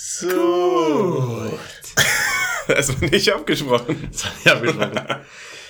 So. 0.00 1.48
Gut. 1.50 1.58
Das 2.68 2.88
war 3.00 3.08
nicht 3.08 3.32
abgesprochen. 3.32 4.08
Das 4.12 4.24
war 4.26 4.32
nicht 4.62 4.78
abgesprochen. 4.78 5.24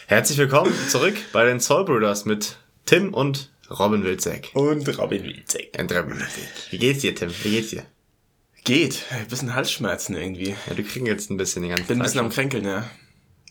Herzlich 0.06 0.36
willkommen 0.36 0.74
zurück 0.90 1.16
bei 1.32 1.46
den 1.46 1.60
Soul 1.60 1.86
Brothers 1.86 2.26
mit 2.26 2.58
Tim 2.84 3.14
und 3.14 3.50
Robin 3.70 4.04
Wilczek. 4.04 4.50
Und 4.52 4.86
Robin 4.98 5.22
Wilczek. 5.22 5.74
Und 5.78 5.90
Robin 5.92 6.18
Wilczek. 6.18 6.48
Wie 6.70 6.76
geht's 6.78 7.00
dir, 7.00 7.14
Tim? 7.14 7.30
Wie 7.42 7.52
geht's 7.52 7.70
dir? 7.70 7.84
Geht. 8.64 9.04
Ein 9.10 9.26
bisschen 9.28 9.54
Halsschmerzen 9.54 10.14
irgendwie. 10.14 10.50
Ja, 10.66 10.74
du 10.74 10.82
kriegst 10.82 11.06
jetzt 11.06 11.30
ein 11.30 11.38
bisschen 11.38 11.62
die 11.62 11.70
ganze 11.70 11.84
Bin 11.84 11.96
ein 11.96 12.00
Zeit. 12.00 12.06
bisschen 12.08 12.20
am. 12.26 12.28
Kränkeln, 12.30 12.64
ja. 12.66 12.84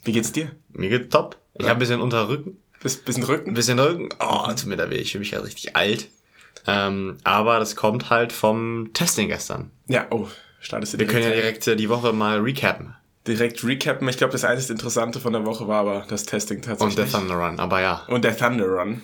Wie 0.03 0.11
geht's 0.11 0.31
dir? 0.31 0.51
Mir 0.73 0.89
geht's 0.89 1.09
top. 1.09 1.37
Ich 1.55 1.63
Ja. 1.63 1.69
habe 1.69 1.77
ein 1.77 1.79
bisschen 1.79 2.01
unter 2.01 2.29
Rücken. 2.29 2.61
Bis, 2.83 2.97
bisschen 2.97 3.23
Ein 3.23 3.29
Rücken? 3.29 3.53
bisschen 3.55 3.79
Rücken. 3.79 4.09
Oh, 4.19 4.45
tut 4.49 4.65
mir 4.67 4.77
da 4.77 4.91
weh. 4.91 4.97
Ich 4.97 5.13
fühle 5.13 5.21
mich 5.21 5.31
gerade 5.31 5.45
richtig 5.45 5.75
alt. 5.75 6.09
Ähm, 6.67 7.17
aber 7.23 7.57
das 7.57 7.75
kommt 7.75 8.11
halt 8.11 8.31
vom 8.31 8.91
Testing 8.93 9.29
gestern. 9.29 9.71
Ja, 9.87 10.05
oh. 10.11 10.27
Startest 10.68 10.93
du 10.95 10.99
Wir 10.99 11.07
können 11.07 11.23
ja 11.23 11.31
direkt 11.31 11.65
äh, 11.68 11.77
die 11.77 11.87
Woche 11.87 12.11
mal 12.11 12.39
recappen. 12.41 12.93
direkt 13.25 13.64
recappen. 13.64 14.07
Ich 14.10 14.18
glaube, 14.18 14.33
das 14.33 14.43
einzige 14.43 14.74
Interessante 14.74 15.21
von 15.21 15.32
der 15.32 15.46
Woche 15.46 15.65
war 15.68 15.79
aber 15.79 16.05
das 16.10 16.25
Testing 16.25 16.61
tatsächlich. 16.61 16.97
Und 16.97 16.97
der 16.97 17.10
Thunder 17.10 17.36
Run. 17.36 17.57
Aber 17.60 17.79
ja, 17.79 18.04
Und 18.10 18.25
der 18.25 18.36
Thunder 18.36 18.65
Run. 18.65 19.01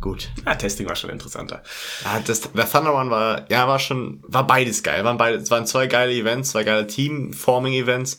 gut. 0.00 0.30
Ah, 0.46 0.54
Testing 0.54 0.88
war 0.88 0.96
schon 0.96 1.10
interessanter. 1.10 1.62
Ja, 2.04 2.20
das, 2.26 2.40
der 2.52 2.70
Thunder 2.70 2.90
Run 2.92 3.10
war, 3.10 3.44
ja, 3.50 3.68
war 3.68 3.78
schon, 3.78 4.22
war 4.26 4.46
beides 4.46 4.82
geil. 4.82 5.04
Waren 5.04 5.18
beide, 5.18 5.36
es 5.36 5.50
waren 5.50 5.66
zwei 5.66 5.88
geile 5.88 6.12
Events, 6.12 6.52
zwei 6.52 6.64
geile 6.64 6.86
Team-Forming-Events. 6.86 8.18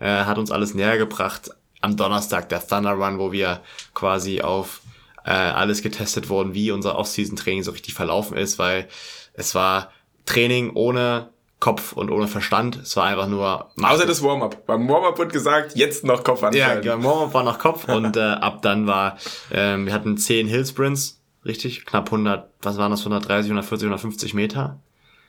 Äh, 0.00 0.06
hat 0.24 0.36
uns 0.38 0.50
alles 0.50 0.74
näher 0.74 0.98
gebracht. 0.98 1.50
Am 1.82 1.96
Donnerstag 1.96 2.48
der 2.48 2.66
Thunder 2.66 2.94
Run, 2.94 3.18
wo 3.20 3.30
wir 3.30 3.60
quasi 3.94 4.40
auf 4.40 4.80
äh, 5.24 5.30
alles 5.30 5.82
getestet 5.82 6.28
wurden, 6.30 6.52
wie 6.52 6.72
unser 6.72 6.96
Off-Season-Training 6.98 7.62
so 7.62 7.70
richtig 7.70 7.94
verlaufen 7.94 8.36
ist, 8.36 8.58
weil 8.58 8.88
es 9.34 9.54
war 9.54 9.92
Training 10.26 10.72
ohne 10.74 11.28
Kopf 11.64 11.94
und 11.94 12.10
ohne 12.10 12.28
Verstand. 12.28 12.76
Es 12.76 12.94
war 12.94 13.06
einfach 13.06 13.26
nur 13.26 13.70
Außer 13.82 14.04
das 14.04 14.22
Warm-up. 14.22 14.66
Beim 14.66 14.86
Warm-up 14.86 15.18
wird 15.18 15.32
gesagt, 15.32 15.74
jetzt 15.74 16.04
noch 16.04 16.22
Kopf 16.22 16.42
ja, 16.42 16.48
anfallen. 16.48 16.82
ja, 16.82 17.02
Warm-up 17.02 17.32
war 17.32 17.42
nach 17.42 17.58
Kopf 17.58 17.88
und 17.88 18.18
äh, 18.18 18.20
ab 18.20 18.60
dann 18.60 18.86
war, 18.86 19.16
ähm, 19.50 19.86
wir 19.86 19.94
hatten 19.94 20.18
10 20.18 20.46
Hill-Sprints, 20.46 21.22
richtig, 21.46 21.86
knapp 21.86 22.08
100, 22.08 22.50
was 22.60 22.76
waren 22.76 22.90
das, 22.90 23.00
130, 23.00 23.50
140, 23.50 23.86
150 23.86 24.34
Meter. 24.34 24.78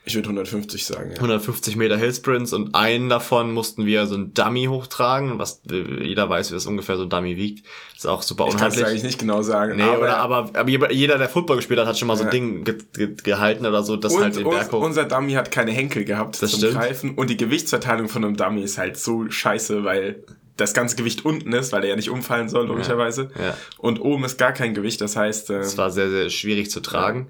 Ich 0.08 0.14
würde 0.14 0.28
150 0.28 0.86
sagen, 0.86 1.10
ja. 1.10 1.16
150 1.16 1.74
Meter 1.74 1.96
Hill-Sprints 1.96 2.52
und 2.52 2.76
einen 2.76 3.08
davon 3.08 3.52
mussten 3.52 3.86
wir 3.86 4.06
so 4.06 4.14
ein 4.14 4.32
Dummy 4.34 4.66
hochtragen, 4.66 5.40
was 5.40 5.62
äh, 5.68 6.04
jeder 6.04 6.30
weiß, 6.30 6.50
wie 6.50 6.54
das 6.54 6.64
ungefähr 6.66 6.96
so 6.96 7.02
ein 7.02 7.10
Dummy 7.10 7.36
wiegt. 7.36 7.66
ist 7.96 8.06
auch 8.06 8.22
super 8.22 8.44
Ich 8.46 8.50
kann 8.56 8.68
es 8.68 8.74
unhandlich. 8.76 8.86
eigentlich 8.86 9.02
nicht 9.02 9.18
genau 9.18 9.42
sagen. 9.42 9.74
Nee, 9.76 9.82
aber 9.82 9.98
oder, 9.98 10.16
aber, 10.18 10.50
aber 10.54 10.92
jeder- 10.92 11.18
der 11.18 11.28
Football 11.28 11.56
gespielt 11.56 11.80
hat, 11.80 11.88
hat 11.88 11.98
schon 11.98 12.06
mal 12.06 12.16
so 12.16 12.22
ein 12.22 12.26
Ja. 12.28 12.30
Ding 12.30 12.62
ge 12.64 12.78
ge 12.94 13.14
gehalten 13.20 13.66
oder 13.66 13.82
so, 13.82 13.96
das 13.96 14.14
und, 14.14 14.22
halt 14.22 14.36
den 14.36 14.48
Berg 14.48 14.70
hoch. 14.70 14.80
unser 14.80 15.06
Dummy 15.06 15.32
hat 15.32 15.50
keine 15.50 15.72
Henkel 15.72 16.04
gehabt 16.04 16.40
Das 16.40 16.52
zum 16.52 16.60
stimmt. 16.60 16.74
Greifen 16.74 17.14
und 17.16 17.28
die 17.28 17.36
Gewichtsverteilung 17.36 18.08
von 18.08 18.24
einem 18.24 18.36
Dummy 18.36 18.62
ist 18.62 18.78
halt 18.78 18.96
so 18.96 19.28
scheiße, 19.28 19.82
weil 19.82 20.22
das 20.56 20.72
ganze 20.72 20.94
Gewicht 20.96 21.24
unten 21.24 21.52
ist, 21.52 21.72
weil 21.72 21.82
er 21.82 21.90
ja 21.90 21.96
nicht 21.96 22.10
umfallen 22.10 22.48
soll, 22.48 22.68
logischerweise. 22.68 23.30
ja. 23.38 23.56
Und 23.76 24.00
oben 24.00 24.22
ist 24.24 24.38
gar 24.38 24.52
kein 24.52 24.72
Gewicht, 24.72 25.00
das 25.00 25.16
heißt, 25.16 25.50
äh, 25.50 25.58
Es 25.58 25.76
war 25.76 25.90
sehr, 25.90 26.08
sehr 26.10 26.30
schwierig 26.30 26.70
zu 26.70 26.78
tragen. 26.80 27.26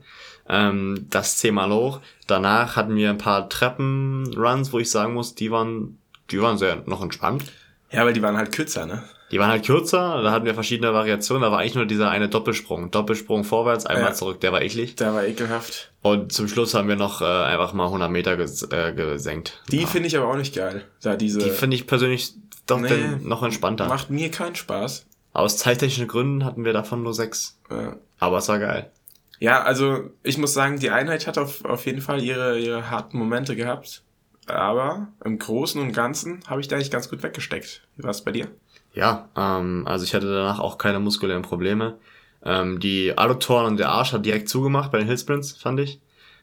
Ähm, 0.49 1.07
das 1.11 1.39
zehnmal 1.39 1.71
hoch. 1.73 2.01
Danach 2.27 2.77
hatten 2.77 2.95
wir 2.97 3.11
ein 3.11 3.19
paar 3.19 3.49
Treppenruns, 3.49 4.73
wo 4.73 4.79
ich 4.79 4.91
sagen 4.91 5.15
muss, 5.15 5.35
die 5.35 5.51
waren, 5.51 5.99
die 6.31 6.41
waren 6.41 6.59
sehr 6.59 6.83
noch 6.87 7.03
entspannt. 7.03 7.45
ja, 7.91 8.05
weil 8.05 8.13
die 8.13 8.23
waren 8.23 8.37
halt 8.37 8.53
kürzer, 8.53 8.87
ne? 8.87 9.03
Die 9.33 9.41
waren 9.41 9.49
halt 9.51 9.65
kürzer, 9.67 10.23
da 10.23 10.31
hatten 10.31 10.45
wir 10.47 10.55
verschiedene 10.55 10.95
Variationen, 10.95 11.43
da 11.43 11.51
war 11.51 11.59
eigentlich 11.59 11.75
nur 11.75 11.85
dieser 11.87 12.11
eine 12.11 12.29
Doppelsprung. 12.29 12.93
Doppelsprung 12.93 13.43
vorwärts, 13.43 13.85
einmal 13.85 14.11
Ja. 14.11 14.15
zurück, 14.15 14.41
der 14.41 14.53
war 14.53 14.63
eklig. 14.63 14.95
Der 14.95 15.15
war 15.15 15.25
ekelhaft. 15.27 15.91
Und 16.01 16.33
zum 16.33 16.47
Schluss 16.47 16.75
haben 16.75 16.87
wir 16.87 16.95
noch 16.95 17.23
äh, 17.23 17.25
einfach 17.25 17.73
mal 17.73 17.87
100 17.87 18.09
Meter 18.09 18.37
ges 18.37 18.63
äh, 18.71 18.93
gesenkt. 18.93 19.61
Die 19.73 19.81
ja. 19.81 19.87
finde 19.89 20.07
ich 20.07 20.17
aber 20.17 20.29
auch 20.29 20.37
nicht 20.37 20.55
geil. 20.55 20.85
Da 21.03 21.17
diese 21.17 21.41
die 21.41 21.51
finde 21.51 21.75
ich 21.75 21.89
persönlich 21.89 22.35
doch 22.67 22.79
Nee. 22.81 23.17
noch 23.23 23.43
entspannter. 23.43 23.89
macht 23.89 24.11
mir 24.11 24.31
keinen 24.31 24.55
Spaß. 24.55 25.07
Aus 25.33 25.59
zeittechnischen 25.59 26.07
Gründen 26.07 26.45
hatten 26.45 26.65
wir 26.65 26.73
davon 26.73 27.03
nur 27.03 27.13
sechs. 27.13 27.59
Äh, 27.69 27.97
Aber 28.21 28.39
es 28.39 28.49
war 28.49 28.61
geil. 28.61 28.91
Ja, 29.39 29.63
also 29.63 30.11
ich 30.23 30.39
muss 30.39 30.55
sagen, 30.55 30.79
die 30.79 30.91
Einheit 30.91 31.27
hat 31.27 31.39
auf, 31.39 31.65
auf 31.65 31.87
jeden 31.87 32.01
Fall 32.01 32.23
ihre, 32.23 32.59
ihre 32.59 32.91
harten 32.91 33.19
Momente 33.19 33.57
gehabt. 33.57 34.03
Aber 34.47 35.09
im 35.25 35.39
Großen 35.39 35.81
und 35.81 35.93
Ganzen 35.93 36.41
habe 36.47 36.61
ich 36.61 36.69
da 36.69 36.77
eigentlich 36.77 36.91
ganz 36.91 37.11
gut 37.11 37.23
weggesteckt. 37.23 37.83
Wie 37.97 38.05
war 38.05 38.11
es 38.11 38.23
bei 38.23 38.33
dir? 38.33 38.49
Ja, 38.95 39.29
ähm, 39.37 39.85
also 39.87 40.05
ich 40.05 40.15
hatte 40.15 40.33
danach 40.33 40.59
auch 40.61 40.79
keine 40.79 41.01
muskulären 41.01 41.43
Probleme. 41.43 41.99
Ähm, 42.45 42.79
die 42.79 43.19
Adduktoren 43.19 43.67
und 43.67 43.77
der 43.79 43.91
Arsch 43.91 44.13
hat 44.13 44.25
direkt 44.25 44.49
zugemacht 44.49 44.93
bei 44.93 44.99
den 44.99 45.07
Hillsprints, 45.07 45.57
fand 45.57 45.81
ich. 45.81 46.01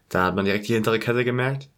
Da 0.09 0.26
hat 0.26 0.36
man 0.36 0.46
direkt 0.46 0.68
die 0.68 0.74
hintere 0.74 1.00
Kette 1.00 1.24
gemerkt. 1.24 1.70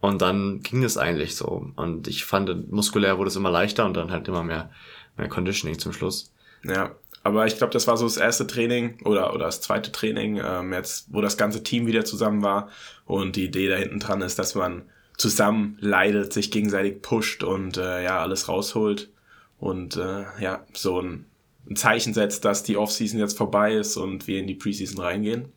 Und 0.00 0.20
dann 0.20 0.60
ging 0.60 0.84
es 0.84 0.98
eigentlich 0.98 1.36
so. 1.36 1.70
Und 1.76 2.08
ich 2.08 2.24
fand, 2.24 2.70
muskulär 2.70 3.16
wurde 3.18 3.28
es 3.28 3.36
immer 3.36 3.50
leichter 3.50 3.84
und 3.86 3.94
dann 3.94 4.10
halt 4.10 4.28
immer 4.28 4.42
mehr, 4.42 4.70
mehr 5.16 5.28
Conditioning 5.28 5.78
zum 5.78 5.92
Schluss. 5.92 6.32
Ja, 6.62 6.92
aber 7.24 7.46
ich 7.46 7.56
glaube, 7.56 7.72
das 7.72 7.86
war 7.86 7.96
so 7.96 8.04
das 8.04 8.18
erste 8.18 8.46
Training 8.46 8.98
oder, 9.04 9.32
oder 9.34 9.46
das 9.46 9.62
zweite 9.62 9.90
Training, 9.90 10.40
ähm, 10.44 10.74
jetzt, 10.74 11.06
wo 11.10 11.22
das 11.22 11.38
ganze 11.38 11.62
Team 11.62 11.86
wieder 11.86 12.04
zusammen 12.04 12.42
war. 12.42 12.68
Und 13.06 13.36
die 13.36 13.46
Idee 13.46 13.68
da 13.68 13.76
hinten 13.76 13.98
dran 13.98 14.20
ist, 14.20 14.38
dass 14.38 14.54
man 14.54 14.82
zusammen 15.16 15.78
leidet, 15.80 16.34
sich 16.34 16.50
gegenseitig 16.50 17.00
pusht 17.00 17.42
und 17.42 17.78
äh, 17.78 18.04
ja, 18.04 18.20
alles 18.20 18.48
rausholt. 18.48 19.10
Und 19.58 19.96
äh, 19.96 20.24
ja, 20.38 20.66
so 20.74 21.00
ein, 21.00 21.24
ein 21.68 21.76
Zeichen 21.76 22.12
setzt, 22.12 22.44
dass 22.44 22.62
die 22.62 22.76
Offseason 22.76 23.18
jetzt 23.18 23.38
vorbei 23.38 23.72
ist 23.72 23.96
und 23.96 24.26
wir 24.26 24.38
in 24.38 24.46
die 24.46 24.54
Preseason 24.54 25.00
reingehen. 25.00 25.50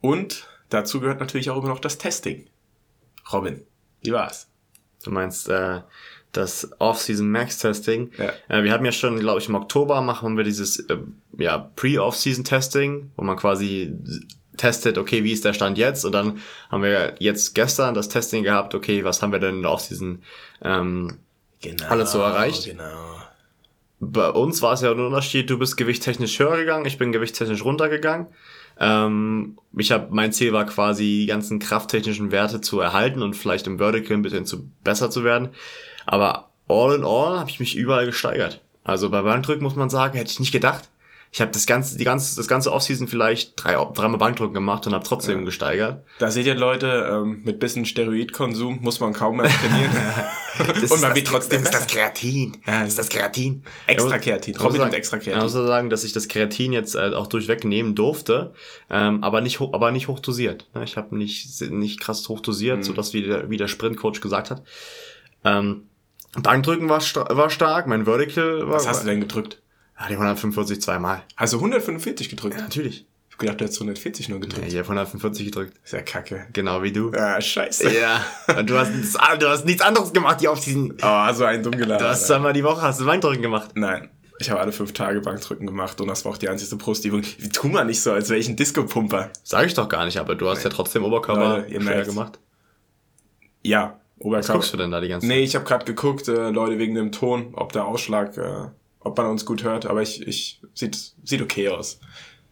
Und 0.00 0.48
dazu 0.68 0.98
gehört 0.98 1.20
natürlich 1.20 1.50
auch 1.50 1.58
immer 1.58 1.68
noch 1.68 1.78
das 1.78 1.96
Testing. 1.96 2.46
Robin, 3.32 3.64
wie 4.02 4.12
war's? 4.12 4.48
Du 5.04 5.12
meinst 5.12 5.48
äh, 5.48 5.82
das 6.36 6.70
Off-Season 6.78 7.30
Max 7.30 7.58
Testing. 7.58 8.10
Ja. 8.18 8.32
Äh, 8.48 8.62
wir 8.64 8.72
haben 8.72 8.84
ja 8.84 8.92
schon, 8.92 9.18
glaube 9.18 9.40
ich, 9.40 9.48
im 9.48 9.54
Oktober 9.54 10.00
machen 10.00 10.36
wir 10.36 10.44
dieses 10.44 10.78
äh, 10.80 10.98
ja, 11.38 11.70
Pre-Off-Season 11.76 12.44
Testing, 12.44 13.10
wo 13.16 13.24
man 13.24 13.36
quasi 13.36 13.94
testet, 14.56 14.98
okay, 14.98 15.24
wie 15.24 15.32
ist 15.32 15.44
der 15.44 15.52
Stand 15.52 15.78
jetzt? 15.78 16.04
Und 16.04 16.12
dann 16.12 16.38
haben 16.70 16.82
wir 16.82 17.16
jetzt 17.18 17.54
gestern 17.54 17.94
das 17.94 18.08
Testing 18.08 18.44
gehabt, 18.44 18.74
okay, 18.74 19.04
was 19.04 19.20
haben 19.20 19.32
wir 19.32 19.40
denn 19.40 19.56
in 19.56 19.62
der 19.62 19.72
Off-Season 19.72 20.22
ähm, 20.62 21.18
Genau. 21.64 21.86
Alles 21.86 22.12
so 22.12 22.20
erreicht? 22.20 22.66
Genau. 22.66 23.16
bei 24.00 24.28
uns 24.28 24.60
war 24.60 24.74
es 24.74 24.82
ja 24.82 24.90
ein 24.90 25.00
Unterschied, 25.00 25.48
du 25.48 25.58
bist 25.58 25.76
gewichtstechnisch 25.76 26.38
höher 26.38 26.58
gegangen, 26.58 26.84
ich 26.84 26.98
bin 26.98 27.10
gewichtstechnisch 27.10 27.64
runtergegangen. 27.64 28.26
Ähm, 28.78 29.56
ich 29.76 29.90
hab, 29.92 30.10
mein 30.10 30.32
Ziel 30.32 30.52
war 30.52 30.66
quasi, 30.66 31.04
die 31.04 31.26
ganzen 31.26 31.58
krafttechnischen 31.58 32.32
Werte 32.32 32.60
zu 32.60 32.80
erhalten 32.80 33.22
und 33.22 33.34
vielleicht 33.34 33.66
im 33.66 33.78
Vertical 33.78 34.16
ein 34.16 34.22
bisschen 34.22 34.44
zu 34.44 34.68
besser 34.82 35.10
zu 35.10 35.24
werden. 35.24 35.50
Aber 36.06 36.50
all 36.68 36.94
in 36.94 37.04
all 37.04 37.38
habe 37.38 37.50
ich 37.50 37.60
mich 37.60 37.76
überall 37.76 38.06
gesteigert. 38.06 38.60
Also 38.84 39.10
bei 39.10 39.22
Bankdrücken 39.22 39.62
muss 39.62 39.76
man 39.76 39.90
sagen, 39.90 40.16
hätte 40.18 40.30
ich 40.30 40.40
nicht 40.40 40.52
gedacht. 40.52 40.90
Ich 41.32 41.40
habe 41.40 41.50
das 41.50 41.66
ganze, 41.66 41.98
die 41.98 42.04
ganze, 42.04 42.36
das 42.36 42.46
ganze 42.46 42.70
Offseason 42.70 43.08
vielleicht 43.08 43.54
drei, 43.56 43.72
dreimal 43.92 44.18
Bankdrücken 44.18 44.54
gemacht 44.54 44.86
und 44.86 44.94
habe 44.94 45.04
trotzdem 45.04 45.44
gesteigert. 45.44 46.04
Da 46.20 46.30
seht 46.30 46.46
ihr 46.46 46.54
Leute, 46.54 47.10
ähm, 47.10 47.40
mit 47.44 47.58
bisschen 47.58 47.84
Steroidkonsum 47.86 48.78
muss 48.82 49.00
man 49.00 49.12
kaum 49.14 49.38
mehr 49.38 49.50
trainieren. 49.50 49.90
Und 50.88 51.00
man 51.00 51.12
wird 51.16 51.26
trotzdem 51.26 51.64
das 51.64 51.74
ist 51.74 51.80
das. 51.80 51.86
Kreatin. 51.88 52.56
Ja, 52.64 52.80
das 52.82 52.90
ist 52.90 52.98
das 53.00 53.08
Kreatin. 53.08 53.64
Extra 53.88 54.10
Ja, 54.12 54.18
Kreatin. 54.18 54.54
muss 54.54 54.62
Robin 54.62 54.76
sagen- 54.82 54.92
extra 54.94 55.16
Ja, 55.16 55.22
Kreatin. 55.24 55.42
muss 55.42 55.54
man 55.54 55.66
sagen, 55.66 55.90
dass 55.90 56.04
ich 56.04 56.12
das 56.12 56.28
Kreatin 56.28 56.72
jetzt 56.72 56.94
äh, 56.94 57.10
auch 57.14 57.26
durchweg 57.26 57.64
nehmen 57.64 57.96
durfte, 57.96 58.52
ähm, 58.88 59.24
aber 59.24 59.40
nicht 59.40 59.58
hoch, 59.58 59.72
aber 59.72 59.90
nicht 59.90 60.06
hoch 60.06 60.20
dosiert. 60.20 60.68
ne? 60.72 60.84
Ich 60.84 60.96
habe 60.96 61.16
nicht 61.18 61.60
nicht 61.72 61.98
krass 62.00 62.28
hoch 62.28 62.38
dosiert, 62.38 62.78
Mhm. 62.78 62.82
so 62.84 62.92
dass 62.92 63.12
wie 63.12 63.22
der, 63.22 63.50
wie 63.50 63.56
der 63.56 63.66
Sprintcoach 63.66 64.20
gesagt 64.20 64.52
hat. 64.52 64.62
Ähm, 65.44 65.88
Bankdrücken 66.42 66.88
war, 66.88 67.00
war 67.00 67.50
stark, 67.50 67.86
mein 67.86 68.04
Vertical 68.06 68.66
war. 68.66 68.74
Was 68.76 68.88
hast 68.88 69.02
du 69.02 69.06
denn 69.06 69.20
gedrückt? 69.20 69.60
Ja, 69.98 70.08
die 70.08 70.14
145 70.14 70.80
zweimal. 70.82 71.22
Also 71.36 71.58
145 71.58 72.28
gedrückt. 72.28 72.56
Natürlich. 72.58 73.06
Ich 73.28 73.34
hab 73.36 73.38
gedacht, 73.40 73.60
du 73.60 73.64
hättest 73.64 73.80
140 73.80 74.28
nur 74.28 74.38
Ja, 74.38 74.44
gedrückt. 74.46 74.66
ich 74.68 74.74
habe 74.74 74.84
145 74.84 75.46
gedrückt. 75.46 75.76
Ist 75.84 75.92
ja 75.92 76.02
kacke. 76.02 76.46
Genau 76.52 76.82
wie 76.82 76.92
du. 76.92 77.12
Ah, 77.12 77.40
scheiße. 77.40 77.92
Ja. 77.92 78.24
Und 78.58 78.68
du 78.70 78.78
hast, 78.78 78.90
du 79.38 79.48
hast 79.48 79.64
nichts 79.64 79.82
anderes 79.82 80.12
gemacht, 80.12 80.40
die 80.40 80.48
auf 80.48 80.60
diesen. 80.60 80.92
Oh, 81.02 81.32
so 81.32 81.44
ein 81.44 81.62
dumm 81.62 81.72
geladen. 81.76 81.98
Du 82.04 82.08
hast 82.08 82.26
zweimal 82.26 82.52
die 82.52 82.64
Woche 82.64 82.82
hast 82.82 83.00
du 83.00 83.06
Bankdrücken 83.06 83.42
gemacht. 83.42 83.70
Nein. 83.74 84.08
Ich 84.40 84.50
habe 84.50 84.60
alle 84.60 84.72
fünf 84.72 84.92
Tage 84.92 85.20
Bankdrücken 85.20 85.64
gemacht 85.66 86.00
und 86.00 86.08
das 86.08 86.24
war 86.24 86.32
auch 86.32 86.38
die 86.38 86.48
einzige 86.48 86.74
Brustübung. 86.76 87.22
Tu 87.52 87.68
mal 87.68 87.84
nicht 87.84 88.02
so, 88.02 88.12
als 88.12 88.28
wäre 88.30 88.40
ich 88.40 88.48
ein 88.48 88.56
Disco-Pumper. 88.56 89.30
Sag 89.44 89.66
ich 89.66 89.74
doch 89.74 89.88
gar 89.88 90.04
nicht, 90.06 90.18
aber 90.18 90.34
du 90.34 90.48
hast 90.48 90.64
ja 90.64 90.70
trotzdem 90.70 91.04
Oberkörper 91.04 91.58
Leute, 91.58 91.72
ihr 91.72 91.80
schwer 91.80 92.04
gemacht. 92.04 92.40
Ja, 93.62 94.00
Was 94.32 94.48
guckst 94.48 94.72
du 94.72 94.76
denn 94.76 94.90
da 94.90 95.00
die 95.00 95.08
ganze 95.08 95.26
Nee, 95.26 95.40
ich 95.40 95.54
habe 95.54 95.64
gerade 95.64 95.84
geguckt, 95.84 96.28
äh, 96.28 96.50
Leute, 96.50 96.78
wegen 96.78 96.94
dem 96.94 97.12
Ton, 97.12 97.54
ob 97.54 97.72
der 97.72 97.86
Ausschlag, 97.86 98.36
äh, 98.36 98.68
ob 99.00 99.16
man 99.16 99.26
uns 99.26 99.44
gut 99.44 99.64
hört, 99.64 99.86
aber 99.86 100.02
ich, 100.02 100.26
ich, 100.26 100.60
sieht, 100.74 100.98
sieht 101.22 101.42
okay 101.42 101.68
aus. 101.68 102.00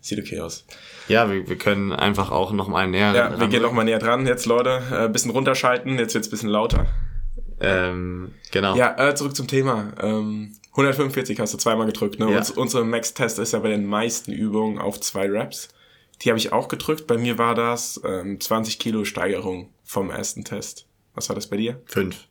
Sieht 0.01 0.19
okay 0.19 0.41
aus. 0.41 0.67
Ja, 1.09 1.31
wir, 1.31 1.49
wir 1.49 1.57
können 1.57 1.93
einfach 1.93 2.31
auch 2.33 2.53
noch 2.53 2.67
mal 2.67 2.89
näher. 2.89 3.15
Ja, 3.15 3.41
wir 3.41 3.47
gehen 3.47 3.63
noch 3.63 3.73
mal 3.73 3.85
näher 3.85 4.01
dran. 4.01 4.27
Jetzt, 4.27 4.47
Leute, 4.47 4.83
äh, 4.93 5.09
bisschen 5.09 5.31
runterschalten, 5.31 5.97
jetzt 5.99 6.15
wird's 6.15 6.29
bisschen 6.29 6.49
lauter. 6.49 6.87
Ähm, 7.61 8.35
genau. 8.51 8.75
Ja, 8.75 8.97
äh, 8.99 9.15
zurück 9.15 9.37
zum 9.37 9.47
Thema. 9.47 9.93
Ähm, 10.01 10.55
145 10.73 11.39
hast 11.39 11.55
du 11.55 11.59
zweimal 11.59 11.87
gedrückt. 11.87 12.19
Ne? 12.19 12.31
Ja. 12.31 12.39
Uns, 12.39 12.51
unsere 12.51 12.85
Max-Test 12.85 13.39
ist 13.39 13.53
ja 13.53 13.61
bei 13.61 13.69
den 13.69 13.87
meisten 13.87 14.33
Übungen 14.33 14.79
auf 14.79 15.01
zwei 15.01 15.31
Reps. 15.31 15.69
Die 16.23 16.31
habe 16.31 16.39
ich 16.39 16.53
auch 16.53 16.69
gedrückt. 16.69 17.07
Bei 17.07 17.17
mir 17.17 17.39
war 17.39 17.55
das 17.55 18.01
ähm, 18.05 18.41
20 18.41 18.79
Kilo 18.79 19.05
Steigerung 19.05 19.71
vom 19.85 20.11
ersten 20.11 20.45
Test. 20.45 20.87
Was 21.15 21.29
war 21.29 21.37
das 21.37 21.49
bei 21.49 21.57
dir? 21.57 21.81
Fünf. 21.87 22.27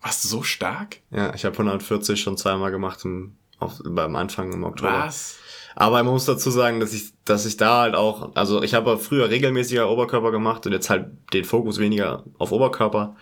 Warst 0.00 0.24
du 0.24 0.28
so 0.28 0.42
stark? 0.42 0.98
Ja, 1.10 1.32
ich 1.34 1.44
habe 1.44 1.56
140 1.56 2.20
schon 2.20 2.36
zweimal 2.36 2.70
gemacht 2.70 3.04
im, 3.04 3.36
auf, 3.58 3.80
beim 3.84 4.16
Anfang 4.16 4.52
im 4.52 4.64
Oktober. 4.64 5.04
Was? 5.04 5.38
Aber 5.74 6.02
man 6.02 6.12
muss 6.12 6.24
dazu 6.24 6.50
sagen, 6.50 6.80
dass 6.80 6.92
ich, 6.92 7.12
dass 7.24 7.46
ich 7.46 7.56
da 7.56 7.82
halt 7.82 7.94
auch, 7.94 8.34
also 8.34 8.62
ich 8.62 8.74
habe 8.74 8.98
früher 8.98 9.30
regelmäßiger 9.30 9.88
Oberkörper 9.88 10.30
gemacht 10.30 10.66
und 10.66 10.72
jetzt 10.72 10.90
halt 10.90 11.06
den 11.32 11.44
Fokus 11.44 11.78
weniger 11.78 12.24
auf 12.38 12.52
Oberkörper 12.52 13.16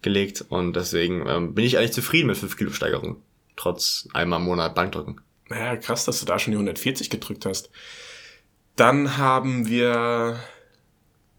gelegt 0.00 0.44
und 0.48 0.74
deswegen 0.74 1.26
ähm, 1.28 1.54
bin 1.54 1.64
ich 1.64 1.78
eigentlich 1.78 1.92
zufrieden 1.92 2.26
mit 2.26 2.36
5 2.36 2.56
Kilo 2.56 2.72
Steigerung. 2.72 3.22
Trotz 3.56 4.08
einmal 4.14 4.40
im 4.40 4.46
Monat 4.46 4.74
Bankdrücken. 4.74 5.20
Naja, 5.48 5.76
krass, 5.76 6.04
dass 6.04 6.18
du 6.18 6.26
da 6.26 6.38
schon 6.38 6.52
die 6.52 6.56
140 6.56 7.10
gedrückt 7.10 7.46
hast. 7.46 7.70
Dann 8.74 9.18
haben 9.18 9.68
wir 9.68 10.40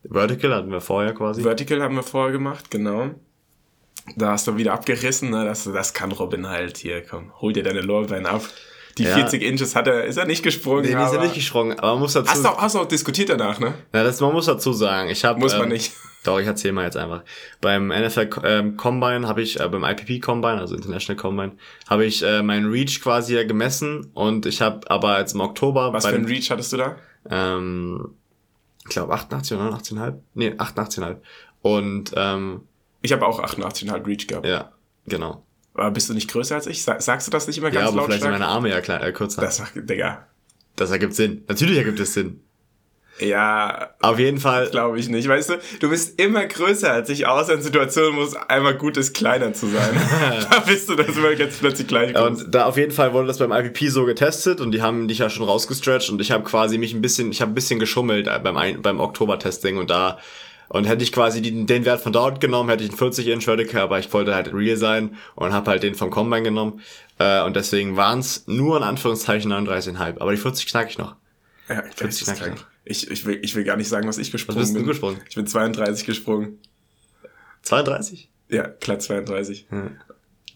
Vertical 0.10 0.54
hatten 0.54 0.72
wir 0.72 0.82
vorher 0.82 1.14
quasi. 1.14 1.42
Vertical 1.44 1.82
haben 1.82 1.96
wir 1.96 2.04
vorher 2.04 2.32
gemacht, 2.32 2.70
genau. 2.72 3.12
Da 4.18 4.32
hast 4.32 4.48
du 4.48 4.58
wieder 4.58 4.74
abgerissen, 4.74 5.30
ne? 5.30 5.46
das, 5.46 5.64
das 5.64 5.94
kann 5.94 6.12
Robin 6.12 6.48
halt. 6.50 6.78
Hier, 6.78 7.02
komm, 7.06 7.32
hol 7.40 7.54
dir 7.54 7.64
deine 7.64 7.82
Lorbein 7.82 8.26
ab. 8.26 8.42
Die 8.98 9.04
Ja. 9.06 9.16
40 9.16 9.42
Inches 9.42 9.76
hat 9.76 9.88
er, 9.88 10.04
ist 10.04 10.18
er 10.18 10.26
nicht 10.26 10.44
gesprungen. 10.44 10.82
Nee, 10.84 10.90
ist 10.92 10.96
aber- 10.98 11.22
nicht 11.24 11.34
gesprungen, 11.34 11.80
aber 11.80 11.94
man 11.94 12.02
muss 12.02 12.14
dazu, 12.14 12.30
Hast 12.30 12.44
du, 12.44 12.50
auch- 12.50 12.62
hast 12.62 12.76
du 12.76 12.80
auch 12.80 12.86
diskutiert 12.86 13.30
danach, 13.30 13.60
ne? 13.60 13.74
ja, 13.94 14.04
das, 14.04 14.20
man 14.22 14.34
muss 14.34 14.46
dazu 14.46 14.72
sagen, 14.74 15.10
ich 15.10 15.24
habe 15.26 15.40
Muss 15.40 15.54
man 15.54 15.64
ähm, 15.64 15.70
nicht. 15.70 15.94
Doch, 16.26 16.40
ich 16.40 16.46
erzähle 16.48 16.74
mal 16.74 16.86
jetzt 16.86 16.96
einfach. 16.96 17.24
Beim 17.60 17.88
NFL 17.88 18.30
ähm, 18.44 18.78
Combine 18.78 19.28
habe 19.28 19.42
ich, 19.42 19.60
äh, 19.60 19.68
beim 19.68 19.84
IPP 19.84 20.22
Combine, 20.22 20.60
also 20.60 20.76
International 20.76 21.20
Combine, 21.22 21.54
habe 21.90 22.06
ich 22.06 22.24
äh, 22.24 22.42
meinen 22.44 22.70
Reach 22.72 23.02
quasi 23.02 23.36
ja 23.36 23.44
gemessen 23.46 24.12
und 24.14 24.46
ich 24.46 24.62
habe 24.62 24.90
aber 24.92 25.20
jetzt 25.20 25.34
im 25.34 25.42
Oktober 25.42 25.92
Was 25.92 26.06
für 26.06 26.12
dem- 26.14 26.22
ein 26.24 26.28
Reach 26.28 26.50
hattest 26.52 26.72
du 26.74 26.78
da? 26.78 26.96
ähm, 27.30 28.16
ich 28.84 28.90
glaube 28.90 29.14
88 29.14 29.58
oder 29.58 29.70
89,5? 29.70 30.16
Nee, 30.34 30.50
88,5. 30.52 31.18
Und 31.62 32.12
ähm, 32.16 32.62
Ich 33.02 33.12
habe 33.14 33.26
auch 33.26 33.42
88,5 33.42 34.06
Reach 34.06 34.28
gehabt. 34.28 34.46
ja, 34.46 34.72
genau. 35.08 35.46
Aber 35.76 35.90
bist 35.92 36.08
du 36.10 36.14
nicht 36.14 36.30
größer 36.30 36.56
als 36.56 36.68
ich? 36.68 36.84
Sa- 36.84 37.00
Sagst 37.00 37.26
du 37.28 37.32
das 37.32 37.48
nicht 37.48 37.58
immer 37.58 37.70
Ja, 37.70 37.82
ganz 37.82 37.92
aber 37.94 38.04
vielleicht 38.06 38.22
sind 38.22 38.32
meine 38.32 38.46
Arme 38.48 38.70
ja 38.70 38.80
klein, 38.82 39.02
äh, 39.02 39.12
kürzer. 39.12 39.42
Das, 39.42 39.58
Das 39.58 39.74
macht, 39.76 39.90
Digga. 39.90 40.28
das 40.76 40.92
ergibt 40.92 41.16
Sinn. 41.16 41.44
Natürlich 41.48 41.78
ergibt 41.78 42.00
es 42.00 42.14
Sinn. 42.14 42.42
Ja, 43.24 43.90
Auf 44.02 44.20
jeden 44.20 44.40
Fall. 44.40 44.70
glaube 44.70 45.00
ich 45.00 45.10
nicht. 45.10 45.28
Weißt 45.28 45.50
du, 45.50 45.60
du 45.80 45.90
bist 45.90 46.20
immer 46.20 46.46
größer 46.46 46.92
als 46.92 47.10
ich, 47.10 47.26
außer 47.28 47.54
in 47.54 47.62
Situationen, 47.62 48.18
wo 48.18 48.24
es 48.24 48.36
einmal 48.36 48.76
gut 48.76 48.98
ist, 48.98 49.14
kleiner 49.14 49.54
zu 49.54 49.68
sein. 49.68 49.96
da 50.50 50.60
bist 50.60 50.90
du 50.90 50.96
das 50.96 51.16
immer 51.16 51.34
ganz 51.36 51.58
plötzlich 51.58 51.88
gleich 51.88 52.14
groß. 52.14 52.44
Und 52.44 52.54
da 52.54 52.66
auf 52.66 52.78
jeden 52.78 52.92
Fall 52.92 53.14
wurde 53.14 53.28
das 53.28 53.40
beim 53.40 53.52
IPP 53.52 53.90
so 53.90 54.06
getestet 54.06 54.62
und 54.62 54.72
die 54.72 54.82
haben 54.82 55.08
dich 55.08 55.20
ja 55.20 55.30
schon 55.30 55.46
rausgestretcht 55.46 56.10
und 56.10 56.22
ich 56.22 56.32
habe 56.32 56.44
quasi 56.44 56.78
mich 56.78 56.94
ein 56.94 57.02
bisschen, 57.02 57.32
ich 57.32 57.42
habe 57.42 57.52
ein 57.52 57.56
bisschen 57.56 57.80
geschummelt 57.80 58.28
äh, 58.28 58.40
beim, 58.44 58.82
beim 58.82 59.00
Oktober-Testing 59.00 59.78
und 59.78 59.90
da 59.90 60.20
und 60.70 60.86
hätte 60.86 61.04
ich 61.04 61.12
quasi 61.12 61.42
den, 61.42 61.68
den 61.68 61.86
Wert 61.86 62.02
von 62.02 62.14
dort 62.14 62.42
genommen, 62.42 62.70
hätte 62.70 62.84
ich 62.84 62.90
einen 62.90 62.98
40 62.98 63.28
Inch 63.28 63.46
Vertical, 63.46 63.82
aber 63.82 64.00
ich 64.00 64.12
wollte 64.12 64.34
halt 64.34 64.52
real 64.54 64.78
sein 64.78 65.16
und 65.36 65.54
habe 65.54 65.70
halt 65.70 65.84
den 65.84 65.94
vom 65.94 66.10
Combine 66.10 66.44
genommen 66.44 66.82
äh, 67.20 67.44
und 67.44 67.56
deswegen 67.56 67.96
waren 67.96 68.20
es 68.20 68.48
nur 68.48 68.78
in 68.78 68.84
Anführungszeichen 68.84 69.52
39,5, 69.52 70.20
aber 70.20 70.32
die 70.32 70.38
40 70.38 70.66
knack 70.68 70.90
ich 70.90 70.98
noch. 70.98 71.16
Ja, 71.70 71.76
knackig. 71.76 71.98
geisteskrank. 71.98 72.56
Ich, 72.58 72.73
ich, 72.86 73.26
will, 73.26 73.40
ich 73.42 73.56
will 73.56 73.64
gar 73.64 73.78
nicht 73.78 73.88
sagen, 73.90 74.08
was 74.08 74.18
ich 74.18 74.32
gesprungen 74.32 74.60
bist 74.60 74.74
du 74.74 74.80
bin. 74.80 74.88
gesprungen? 74.88 75.22
Ich 75.30 75.36
bin 75.36 75.48
32 75.48 76.06
gesprungen. 76.06 76.60
32? 77.64 78.30
Ja, 78.50 78.68
klar 78.68 79.00
32. 79.00 79.68
Hm. 79.70 79.98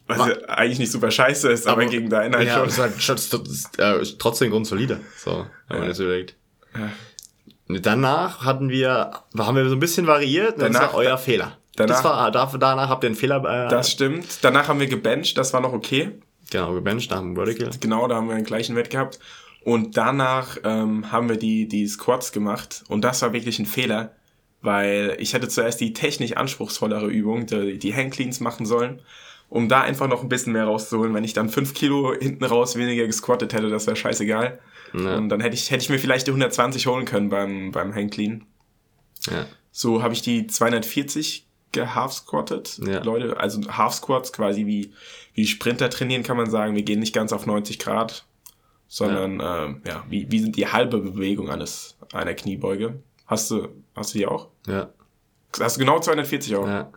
Was 0.07 0.17
ja 0.27 0.35
eigentlich 0.47 0.79
nicht 0.79 0.91
super 0.91 1.11
scheiße 1.11 1.49
ist, 1.51 1.67
aber, 1.67 1.81
Aber- 1.81 1.91
gegen 1.91 2.09
deinen 2.09 2.35
halt 2.35 2.47
ja, 2.47 2.55
schon. 2.55 2.65
das 2.65 2.73
ist 2.73 3.09
halt 3.09 3.33
das 3.43 3.49
ist, 3.49 3.79
äh, 3.79 4.17
trotzdem 4.17 4.51
grundsolide, 4.51 5.01
so, 5.17 5.45
wenn 5.67 5.77
man 5.79 5.81
Ja. 5.83 5.87
das 5.89 5.99
überlegt. 5.99 6.35
Ja. 6.75 7.79
Danach 7.81 8.45
hatten 8.45 8.69
wir, 8.69 9.11
haben 9.37 9.57
wir 9.57 9.67
so 9.67 9.75
ein 9.75 9.79
bisschen 9.81 10.07
variiert, 10.07 10.53
und 10.53 10.61
das 10.61 10.71
Danach- 10.71 10.93
war 10.93 10.99
euer 10.99 11.17
Fehler. 11.17 11.57
danach- 11.75 11.95
das 11.95 12.03
war, 12.05 12.31
danach 12.31 12.87
habt 12.89 13.03
ihr 13.03 13.07
einen 13.07 13.15
Fehler, 13.17 13.37
äh, 13.65 13.69
Das 13.69 13.91
stimmt. 13.91 14.25
Danach 14.43 14.69
haben 14.69 14.79
wir 14.79 14.87
gebencht, 14.87 15.37
das 15.37 15.51
war 15.51 15.59
noch 15.59 15.73
okay. 15.73 16.11
genau, 16.49 16.73
gebencht 16.73 17.11
nach 17.11 17.19
dem 17.19 17.35
Vertical. 17.35 17.69
Genau, 17.81 18.07
da 18.07 18.15
haben 18.15 18.29
wir 18.29 18.35
den 18.35 18.45
gleichen 18.45 18.77
Wert 18.77 18.89
gehabt. 18.89 19.19
Und 19.67 19.97
danach 19.97 20.55
ähm, 20.63 21.11
haben 21.11 21.27
wir 21.27 21.35
die, 21.35 21.67
die 21.67 21.85
Squats 21.89 22.31
gemacht. 22.31 22.85
Und 22.87 23.01
das 23.01 23.21
war 23.21 23.33
wirklich 23.33 23.59
ein 23.59 23.65
Fehler, 23.65 24.15
weil 24.61 25.17
ich 25.19 25.33
hätte 25.33 25.49
zuerst 25.49 25.81
die 25.81 25.91
technisch 25.91 26.37
anspruchsvollere 26.37 27.07
Übung, 27.07 27.47
die, 27.47 27.77
die 27.77 27.93
Hang 27.93 28.09
Cleans 28.09 28.39
machen 28.39 28.65
sollen, 28.65 29.01
um 29.49 29.67
da 29.67 29.81
einfach 29.81 30.07
noch 30.07 30.23
ein 30.23 30.29
bisschen 30.29 30.53
mehr 30.53 30.63
rauszuholen. 30.63 31.13
Wenn 31.13 31.25
ich 31.25 31.33
dann 31.33 31.49
fünf 31.49 31.73
Kilo 31.73 32.13
hinten 32.17 32.45
raus 32.45 32.77
weniger 32.77 33.05
gesquattet 33.07 33.51
hätte, 33.51 33.67
das 33.67 33.87
wäre 33.87 33.97
scheißegal. 33.97 34.57
Ja. 34.93 35.17
Und 35.17 35.27
dann 35.27 35.41
hätte 35.41 35.55
ich, 35.55 35.69
hätte 35.69 35.83
ich 35.83 35.89
mir 35.89 35.99
vielleicht 35.99 36.27
die 36.27 36.31
120 36.31 36.87
holen 36.87 37.03
können 37.03 37.27
beim, 37.27 37.73
beim 37.73 37.93
Hang 37.93 38.09
Clean. 38.09 38.45
Ja. 39.29 39.47
So 39.73 40.01
habe 40.01 40.13
ich 40.13 40.21
die 40.21 40.47
240 40.47 41.45
gehalf 41.73 42.13
squattet. 42.13 42.79
Ja. 42.87 43.03
Leute, 43.03 43.37
also 43.37 43.59
Half 43.67 43.95
Squats 43.95 44.31
quasi 44.31 44.65
wie, 44.65 44.93
wie 45.33 45.45
Sprinter 45.45 45.89
trainieren, 45.89 46.23
kann 46.23 46.37
man 46.37 46.49
sagen. 46.49 46.73
Wir 46.73 46.83
gehen 46.83 47.01
nicht 47.01 47.13
ganz 47.13 47.33
auf 47.33 47.45
90 47.45 47.79
Grad, 47.79 48.26
sondern 48.87 49.39
ja, 49.39 49.65
ähm, 49.65 49.81
ja 49.85 50.03
wie, 50.09 50.31
wie 50.31 50.39
sind 50.39 50.55
die 50.55 50.67
halbe 50.67 50.99
Bewegung 50.99 51.49
eines 51.49 51.97
einer 52.13 52.33
Kniebeuge? 52.33 53.01
Hast 53.25 53.51
du, 53.51 53.67
hast 53.95 54.13
du 54.13 54.19
die 54.19 54.27
auch? 54.27 54.47
Ja. 54.67 54.89
Hast 55.59 55.77
du 55.77 55.79
genau 55.79 55.99
240 55.99 56.55
auch? 56.55 56.67
Ja. 56.67 56.91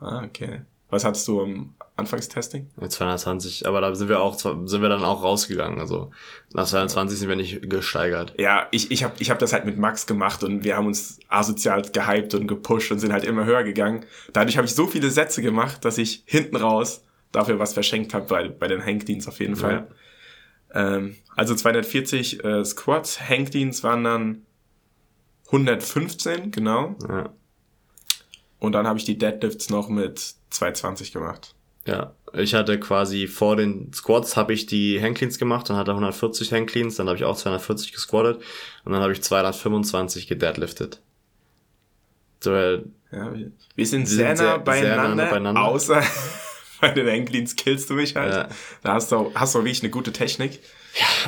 Ah, 0.00 0.22
okay. 0.24 0.62
Was 0.90 1.04
hattest 1.04 1.26
du 1.26 1.42
am 1.42 1.74
Anfangstesting? 1.96 2.68
Mit 2.76 2.92
220, 2.92 3.66
aber 3.66 3.80
da 3.80 3.94
sind 3.94 4.08
wir 4.08 4.20
auch, 4.20 4.38
sind 4.38 4.82
wir 4.82 4.88
dann 4.88 5.02
auch 5.02 5.22
rausgegangen, 5.22 5.80
also 5.80 6.10
nach 6.52 6.66
22 6.66 7.18
sind 7.18 7.28
wir 7.28 7.36
nicht 7.36 7.68
gesteigert. 7.68 8.34
Ja, 8.38 8.68
ich, 8.70 8.90
ich 8.90 9.02
habe 9.02 9.14
ich 9.18 9.30
hab 9.30 9.38
das 9.38 9.52
halt 9.52 9.64
mit 9.64 9.78
Max 9.78 10.06
gemacht 10.06 10.44
und 10.44 10.64
wir 10.64 10.76
haben 10.76 10.86
uns 10.86 11.18
asozial 11.28 11.82
gehypt 11.82 12.34
und 12.34 12.46
gepusht 12.46 12.92
und 12.92 12.98
sind 12.98 13.12
halt 13.12 13.24
immer 13.24 13.44
höher 13.44 13.64
gegangen. 13.64 14.04
Dadurch 14.32 14.56
habe 14.56 14.66
ich 14.66 14.74
so 14.74 14.86
viele 14.86 15.10
Sätze 15.10 15.40
gemacht, 15.40 15.84
dass 15.84 15.98
ich 15.98 16.22
hinten 16.26 16.56
raus 16.56 17.02
dafür 17.32 17.58
was 17.58 17.74
verschenkt 17.74 18.14
habe 18.14 18.26
bei, 18.26 18.48
bei 18.48 18.68
den 18.68 18.84
Hankdienst 18.84 19.26
auf 19.26 19.40
jeden 19.40 19.56
Fall. 19.56 19.88
Ähm, 20.74 21.16
also 21.36 21.54
240 21.54 22.44
äh, 22.44 22.64
Squats, 22.64 23.20
Hankdienst 23.20 23.82
waren 23.84 24.04
dann 24.04 24.42
115, 25.46 26.50
genau. 26.50 26.96
Ja. 27.08 27.32
Und 28.58 28.72
dann 28.72 28.86
habe 28.86 28.98
ich 28.98 29.04
die 29.04 29.18
Deadlifts 29.18 29.70
noch 29.70 29.88
mit 29.88 30.34
220 30.50 31.12
gemacht. 31.12 31.54
Ja, 31.86 32.14
ich 32.32 32.54
hatte 32.54 32.80
quasi 32.80 33.26
vor 33.28 33.56
den 33.56 33.92
Squats 33.92 34.36
habe 34.36 34.54
ich 34.54 34.64
die 34.66 35.00
Handcleans 35.02 35.38
gemacht, 35.38 35.68
dann 35.68 35.76
hatte 35.76 35.90
140 35.90 36.50
Handcleans, 36.52 36.96
dann 36.96 37.08
habe 37.08 37.18
ich 37.18 37.24
auch 37.24 37.36
240 37.36 37.92
gesquattet 37.92 38.40
und 38.84 38.92
dann 38.92 39.02
habe 39.02 39.12
ich 39.12 39.22
225 39.22 40.26
gedeadliftet. 40.26 41.02
So, 42.40 42.54
äh, 42.54 42.82
Ja, 43.12 43.32
wir, 43.74 43.86
sind 43.86 44.00
Wir 44.02 44.06
sehr, 44.06 44.36
sind 44.36 44.46
nah 44.46 44.64
sehr 44.64 45.14
nah 45.14 45.30
beieinander. 45.30 45.62
außer 45.62 46.02
bei 46.92 47.02
den 47.02 47.24
killst 47.56 47.90
du 47.90 47.94
mich 47.94 48.16
halt. 48.16 48.34
Ja. 48.34 48.48
Da 48.82 48.94
hast 48.94 49.12
du, 49.12 49.32
hast 49.34 49.54
du 49.54 49.60
wirklich 49.60 49.82
eine 49.82 49.90
gute 49.90 50.12
Technik. 50.12 50.60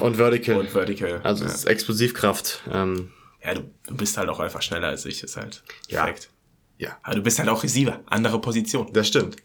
und 0.01 0.17
Vertical. 0.17 0.57
Und 0.57 0.71
Vertical. 0.71 1.21
also 1.23 1.45
ja. 1.45 1.51
es 1.51 1.57
ist 1.57 1.65
Explosivkraft. 1.67 2.63
Ähm, 2.73 3.11
ja, 3.45 3.55
du, 3.55 3.63
du 3.87 3.97
bist 3.97 4.17
halt 4.17 4.29
auch 4.29 4.41
einfach 4.41 4.63
schneller 4.63 4.89
als 4.89 5.05
ich, 5.05 5.23
ist 5.23 5.37
halt 5.37 5.63
Ja. 5.89 6.05
Fakt. 6.05 6.31
ja, 6.79 6.97
Aber 7.03 7.17
du 7.17 7.23
bist 7.23 7.39
halt 7.39 7.49
auch 7.49 7.63
Receiver, 7.63 8.01
andere 8.07 8.41
Position. 8.41 8.93
das 8.93 9.09
stimmt. 9.09 9.37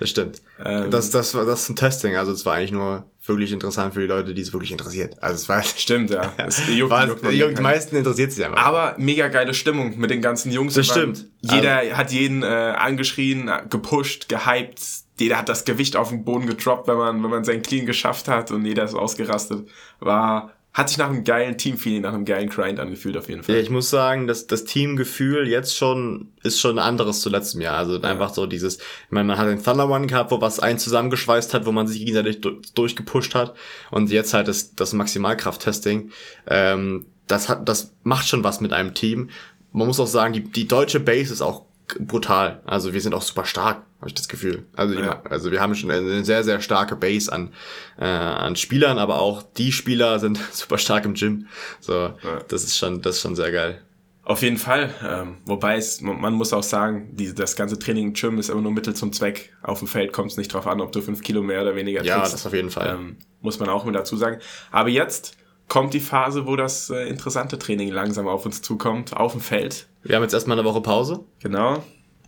Das 0.00 0.10
stimmt. 0.10 0.42
Ähm. 0.64 0.90
das, 0.90 1.10
das 1.10 1.34
war 1.34 1.44
das 1.44 1.62
ist 1.62 1.68
ein 1.68 1.76
Testing, 1.76 2.16
also 2.16 2.32
es 2.32 2.44
war 2.44 2.54
eigentlich 2.54 2.72
nur 2.72 3.08
wirklich 3.26 3.52
interessant 3.52 3.94
für 3.94 4.00
die 4.00 4.06
Leute, 4.06 4.34
die 4.34 4.42
es 4.42 4.52
wirklich 4.52 4.72
interessiert. 4.72 5.22
Also 5.22 5.36
es 5.36 5.48
war, 5.48 5.62
Stimmt, 5.76 6.10
ja. 6.10 6.32
Das 6.36 6.60
juckt, 6.68 6.90
war 6.90 7.06
juckt 7.06 7.22
die, 7.22 7.42
man 7.42 7.54
die 7.54 7.62
meisten 7.62 7.96
interessiert 7.96 8.32
sich 8.32 8.44
einfach. 8.44 8.62
Aber 8.62 8.96
mega 8.98 9.28
geile 9.28 9.54
Stimmung 9.54 9.98
mit 9.98 10.10
den 10.10 10.20
ganzen 10.20 10.50
Jungs. 10.50 10.74
Das 10.74 10.86
stimmt. 10.86 11.26
Also 11.44 11.56
Jeder 11.56 11.96
hat 11.96 12.10
jeden 12.10 12.42
äh, 12.42 12.46
angeschrien, 12.46 13.50
gepusht, 13.70 14.28
gehypt. 14.28 14.80
Jeder 15.18 15.38
hat 15.38 15.48
das 15.48 15.64
Gewicht 15.64 15.96
auf 15.96 16.08
den 16.08 16.24
Boden 16.24 16.46
gedroppt, 16.46 16.88
wenn 16.88 16.96
man, 16.96 17.22
wenn 17.22 17.30
man 17.30 17.44
sein 17.44 17.62
Clean 17.62 17.86
geschafft 17.86 18.28
hat 18.28 18.50
und 18.50 18.64
jeder 18.64 18.84
ist 18.84 18.94
ausgerastet. 18.94 19.68
War, 20.00 20.52
hat 20.72 20.88
sich 20.88 20.98
nach 20.98 21.08
einem 21.08 21.22
geilen 21.22 21.56
Teamfeeling, 21.56 22.02
nach 22.02 22.12
einem 22.12 22.24
geilen 22.24 22.48
Grind 22.48 22.80
angefühlt 22.80 23.16
auf 23.16 23.28
jeden 23.28 23.44
Fall. 23.44 23.54
Ja, 23.54 23.60
ich 23.60 23.70
muss 23.70 23.90
sagen, 23.90 24.26
dass 24.26 24.48
das 24.48 24.64
Teamgefühl 24.64 25.46
jetzt 25.46 25.76
schon 25.76 26.32
ist 26.42 26.58
schon 26.58 26.80
ein 26.80 26.84
anderes 26.84 27.20
zu 27.20 27.30
letztem 27.30 27.60
Jahr. 27.60 27.76
Also 27.76 28.00
einfach 28.02 28.34
so 28.34 28.46
dieses, 28.46 28.78
ich 28.78 29.10
meine, 29.10 29.28
man 29.28 29.38
hat 29.38 29.46
den 29.46 29.62
Thunder 29.62 29.88
One 29.88 30.08
gehabt, 30.08 30.32
wo 30.32 30.40
was 30.40 30.58
einen 30.58 30.80
zusammengeschweißt 30.80 31.54
hat, 31.54 31.64
wo 31.64 31.70
man 31.70 31.86
sich 31.86 32.00
gegenseitig 32.00 32.40
du- 32.40 32.60
durchgepusht 32.74 33.36
hat 33.36 33.54
und 33.92 34.10
jetzt 34.10 34.34
halt 34.34 34.48
das, 34.48 34.74
das 34.74 34.92
Maximalkraft-Testing. 34.94 36.10
Ähm, 36.48 37.06
das 37.28 37.48
hat, 37.48 37.68
das 37.68 37.94
macht 38.02 38.26
schon 38.28 38.42
was 38.42 38.60
mit 38.60 38.72
einem 38.72 38.94
Team. 38.94 39.30
Man 39.70 39.86
muss 39.86 40.00
auch 40.00 40.08
sagen, 40.08 40.32
die, 40.32 40.42
die 40.42 40.66
deutsche 40.66 40.98
Base 40.98 41.32
ist 41.32 41.40
auch 41.40 41.66
brutal. 42.00 42.60
Also 42.64 42.92
wir 42.94 43.00
sind 43.00 43.14
auch 43.14 43.22
super 43.22 43.44
stark, 43.44 43.82
habe 44.00 44.08
ich 44.08 44.14
das 44.14 44.28
Gefühl. 44.28 44.64
Also, 44.76 44.94
Ja. 44.98 45.22
also 45.28 45.50
wir 45.50 45.60
haben 45.60 45.74
schon 45.74 45.90
eine 45.90 46.24
sehr, 46.24 46.42
sehr 46.44 46.60
starke 46.60 46.96
Base 46.96 47.32
an, 47.32 47.52
äh, 47.98 48.04
an 48.04 48.56
Spielern, 48.56 48.98
aber 48.98 49.20
auch 49.20 49.42
die 49.42 49.72
Spieler 49.72 50.18
sind 50.20 50.38
super 50.52 50.78
stark 50.78 51.04
im 51.04 51.14
Gym. 51.14 51.46
So, 51.80 52.12
das 52.48 52.64
ist 52.64 52.76
schon, 52.78 53.02
das 53.02 53.16
ist 53.16 53.22
schon 53.22 53.36
sehr 53.36 53.52
geil. 53.52 53.80
Auf 54.26 54.40
jeden 54.40 54.56
Fall. 54.56 54.88
Ähm, 55.06 55.36
wobei 55.44 55.76
es, 55.76 56.00
man 56.00 56.32
muss 56.32 56.54
auch 56.54 56.62
sagen, 56.62 57.10
die, 57.12 57.34
das 57.34 57.56
ganze 57.56 57.78
Training 57.78 58.08
im 58.08 58.12
Gym 58.14 58.38
ist 58.38 58.48
immer 58.48 58.62
nur 58.62 58.72
Mittel 58.72 58.94
zum 58.94 59.12
Zweck. 59.12 59.52
Auf 59.62 59.80
dem 59.80 59.88
Feld 59.88 60.14
kommt 60.14 60.30
es 60.30 60.38
nicht 60.38 60.48
drauf 60.54 60.66
an, 60.66 60.80
ob 60.80 60.92
du 60.92 61.02
fünf 61.02 61.22
Kilo 61.22 61.42
mehr 61.42 61.60
oder 61.60 61.76
weniger 61.76 62.02
Ja, 62.02 62.16
trittst. 62.20 62.32
das 62.32 62.46
auf 62.46 62.54
jeden 62.54 62.70
Fall. 62.70 62.94
Ähm, 62.94 63.16
muss 63.42 63.58
man 63.60 63.68
auch 63.68 63.84
mit 63.84 63.94
dazu 63.94 64.16
sagen. 64.16 64.38
Aber 64.70 64.88
jetzt 64.88 65.36
kommt 65.68 65.92
die 65.92 66.00
Phase, 66.00 66.46
wo 66.46 66.56
das 66.56 66.88
äh, 66.88 67.06
interessante 67.06 67.58
Training 67.58 67.90
langsam 67.90 68.26
auf 68.26 68.46
uns 68.46 68.62
zukommt, 68.62 69.14
auf 69.14 69.32
dem 69.32 69.42
Feld. 69.42 69.88
Wir 70.04 70.16
haben 70.16 70.22
jetzt 70.22 70.34
erstmal 70.34 70.58
eine 70.58 70.66
Woche 70.68 70.80
Pause. 70.80 71.24
Genau. 71.42 71.82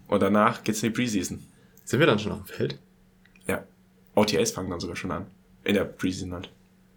Und 0.08 0.22
danach 0.22 0.62
geht's 0.64 0.82
in 0.82 0.90
die 0.92 0.94
Preseason. 0.94 1.42
Sind 1.84 2.00
wir 2.00 2.06
dann 2.06 2.18
schon 2.18 2.32
auf 2.32 2.38
dem 2.38 2.46
Feld? 2.46 2.78
Ja. 3.46 3.64
OTAs 4.14 4.50
fangen 4.50 4.70
dann 4.70 4.80
sogar 4.80 4.96
schon 4.96 5.10
an. 5.10 5.26
In 5.64 5.74
der 5.74 5.84
Preseason 5.84 6.32
halt. 6.32 6.50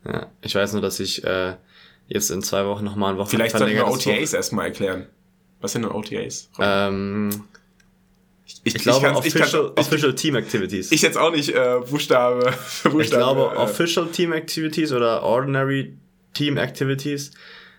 Ja. 0.06 0.28
Ich 0.42 0.56
weiß 0.56 0.74
nur, 0.74 0.82
dass 0.82 1.00
ich 1.00 1.24
äh, 1.24 1.56
jetzt 2.08 2.32
in 2.32 2.42
zwei 2.42 2.66
Wochen 2.66 2.86
nochmal 2.86 3.14
ein 3.14 3.18
Wochen 3.20 3.30
Vielleicht 3.30 3.58
sollten 3.58 3.76
wir 3.76 3.88
OTAs 3.88 4.34
erstmal 4.34 4.66
erklären. 4.68 5.08
Was 5.62 5.74
sind 5.74 5.82
denn 5.84 5.92
OTAs? 5.92 6.50
Ähm, 6.60 7.44
ich, 8.46 8.62
ich 8.64 8.74
glaube, 8.76 9.06
kann's- 9.06 9.18
official, 9.20 9.48
kann- 9.50 9.74
ich, 9.76 9.80
official 9.80 10.16
Team 10.16 10.36
Activities. 10.36 10.92
ich 10.92 11.02
jetzt 11.02 11.18
auch 11.18 11.32
nicht 11.32 11.50
äh, 11.50 11.80
Buchstabe 11.90 12.52
für 12.54 12.90
Buchstabe 12.90 13.02
Ich 13.04 13.10
glaube, 13.12 13.42
äh, 13.56 13.58
Official 13.58 14.08
Team 14.08 14.32
Activities 14.32 14.92
oder 14.94 15.22
Ordinary 15.24 15.98
Team 16.34 16.58
Activities. 16.58 17.32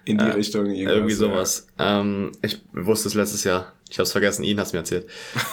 In 0.04 0.18
die 0.18 0.24
Richtung 0.24 0.66
irgendwas, 0.66 0.94
Irgendwie 0.94 1.14
sowas. 1.14 1.66
Ähm, 1.78 2.32
ich 2.42 2.60
wusste 2.72 3.08
es 3.08 3.14
letztes 3.14 3.44
Jahr. 3.44 3.72
Ich 3.90 3.98
habe 3.98 4.04
es 4.04 4.12
vergessen, 4.12 4.44
Ihnen 4.44 4.58
hat's 4.60 4.72
mir 4.72 4.78
erzählt. 4.80 5.06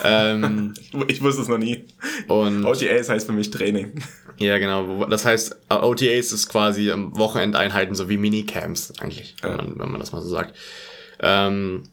ähm, 0.03 0.73
Ja. 0.93 1.03
Ich 1.07 1.21
wusste 1.21 1.41
es 1.41 1.47
noch 1.47 1.57
nie. 1.57 1.85
und 2.27 2.65
OTAs 2.65 3.09
heißt 3.09 3.25
für 3.27 3.33
mich 3.33 3.49
Training. 3.49 4.01
ja, 4.37 4.57
genau. 4.59 5.05
Das 5.05 5.25
heißt, 5.25 5.55
OTAs 5.69 6.31
ist 6.31 6.47
quasi 6.49 6.91
Wochenendeinheiten, 6.95 7.95
so 7.95 8.09
wie 8.09 8.17
Minicamps 8.17 8.93
eigentlich, 8.99 9.35
wenn, 9.41 9.51
Ja. 9.51 9.57
man, 9.57 9.79
wenn 9.79 9.91
man 9.91 9.99
das 9.99 10.11
mal 10.11 10.21
so 10.21 10.29
sagt. 10.29 10.55
Ähm, 11.19 11.83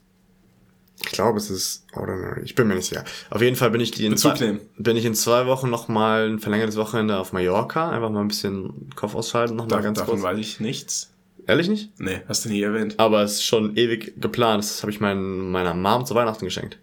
ich 1.04 1.10
glaube, 1.12 1.38
es 1.38 1.50
ist 1.50 1.84
Ordinary. 1.94 2.42
Ich 2.44 2.54
bin 2.54 2.68
mir 2.68 2.76
nicht 2.76 2.88
sicher. 2.88 3.04
Auf 3.30 3.42
jeden 3.42 3.56
Fall 3.56 3.70
bin 3.70 3.80
ich 3.80 3.90
die 3.90 4.06
in 4.06 4.12
Bezug 4.12 4.36
zwei, 4.36 4.46
nehmen. 4.46 4.60
bin 4.78 4.96
ich 4.96 5.04
in 5.04 5.14
zwei 5.14 5.46
Wochen 5.46 5.68
noch 5.68 5.88
mal 5.88 6.28
ein 6.28 6.38
verlängertes 6.38 6.76
Wochenende 6.76 7.18
auf 7.18 7.32
Mallorca. 7.32 7.90
Einfach 7.90 8.10
mal 8.10 8.20
ein 8.20 8.28
bisschen 8.28 8.90
Kopf 8.94 9.14
ausschalten, 9.14 9.56
noch 9.56 9.64
mal 9.66 9.76
Da, 9.76 9.80
ganz 9.82 9.98
davon 9.98 10.14
kurz. 10.20 10.22
weiß 10.24 10.38
ich 10.38 10.60
nichts. 10.60 11.10
Ehrlich 11.46 11.68
nicht? 11.68 12.00
Nee, 12.00 12.22
hast 12.26 12.44
du 12.44 12.48
nie 12.48 12.62
erwähnt. 12.62 12.94
Aber 12.98 13.22
es 13.22 13.34
ist 13.34 13.44
schon 13.44 13.76
ewig 13.76 14.20
geplant. 14.20 14.64
Das 14.64 14.82
habe 14.82 14.90
ich 14.90 15.00
mein, 15.00 15.50
meiner 15.50 15.74
Mom 15.74 16.06
zu 16.06 16.14
Weihnachten 16.14 16.44
geschenkt. 16.44 16.78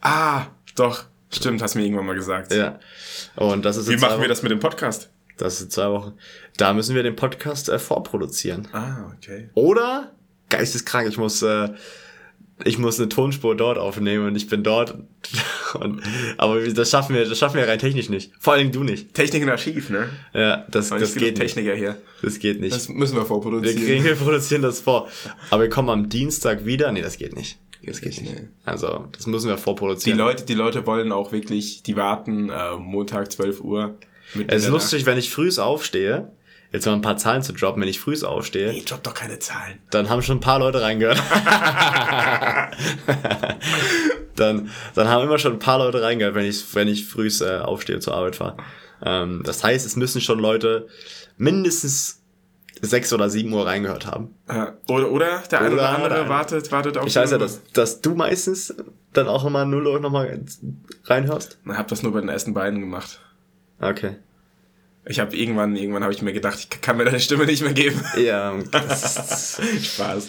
Ah, 0.00 0.46
doch. 0.76 1.04
Stimmt, 1.30 1.60
hast 1.60 1.74
du 1.74 1.78
mir 1.78 1.84
irgendwann 1.84 2.06
mal 2.06 2.14
gesagt. 2.14 2.54
Ja. 2.54 2.78
Und 3.36 3.64
das 3.64 3.76
ist 3.76 3.88
Wie 3.88 3.96
machen 3.96 4.20
wir 4.20 4.28
das 4.28 4.42
mit 4.42 4.50
dem 4.50 4.60
Podcast? 4.60 5.10
Das 5.36 5.54
ist 5.54 5.60
in 5.62 5.70
zwei 5.70 5.90
Wochen. 5.90 6.14
Da 6.56 6.72
müssen 6.72 6.94
wir 6.94 7.02
den 7.02 7.16
Podcast 7.16 7.68
äh, 7.68 7.78
vorproduzieren. 7.78 8.66
Ah, 8.72 9.12
okay. 9.16 9.50
Oder 9.54 10.12
geisteskrank, 10.48 11.08
ich 11.08 11.18
muss, 11.18 11.42
äh, 11.42 11.68
ich 12.64 12.78
muss 12.78 12.98
eine 12.98 13.08
Tonspur 13.08 13.56
dort 13.56 13.78
aufnehmen 13.78 14.26
und 14.26 14.36
ich 14.36 14.48
bin 14.48 14.62
dort. 14.62 14.94
Und, 15.74 16.00
aber 16.38 16.66
das 16.66 16.90
schaffen 16.90 17.14
wir, 17.14 17.28
das 17.28 17.38
schaffen 17.38 17.58
wir 17.58 17.68
rein 17.68 17.78
technisch 17.78 18.08
nicht. 18.08 18.32
Vor 18.40 18.54
allem 18.54 18.72
du 18.72 18.84
nicht. 18.84 19.12
Technik 19.12 19.42
und 19.42 19.50
Archiv, 19.50 19.90
ne? 19.90 20.08
Ja, 20.32 20.64
das, 20.70 20.88
das 20.88 21.12
geht 21.12 21.38
nicht. 21.38 21.54
Techniker 21.54 21.74
hier. 21.74 21.98
Das 22.22 22.38
geht 22.38 22.58
nicht. 22.58 22.74
Das 22.74 22.88
müssen 22.88 23.16
wir 23.16 23.20
wir, 23.20 23.26
vorproduzieren. 23.26 23.84
kriegen, 23.84 24.04
wir 24.04 24.14
produzieren 24.14 24.62
das 24.62 24.80
vor. 24.80 25.08
Aber 25.50 25.64
wir 25.64 25.68
kommen 25.68 25.90
am 25.90 26.08
Dienstag 26.08 26.64
wieder. 26.64 26.90
Nee, 26.90 27.02
das 27.02 27.18
geht 27.18 27.36
nicht. 27.36 27.58
Das 27.84 28.00
geht 28.00 28.18
nicht. 28.18 28.34
Nee. 28.34 28.48
Also, 28.64 29.08
das 29.12 29.26
müssen 29.26 29.48
wir 29.48 29.56
die 29.56 29.62
vorproduzieren. 29.62 30.18
Leute, 30.18 30.46
die 30.46 30.54
Leute 30.54 30.86
wollen 30.86 31.12
auch 31.12 31.32
wirklich, 31.32 31.82
die 31.82 31.96
warten 31.96 32.48
äh, 32.48 32.76
Montag 32.78 33.30
12 33.30 33.60
Uhr. 33.60 33.98
Mit 34.32 34.50
Es 34.50 34.64
ist 34.64 34.70
lustig, 34.70 35.04
wenn 35.04 35.18
ich 35.18 35.30
frühs 35.30 35.58
aufstehe, 35.58 36.32
jetzt 36.72 36.86
mal 36.86 36.92
ein 36.94 37.00
paar 37.02 37.16
Zahlen 37.16 37.42
zu 37.42 37.52
droppen, 37.52 37.80
wenn 37.82 37.88
ich 37.88 37.98
frühs 38.00 38.24
aufstehe, 38.24 38.72
Nee, 38.72 38.82
drop 38.86 39.02
doch 39.02 39.14
keine 39.14 39.38
Zahlen. 39.38 39.78
dann 39.90 40.08
haben 40.10 40.22
schon 40.22 40.36
ein 40.38 40.40
paar 40.40 40.58
Leute 40.58 40.80
reingehört. 40.82 41.18
dann, 44.36 44.70
dann 44.94 45.08
haben 45.08 45.24
immer 45.24 45.38
schon 45.38 45.54
ein 45.54 45.58
paar 45.58 45.78
Leute 45.78 46.02
reingehört, 46.02 46.34
wenn 46.34 46.44
ich, 46.46 46.74
wenn 46.74 46.88
ich 46.88 47.06
frühs 47.06 47.40
äh, 47.40 47.58
aufstehe 47.58 47.96
und 47.96 48.02
zur 48.02 48.14
Arbeit 48.14 48.36
fahre. 48.36 48.56
Ähm, 49.02 49.42
das 49.44 49.62
heißt, 49.64 49.86
es 49.86 49.96
müssen 49.96 50.20
schon 50.20 50.38
Leute 50.38 50.86
mindestens 51.36 52.22
sechs 52.80 53.12
oder 53.12 53.28
sieben 53.28 53.52
Uhr 53.52 53.66
reingehört 53.66 54.06
haben. 54.06 54.34
Ja, 54.48 54.74
oder, 54.88 55.10
oder 55.10 55.42
der 55.50 55.60
eine 55.60 55.68
oder 55.74 55.82
Oder 55.82 55.88
andere 55.88 56.14
der- 56.14 56.28
wartet, 56.28 56.70
wartet 56.70 56.96
auf 56.98 57.06
Ich 57.06 57.16
weiß 57.16 57.32
ja, 57.32 57.38
dass, 57.38 57.60
dass 57.72 58.00
du 58.00 58.14
meistens 58.14 58.74
dann 59.12 59.26
auch 59.26 59.42
nochmal 59.42 59.66
0 59.66 59.86
Uhr 59.86 60.00
nochmal 60.00 60.40
reinhörst. 61.04 61.58
Ich 61.64 61.72
hab 61.76 61.88
das 61.88 62.02
nur 62.02 62.12
bei 62.12 62.20
den 62.20 62.28
ersten 62.28 62.54
beiden 62.54 62.80
gemacht. 62.80 63.20
Okay. 63.80 64.16
Ich 65.08 65.20
habe 65.20 65.34
irgendwann, 65.36 65.74
irgendwann 65.76 66.02
habe 66.02 66.12
ich 66.12 66.22
mir 66.22 66.32
gedacht, 66.32 66.58
ich 66.58 66.80
kann 66.80 66.96
mir 66.96 67.04
deine 67.04 67.20
Stimme 67.20 67.46
nicht 67.46 67.62
mehr 67.62 67.72
geben. 67.72 68.00
Ja, 68.16 68.54
Spaß. 68.72 70.28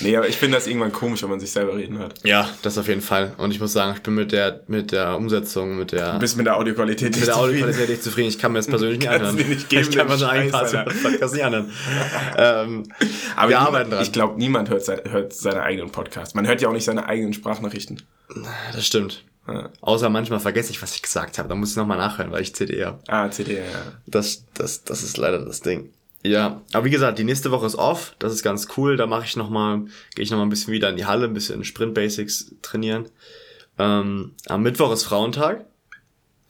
Nee, 0.00 0.16
aber 0.16 0.28
ich 0.28 0.36
finde 0.36 0.56
das 0.56 0.66
irgendwann 0.66 0.92
komisch, 0.92 1.22
wenn 1.22 1.30
man 1.30 1.40
sich 1.40 1.50
selber 1.50 1.76
reden 1.76 1.98
hört. 1.98 2.14
ja, 2.24 2.48
das 2.62 2.78
auf 2.78 2.88
jeden 2.88 3.00
Fall. 3.02 3.32
Und 3.38 3.50
ich 3.50 3.60
muss 3.60 3.72
sagen, 3.72 3.94
ich 3.96 4.02
bin 4.02 4.14
mit 4.14 4.32
der, 4.32 4.60
mit 4.68 4.92
der 4.92 5.16
Umsetzung, 5.16 5.76
mit 5.78 5.92
der, 5.92 6.12
Du 6.12 6.18
bist 6.18 6.36
mit 6.36 6.46
der 6.46 6.56
Audioqualität 6.56 7.16
mit 7.16 7.26
der 7.26 7.36
Audioqualität 7.36 7.88
nicht 7.88 8.02
zufrieden. 8.02 8.28
Ich 8.28 8.38
kann 8.38 8.52
mir 8.52 8.58
das 8.58 8.66
persönlich 8.66 9.00
nicht 9.00 9.08
anhören. 9.08 9.36
nicht 9.36 9.68
geben, 9.68 9.88
ich 9.88 9.96
kann 9.96 10.06
mir 10.06 10.16
so 10.16 10.26
einen. 10.26 10.50
Podcast 10.50 11.34
nicht 11.34 11.44
anhören. 11.44 11.70
ähm, 12.36 12.84
Aber 13.36 13.48
wir 13.48 13.56
niemand, 13.56 13.66
arbeiten 13.68 13.90
dran. 13.90 14.02
Ich 14.02 14.12
glaube, 14.12 14.38
niemand 14.38 14.70
hört, 14.70 14.84
sein, 14.84 15.00
hört 15.10 15.32
seine 15.32 15.62
eigenen 15.62 15.90
Podcasts. 15.90 16.34
Man 16.34 16.46
hört 16.46 16.60
ja 16.60 16.68
auch 16.68 16.72
nicht 16.72 16.84
seine 16.84 17.06
eigenen 17.06 17.32
Sprachnachrichten. 17.32 18.02
das 18.72 18.86
stimmt. 18.86 19.24
Ja. 19.48 19.70
Außer 19.80 20.08
manchmal 20.10 20.40
vergesse 20.40 20.70
ich, 20.70 20.80
was 20.82 20.94
ich 20.94 21.02
gesagt 21.02 21.38
habe. 21.38 21.48
Da 21.48 21.54
muss 21.54 21.70
ich 21.70 21.76
nochmal 21.76 21.98
nachhören, 21.98 22.30
weil 22.30 22.42
ich 22.42 22.54
CD 22.54 22.84
habe. 22.84 23.00
Ah, 23.08 23.30
CD, 23.30 23.56
ja. 23.58 23.62
Das, 24.06 24.44
das, 24.54 24.84
das 24.84 25.02
ist 25.02 25.16
leider 25.16 25.44
das 25.44 25.60
Ding. 25.60 25.92
Ja, 26.22 26.60
aber 26.72 26.84
wie 26.84 26.90
gesagt, 26.90 27.18
die 27.18 27.24
nächste 27.24 27.50
Woche 27.50 27.66
ist 27.66 27.76
off. 27.76 28.14
Das 28.18 28.32
ist 28.32 28.42
ganz 28.42 28.68
cool. 28.76 28.96
Da 28.96 29.06
mache 29.06 29.24
ich 29.24 29.36
noch 29.36 29.48
mal, 29.50 29.86
gehe 30.14 30.22
ich 30.22 30.30
noch 30.30 30.38
mal 30.38 30.44
ein 30.44 30.50
bisschen 30.50 30.72
wieder 30.72 30.90
in 30.90 30.96
die 30.96 31.06
Halle, 31.06 31.26
ein 31.26 31.32
bisschen 31.34 31.64
Sprint 31.64 31.94
Basics 31.94 32.54
trainieren. 32.62 33.08
Ähm, 33.78 34.32
am 34.46 34.62
Mittwoch 34.62 34.92
ist 34.92 35.04
Frauentag. 35.04 35.64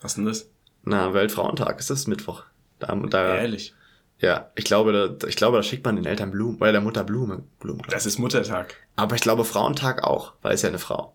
Was 0.01 0.17
denn 0.17 0.25
das? 0.25 0.49
Na, 0.83 1.15
Weltfrauentag 1.15 1.79
ist 1.79 1.91
das 1.91 2.07
Mittwoch. 2.07 2.43
Da, 2.81 2.95
da, 2.97 3.37
Ehrlich. 3.37 3.75
ja, 4.19 4.51
ich 4.57 4.65
glaube, 4.65 4.93
da, 4.93 5.27
ich 5.29 5.37
glaube, 5.37 5.59
da 5.59 5.63
schickt 5.63 5.85
man 5.85 5.97
den 5.97 6.07
Eltern 6.07 6.31
Blumen 6.31 6.57
oder 6.57 6.73
der 6.73 6.81
Mutter 6.81 7.05
Blumen. 7.05 7.45
Blumen. 7.61 7.83
Das 7.91 8.07
ist 8.07 8.19
Muttertag. 8.19 8.75
Aber 8.97 9.15
ich 9.15 9.21
glaube 9.21 9.45
Frauentag 9.45 10.03
auch, 10.03 10.33
weil 10.43 10.55
es 10.55 10.63
ja 10.63 10.69
eine 10.71 10.79
Frau. 10.79 11.15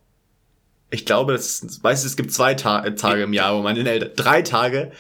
Ich 0.90 1.06
glaube, 1.06 1.34
das 1.34 1.62
ist, 1.62 1.84
weißt 1.84 2.04
du, 2.04 2.08
es 2.08 2.16
gibt 2.16 2.32
zwei 2.32 2.54
Ta 2.54 2.84
äh, 2.84 2.96
Tage 2.96 3.24
im 3.24 3.34
Jahr, 3.34 3.58
wo 3.58 3.62
man 3.62 3.76
den 3.76 3.88
Eltern, 3.88 4.12
drei 4.16 4.42
Tage, 4.42 4.92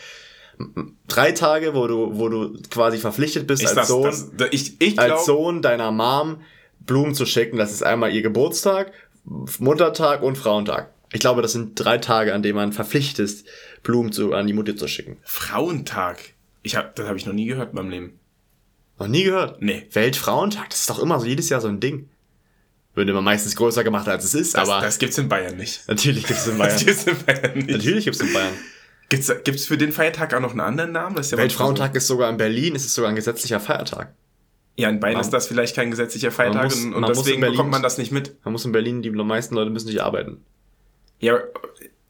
drei 1.07 1.31
Tage, 1.31 1.75
wo 1.75 1.87
du, 1.87 2.17
wo 2.17 2.29
du 2.29 2.57
quasi 2.69 2.97
verpflichtet 2.97 3.47
bist 3.47 3.63
Ist 3.63 3.69
als 3.69 3.75
das, 3.75 3.87
Sohn, 3.87 4.03
das, 4.37 4.47
ich 4.51 4.79
ich 4.81 4.99
als 4.99 5.07
glaube, 5.07 5.23
Sohn 5.23 5.61
deiner 5.61 5.91
Mom 5.91 6.41
Blumen 6.85 7.15
zu 7.15 7.25
schicken. 7.25 7.57
Das 7.57 7.71
ist 7.71 7.83
einmal 7.83 8.13
ihr 8.13 8.21
Geburtstag, 8.21 8.91
Muttertag 9.59 10.21
und 10.21 10.37
Frauentag. 10.37 10.91
Ich 11.11 11.19
glaube, 11.19 11.41
das 11.41 11.53
sind 11.53 11.73
drei 11.75 11.97
Tage, 11.97 12.33
an 12.33 12.43
denen 12.43 12.55
man 12.55 12.73
verpflichtet 12.73 13.19
ist, 13.19 13.47
Blumen 13.83 14.11
zu, 14.11 14.33
an 14.33 14.47
die 14.47 14.53
Mutter 14.53 14.75
zu 14.75 14.87
schicken. 14.87 15.17
Frauentag. 15.23 16.19
Ich 16.61 16.75
hab, 16.75 16.95
das 16.95 17.07
habe 17.07 17.17
ich 17.17 17.25
noch 17.25 17.33
nie 17.33 17.45
gehört 17.45 17.69
in 17.69 17.75
meinem 17.75 17.89
Leben. 17.89 18.19
Noch 18.99 19.07
nie 19.07 19.23
gehört? 19.23 19.61
Nee. 19.61 19.87
Weltfrauentag, 19.91 20.69
das 20.69 20.81
ist 20.81 20.89
doch 20.89 20.99
immer 20.99 21.19
so 21.19 21.25
jedes 21.25 21.49
Jahr 21.49 21.61
so 21.61 21.67
ein 21.67 21.79
Ding. 21.79 22.09
Wird 22.95 23.09
immer 23.09 23.21
meistens 23.21 23.55
größer 23.55 23.83
gemacht, 23.83 24.07
als 24.07 24.23
es 24.23 24.33
ist, 24.33 24.55
Das, 24.55 24.67
aber 24.69 24.81
das 24.83 24.97
gibt's 24.99 25.17
in 25.17 25.27
Bayern 25.29 25.57
nicht. 25.57 25.87
natürlich 25.87 26.25
gibt 26.25 26.39
es 26.39 26.47
in 26.47 26.57
Das 26.57 26.67
Bayern. 26.75 26.85
gibt's 26.85 27.03
in 27.05 27.17
Bayern 27.25 27.57
nicht. 27.57 27.69
Natürlich 27.69 28.05
gibt 28.05 28.15
es 28.15 28.21
in 28.21 28.33
Bayern. 28.33 28.53
Gibt's, 29.09 29.31
gibt's 29.43 29.65
für 29.65 29.77
den 29.77 29.91
Feiertag 29.91 30.33
auch 30.33 30.39
noch 30.39 30.51
einen 30.51 30.61
anderen 30.61 30.91
Namen? 30.93 31.15
Das 31.15 31.27
ist 31.27 31.31
ja 31.33 31.37
Weltfrauentag 31.37 31.93
ist 31.95 32.07
sogar 32.07 32.29
in 32.29 32.37
Berlin, 32.37 32.73
ist 32.73 32.85
es 32.85 32.95
sogar 32.95 33.09
ein 33.09 33.15
gesetzlicher 33.15 33.59
Feiertag. 33.59 34.13
Ja, 34.77 34.89
in 34.89 34.99
Bayern 34.99 35.15
Man- 35.15 35.21
ist 35.21 35.29
das 35.31 35.47
vielleicht 35.47 35.75
kein 35.75 35.91
gesetzlicher 35.91 36.31
Feiertag 36.31 36.63
muss- 36.65 36.83
und, 36.83 36.93
und 36.95 37.07
deswegen 37.07 37.39
Berlin- 37.41 37.55
bekommt 37.57 37.71
man 37.71 37.83
das 37.83 37.97
nicht 37.97 38.11
mit. 38.11 38.35
Man 38.43 38.51
muss 38.53 38.65
in 38.65 38.71
Berlin, 38.71 39.01
die 39.01 39.11
meisten 39.11 39.55
Leute 39.55 39.69
müssen 39.69 39.87
nicht 39.87 40.01
arbeiten. 40.01 40.43
Ja, 41.19 41.37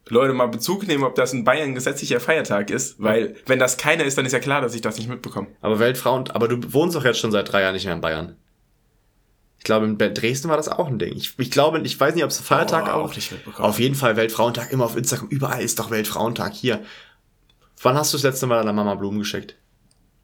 Leute, 0.07 0.33
mal 0.33 0.47
Bezug 0.47 0.87
nehmen, 0.87 1.03
ob 1.03 1.15
das 1.15 1.33
in 1.33 1.43
Bayern 1.43 1.69
ein 1.69 1.75
gesetzlicher 1.75 2.19
Feiertag 2.19 2.69
ist, 2.69 2.95
weil 3.01 3.35
wenn 3.47 3.57
das 3.59 3.77
keiner 3.77 4.03
ist, 4.03 4.17
dann 4.17 4.25
ist 4.25 4.33
ja 4.33 4.39
klar, 4.39 4.61
dass 4.61 4.75
ich 4.75 4.81
das 4.81 4.97
nicht 4.97 5.09
mitbekomme. 5.09 5.47
Aber 5.61 5.79
Weltfrauen, 5.79 6.29
aber 6.29 6.47
du 6.47 6.73
wohnst 6.73 6.95
doch 6.95 7.03
jetzt 7.03 7.19
schon 7.19 7.31
seit 7.31 7.51
drei 7.51 7.61
Jahren 7.61 7.73
nicht 7.73 7.85
mehr 7.85 7.95
in 7.95 8.01
Bayern. 8.01 8.35
Ich 9.65 9.67
glaube, 9.67 9.87
in 9.87 9.97
Dresden 9.97 10.47
war 10.47 10.57
das 10.57 10.67
auch 10.69 10.87
ein 10.87 10.99
Ding. 10.99 11.15
Ich, 11.17 11.39
ich 11.39 11.49
glaube, 11.49 11.79
ich 11.79 11.99
weiß 11.99 12.13
nicht, 12.13 12.23
ob 12.23 12.29
es 12.29 12.39
Feiertag 12.39 12.85
Oh, 12.85 12.91
auch. 12.91 13.09
auch 13.09 13.15
nicht 13.15 13.31
mitbekommen. 13.31 13.67
Auf 13.67 13.79
jeden 13.79 13.95
Fall 13.95 14.15
Weltfrauentag, 14.15 14.71
immer 14.71 14.85
auf 14.85 14.95
Instagram, 14.95 15.27
überall 15.29 15.63
ist 15.63 15.79
doch 15.79 15.89
Weltfrauentag 15.89 16.53
hier. 16.53 16.83
Wann 17.81 17.95
hast 17.97 18.13
du 18.13 18.17
das 18.17 18.23
letzte 18.23 18.45
Mal 18.45 18.59
deiner 18.59 18.73
Mama 18.73 18.93
Blumen 18.93 19.17
geschickt? 19.17 19.55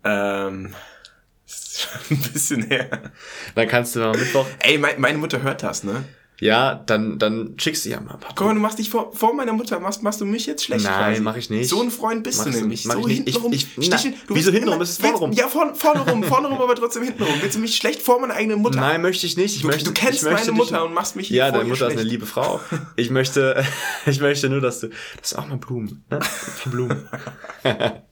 Ähm, 0.03 0.75
ist 1.47 1.81
schon 1.81 2.17
ein 2.17 2.21
bisschen 2.31 2.63
her. 2.67 3.11
Dann 3.55 3.67
kannst 3.67 3.95
du 3.95 4.03
am 4.03 4.11
Mittwoch, 4.11 4.45
Ey, 4.59 4.77
mein, 4.77 5.01
meine 5.01 5.17
Mutter 5.17 5.41
hört 5.41 5.63
das, 5.63 5.83
ne? 5.83 6.03
Ja, 6.41 6.73
dann, 6.75 7.19
dann 7.19 7.53
schickst 7.57 7.85
du 7.85 7.89
ja 7.89 8.01
mal 8.01 8.15
ein 8.15 8.19
paar 8.19 8.45
mal, 8.47 8.53
du 8.55 8.59
machst 8.59 8.79
dich 8.79 8.89
vor, 8.89 9.13
vor 9.13 9.33
meiner 9.33 9.53
Mutter, 9.53 9.79
machst, 9.79 10.01
machst 10.03 10.19
du 10.19 10.25
mich 10.25 10.45
jetzt 10.47 10.63
schlecht 10.65 10.83
Nein, 10.83 11.21
mach 11.23 11.37
ich 11.37 11.49
nicht. 11.49 11.69
So 11.69 11.81
ein 11.81 11.91
Freund 11.91 12.23
bist 12.23 12.39
Machst 12.39 12.53
du 12.55 12.59
nämlich. 12.59 12.83
mach 12.85 12.95
so 12.95 13.01
ich 13.01 13.05
nicht. 13.07 13.19
Ich- 13.29 13.33
hintenrum. 13.35 13.53
ich- 13.53 13.67
Stiche- 13.85 14.09
na, 14.11 14.17
du 14.27 14.35
wieso 14.35 14.51
hintenrum? 14.51 14.73
immer- 14.75 14.83
Es 14.83 14.89
ist 14.89 15.01
vorne 15.01 15.17
rum. 15.17 15.31
Ja, 15.33 15.47
vorne, 15.47 15.75
vorne 15.75 15.99
rum, 16.01 16.23
vorne 16.23 16.47
rum, 16.47 16.59
aber 16.59 16.73
trotzdem 16.75 17.03
hinten 17.03 17.23
rum. 17.23 17.33
Willst 17.41 17.55
du 17.55 17.59
mich 17.61 17.75
schlecht 17.77 18.01
vor 18.01 18.19
meiner 18.19 18.33
eigenen 18.33 18.59
Mutter? 18.59 18.79
Nein, 18.79 19.01
möchte 19.03 19.25
ich 19.27 19.37
nicht. 19.37 19.55
Ich 19.55 19.61
Du- 19.61 19.67
möchte, 19.67 19.85
du 19.85 19.93
kennst 19.93 20.23
möchte 20.23 20.51
meine 20.51 20.63
Mutter 20.63 20.83
und 20.83 20.93
machst 20.95 21.15
mich 21.15 21.29
Ja, 21.29 21.51
deine 21.51 21.63
Mutter 21.65 21.73
ist 21.87 21.91
eine 21.91 21.91
schlecht. 21.93 22.09
liebe 22.11 22.25
Frau. 22.25 22.59
Ich 22.95 23.11
möchte, 23.11 23.63
ich 24.07 24.19
möchte 24.19 24.49
nur, 24.49 24.61
dass 24.61 24.79
du, 24.79 24.87
das 25.19 25.31
ist 25.33 25.37
auch 25.37 25.47
mal 25.47 25.57
Blumen, 25.57 26.03
ne? 26.09 26.17
Ein 26.17 26.19
paar 26.63 26.71
Blumen. 26.71 27.07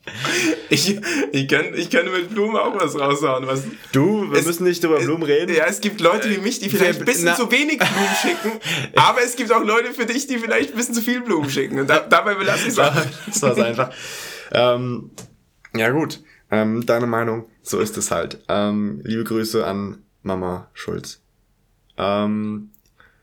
Ich, 0.69 0.97
ich, 1.31 1.47
kann, 1.47 1.73
ich 1.75 1.89
kann 1.89 2.11
mit 2.11 2.29
Blumen 2.29 2.55
auch 2.55 2.75
was 2.79 2.97
raushauen. 2.99 3.47
Was, 3.47 3.63
Du, 3.91 4.29
wir 4.31 4.39
Es- 4.39 4.45
müssen 4.45 4.63
nicht 4.65 4.83
über 4.83 4.99
Blumen 4.99 5.23
reden. 5.23 5.53
ja, 5.55 5.65
es 5.65 5.81
gibt 5.81 5.99
Leute 6.01 6.29
wie 6.29 6.37
mich, 6.37 6.59
die 6.59 6.69
vielleicht 6.69 6.95
wer- 6.99 6.99
ein 7.01 7.05
bisschen 7.05 7.25
na- 7.25 7.35
zu 7.35 7.51
wenig 7.51 7.77
Blumen 7.79 8.15
schicken, 8.21 8.51
aber 8.95 9.21
es 9.23 9.35
gibt 9.35 9.51
auch 9.51 9.63
Leute 9.63 9.93
für 9.93 10.05
dich, 10.05 10.27
die 10.27 10.37
vielleicht 10.37 10.71
ein 10.71 10.77
bisschen 10.77 10.93
zu 10.95 11.01
viel 11.01 11.21
Blumen 11.21 11.49
schicken. 11.49 11.79
Und 11.79 11.89
da, 11.89 11.99
dabei 11.99 12.35
belasse 12.35 12.63
ich 12.63 12.69
es 12.69 12.79
auch. 12.79 12.93
das 13.27 13.41
war's 13.41 13.57
einfach. 13.59 13.91
Ähm, 14.51 15.11
ja 15.75 15.89
gut, 15.89 16.21
ähm, 16.51 16.85
deine 16.85 17.07
Meinung, 17.07 17.45
so 17.61 17.79
ist 17.79 17.97
es 17.97 18.11
halt. 18.11 18.39
Ähm, 18.47 19.01
liebe 19.03 19.23
Grüße 19.23 19.65
an 19.65 20.03
Mama 20.23 20.69
Schulz. 20.73 21.21
Ähm, 21.97 22.71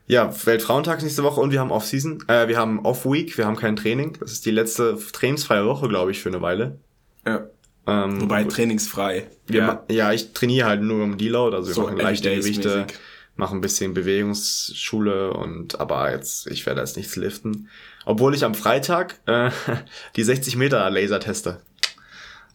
Ja, 0.09 0.33
Weltfrauentag 0.47 1.03
nächste 1.03 1.25
Woche 1.25 1.41
und 1.41 1.51
wir 1.51 1.59
haben 1.61 1.73
Off-Season. 1.73 2.23
Äh, 2.29 2.47
wir 2.47 2.57
haben 2.59 2.85
Off-Week, 2.85 3.37
wir 3.37 3.47
haben 3.47 3.57
kein 3.57 3.75
Training. 3.75 4.17
Das 4.21 4.33
ist 4.33 4.47
die 4.47 4.53
letzte 4.53 4.97
trainingsfreie 5.13 5.67
Woche, 5.67 5.89
glaube 5.89 6.13
ich, 6.13 6.21
für 6.21 6.29
eine 6.29 6.41
Weile. 6.43 6.79
Ja. 7.27 7.47
Ähm, 7.89 8.21
Wobei 8.21 8.45
trainingsfrei. 8.45 9.29
ja. 9.49 9.85
ja, 9.91 10.13
ich 10.13 10.33
trainiere 10.33 10.69
halt 10.69 10.83
nur 10.83 11.03
im 11.05 11.19
Deload, 11.19 11.57
also 11.57 11.69
wir 11.69 11.75
So 11.75 11.83
machen 11.83 11.99
leichte 11.99 12.35
Gewichte, 12.35 12.69
mäßig. 12.85 12.99
machen 13.37 13.59
ein 13.59 13.61
bisschen 13.61 13.95
Bewegungsschule 13.95 15.33
und 15.33 15.79
aber 15.81 16.11
jetzt, 16.13 16.47
ich 16.49 16.67
werde 16.67 16.81
jetzt 16.81 16.97
nichts 16.97 17.17
liften. 17.17 17.69
Obwohl 18.05 18.35
ich 18.35 18.45
am 18.45 18.55
Freitag 18.55 19.21
äh, 19.27 19.51
die 20.17 20.23
60 20.23 20.57
Meter 20.57 20.89
Laser 20.91 21.21
teste. 21.21 21.61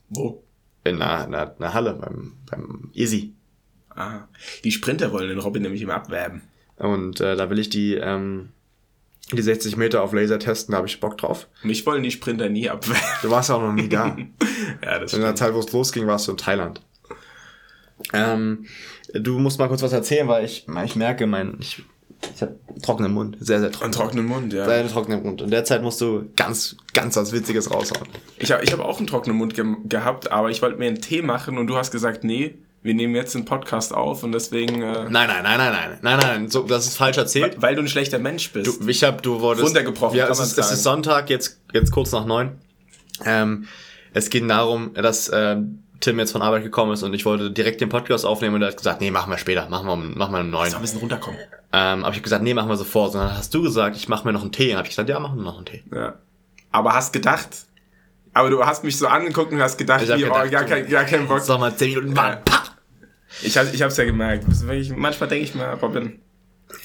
Wo? 0.10 0.44
In 0.84 1.02
einer, 1.02 1.26
einer, 1.26 1.56
einer 1.58 1.74
Halle 1.74 1.94
beim, 1.96 2.34
beim 2.50 2.92
Easy. 2.94 3.34
Ah. 3.90 4.28
Die 4.64 4.72
Sprinter 4.72 5.12
wollen 5.12 5.30
den 5.30 5.40
Robin 5.40 5.62
nämlich 5.64 5.82
immer 5.82 5.96
abwerben. 5.96 6.42
Und 6.82 7.22
äh, 7.22 7.36
da 7.36 7.50
will 7.50 7.60
ich 7.60 7.70
die, 7.70 7.94
ähm, 7.94 8.50
die 9.32 9.42
60 9.42 9.78
Meter 9.78 10.02
auf 10.02 10.14
Laser 10.14 10.40
testen, 10.40 10.72
da 10.72 10.78
habe 10.78 10.88
ich 10.88 11.00
Bock 11.00 11.18
drauf. 11.18 11.48
Mich 11.62 11.86
wollen 11.86 12.02
die 12.02 12.10
Sprinter 12.10 12.50
nie 12.50 12.70
abwerben. 12.70 13.02
Du 13.22 13.30
warst 13.30 13.50
ja 13.50 13.56
auch 13.56 13.62
noch 13.62 13.74
nie 13.74 13.88
da. 13.88 14.18
ja, 14.84 15.00
das 15.00 15.14
In 15.14 15.22
der. 15.22 15.36
Zeit, 15.36 15.54
wo 15.54 15.60
es 15.60 15.72
losging, 15.72 16.08
warst 16.08 16.28
du 16.28 16.32
in 16.32 16.38
Thailand. 16.38 16.82
Ähm, 18.14 18.66
du 19.14 19.38
musst 19.38 19.60
mal 19.60 19.68
kurz 19.68 19.84
was 19.84 19.94
erzählen, 19.94 20.28
weil 20.28 20.44
ich, 20.44 20.66
ich 20.84 20.96
merke, 20.96 21.28
mein, 21.28 21.58
ich, 21.60 21.84
ich 22.36 22.42
habe 22.42 22.58
trockenen 22.82 23.14
Mund. 23.14 23.38
Sehr, 23.40 23.60
sehr 23.60 23.68
Einen 23.68 23.74
trocken. 23.74 23.92
trockenen 23.92 24.26
Mund, 24.26 24.52
ja. 24.52 24.66
Sehr 24.66 24.88
trockenen 24.88 25.22
Mund. 25.22 25.42
In 25.44 25.52
der 25.52 25.64
Zeit 25.66 25.84
musst 25.84 26.02
du 26.02 26.32
ganz, 26.36 26.78
ganz 26.96 27.16
was 27.16 27.32
Witziges 27.32 27.70
raushauen. 27.70 28.08
Ich 28.40 28.52
habe 28.52 28.64
ich 28.64 28.74
hab 28.74 28.80
auch 28.80 28.98
einen 28.98 29.06
trockenen 29.06 29.38
Mund 29.38 29.54
ge 29.54 29.66
gehabt, 29.86 30.32
aber 30.32 30.50
ich 30.50 30.64
wollte 30.64 30.80
mir 30.80 30.88
einen 30.88 31.00
Tee 31.00 31.22
machen 31.22 31.60
und 31.60 31.68
du 31.68 31.78
hast 31.78 31.92
gesagt, 31.92 32.24
nee, 32.24 32.56
wir 32.84 32.94
nehmen 32.94 33.16
jetzt 33.16 33.36
den 33.36 33.46
Podcast 33.46 33.94
auf 33.94 34.24
und 34.24 34.32
deswegen, 34.32 34.82
äh, 34.82 35.04
Nein, 35.10 35.28
nein, 35.28 35.44
nein, 35.44 35.58
nein, 35.58 35.72
nein, 35.72 36.00
nein, 36.02 36.20
nein, 36.20 36.50
so, 36.50 36.64
das 36.64 36.88
ist 36.88 36.98
falsch 36.98 37.18
erzählt. 37.18 37.62
weil 37.62 37.76
du 37.76 37.82
ein 37.82 37.88
schlechter 37.88 38.18
Mensch 38.20 38.52
bist. 38.52 38.82
Du, 38.82 38.88
ich 38.88 39.04
hab, 39.04 39.22
du 39.22 39.40
wurdest 39.40 39.66
Runtergebrochen, 39.68 40.18
Ja, 40.18 40.24
kann 40.26 40.34
es 40.34 40.40
ist, 40.40 40.50
es 40.50 40.56
sagen. 40.56 40.74
ist 40.74 40.84
Sonntag, 40.84 41.30
jetzt, 41.30 41.60
jetzt 41.74 41.92
kurz 41.92 42.12
nach 42.12 42.26
neun. 42.26 42.54
Ähm, 43.26 43.68
es 44.14 44.30
ging 44.30 44.48
darum, 44.48 44.94
dass 44.96 45.30
ähm, 45.34 45.84
Tim 46.00 46.18
jetzt 46.18 46.32
von 46.32 46.42
Arbeit 46.42 46.64
gekommen 46.64 46.94
ist 46.94 47.04
und 47.04 47.14
ich 47.14 47.26
wollte 47.26 47.52
direkt 47.52 47.80
den 47.82 47.90
Podcast 47.90 48.26
aufnehmen 48.26 48.56
und 48.56 48.62
er 48.64 48.70
hat 48.70 48.78
gesagt, 48.78 49.00
nee, 49.02 49.12
machen 49.12 49.30
wir 49.32 49.38
später, 49.38 49.70
machen 49.70 49.86
wir, 49.86 49.94
um- 49.94 50.18
machen 50.18 50.34
wir 50.34 50.40
um 50.40 50.50
neun. 50.50 50.74
Ein 50.74 50.82
bisschen 50.82 51.00
runterkommen. 51.00 51.40
Ähm, 51.74 52.04
aber 52.04 52.10
ich 52.10 52.18
hab 52.18 52.24
gesagt, 52.24 52.44
nee, 52.44 52.54
machen 52.56 52.68
wir 52.70 52.76
sofort. 52.78 53.14
Und 53.14 53.22
dann 53.22 53.38
hast 53.38 53.54
du 53.54 53.62
gesagt, 53.62 53.96
ich 53.96 54.10
mache 54.10 54.26
mir 54.26 54.34
noch 54.34 54.42
einen 54.42 54.52
Tee. 54.52 54.72
Und 54.72 54.78
hab 54.80 54.86
ich 54.86 54.90
gesagt, 54.90 55.08
ja, 55.08 55.20
machen 55.20 55.38
wir 55.38 55.44
noch 55.44 55.58
einen 55.58 55.66
Tee. 55.66 55.84
Ja. 55.94 56.16
Aber 56.72 56.94
hast 56.94 57.14
gedacht, 57.14 57.50
aber 58.34 58.50
du 58.50 58.66
hast 58.66 58.84
mich 58.84 58.98
so 58.98 59.08
angeguckt 59.08 59.52
und 59.52 59.60
hast 59.62 59.78
gedacht, 59.78 60.02
Ich 60.04 60.10
hab 60.10 60.18
wie, 60.18 60.24
gedacht, 60.24 60.46
oh, 60.48 60.52
gar, 60.52 60.64
kein, 60.64 60.90
gar 60.90 61.04
keinen 61.06 61.28
Bock. 61.28 61.42
Sag 61.42 61.60
mal, 61.60 61.76
10 61.76 61.90
Minuten 61.90 62.16
warten. 62.16 62.44
Ja. 62.50 62.58
Pah! 62.58 62.64
Ich, 63.44 63.58
hab, 63.58 63.74
ich 63.74 63.82
hab's 63.82 63.98
ja 63.98 64.04
gemerkt. 64.06 64.46
Wirklich- 64.62 64.92
Manchmal 64.96 65.30
denke 65.30 65.46
ich 65.46 65.56
mir, 65.56 65.66
Robin, 65.82 66.20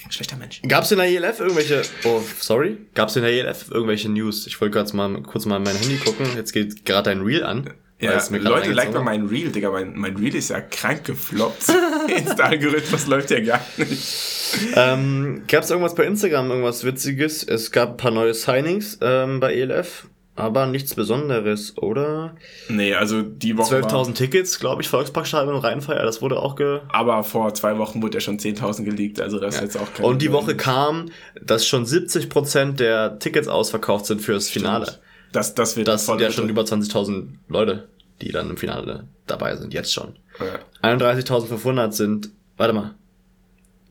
schlechter 0.09 0.37
Mensch. 0.37 0.61
Gab's 0.67 0.91
in 0.91 0.97
der 0.97 1.07
ELF 1.07 1.39
irgendwelche, 1.39 1.81
oh, 2.05 2.21
sorry, 2.39 2.77
gab's 2.93 3.15
in 3.15 3.23
der 3.23 3.31
ELF 3.31 3.69
irgendwelche 3.71 4.09
News? 4.09 4.47
Ich 4.47 4.59
wollte 4.59 4.73
gerade 4.77 4.95
mal 4.95 5.21
kurz 5.23 5.45
mal 5.45 5.57
in 5.57 5.63
mein 5.63 5.75
Handy 5.75 5.97
gucken. 5.97 6.25
Jetzt 6.35 6.53
geht 6.53 6.85
gerade 6.85 7.09
dein 7.09 7.21
Reel 7.21 7.43
an. 7.43 7.69
Ja, 7.99 8.21
Leute, 8.29 8.73
like 8.73 8.93
mal 8.93 9.01
mein 9.01 9.25
Reel, 9.25 9.49
Digga. 9.51 9.71
Mein, 9.71 9.95
mein 9.97 10.15
Reel 10.15 10.35
ist 10.35 10.49
ja 10.51 10.61
krank 10.61 11.03
gefloppt. 11.05 11.63
Insta-Algorithmus 12.15 13.07
läuft 13.07 13.31
ja 13.31 13.39
gar 13.39 13.61
nicht. 13.77 14.55
Ähm, 14.75 15.41
gab's 15.47 15.71
irgendwas 15.71 15.95
bei 15.95 16.03
Instagram, 16.05 16.49
irgendwas 16.51 16.83
Witziges? 16.83 17.43
Es 17.43 17.71
gab 17.71 17.91
ein 17.91 17.97
paar 17.97 18.11
neue 18.11 18.35
Signings 18.35 18.99
ähm, 19.01 19.39
bei 19.39 19.55
ELF, 19.55 20.07
aber 20.37 20.67
nichts 20.67 20.93
Besonderes, 20.95 21.77
oder? 21.77 22.35
Nee, 22.69 22.93
also 22.93 23.21
die 23.23 23.57
Woche. 23.57 23.81
war- 23.81 23.89
12.000 23.89 24.13
Tickets, 24.13 24.59
glaube 24.59 24.81
ich, 24.83 24.87
Volksparkstadion 24.87 25.55
und 25.55 25.61
Rheinfeier, 25.63 26.03
das 26.03 26.21
wurde 26.21 26.39
auch 26.39 26.55
ge... 26.55 26.79
Aber 26.89 27.23
vor 27.23 27.53
zwei 27.55 27.77
Wochen 27.77 28.01
wurde 28.01 28.15
ja 28.15 28.21
schon 28.21 28.37
10.000 28.39 28.83
geleakt, 28.83 29.19
also 29.19 29.39
das 29.39 29.55
ist 29.55 29.61
jetzt 29.61 29.77
auch 29.77 29.91
kein 29.93 30.05
Und 30.05 30.21
die 30.21 30.31
Woche 30.31 30.55
kam, 30.55 31.09
dass 31.41 31.65
schon 31.67 31.85
70% 31.85 32.73
der 32.73 33.19
Tickets 33.19 33.47
ausverkauft 33.47 34.05
sind 34.05 34.21
fürs 34.21 34.47
Finale. 34.47 34.99
Das, 35.33 35.55
das 35.55 35.75
wird 35.75 35.87
Das 35.87 36.05
sind 36.05 36.21
ja 36.21 36.31
schon 36.31 36.47
über 36.49 36.61
20.000 36.61 37.29
Leute, 37.49 37.89
die 38.21 38.31
dann 38.31 38.49
im 38.49 38.57
Finale 38.57 39.07
dabei 39.25 39.55
sind, 39.57 39.73
jetzt 39.73 39.91
schon. 39.91 40.15
Ja. 40.39 40.59
31.500 40.97 41.91
sind, 41.91 42.29
warte 42.55 42.73
mal. 42.73 42.95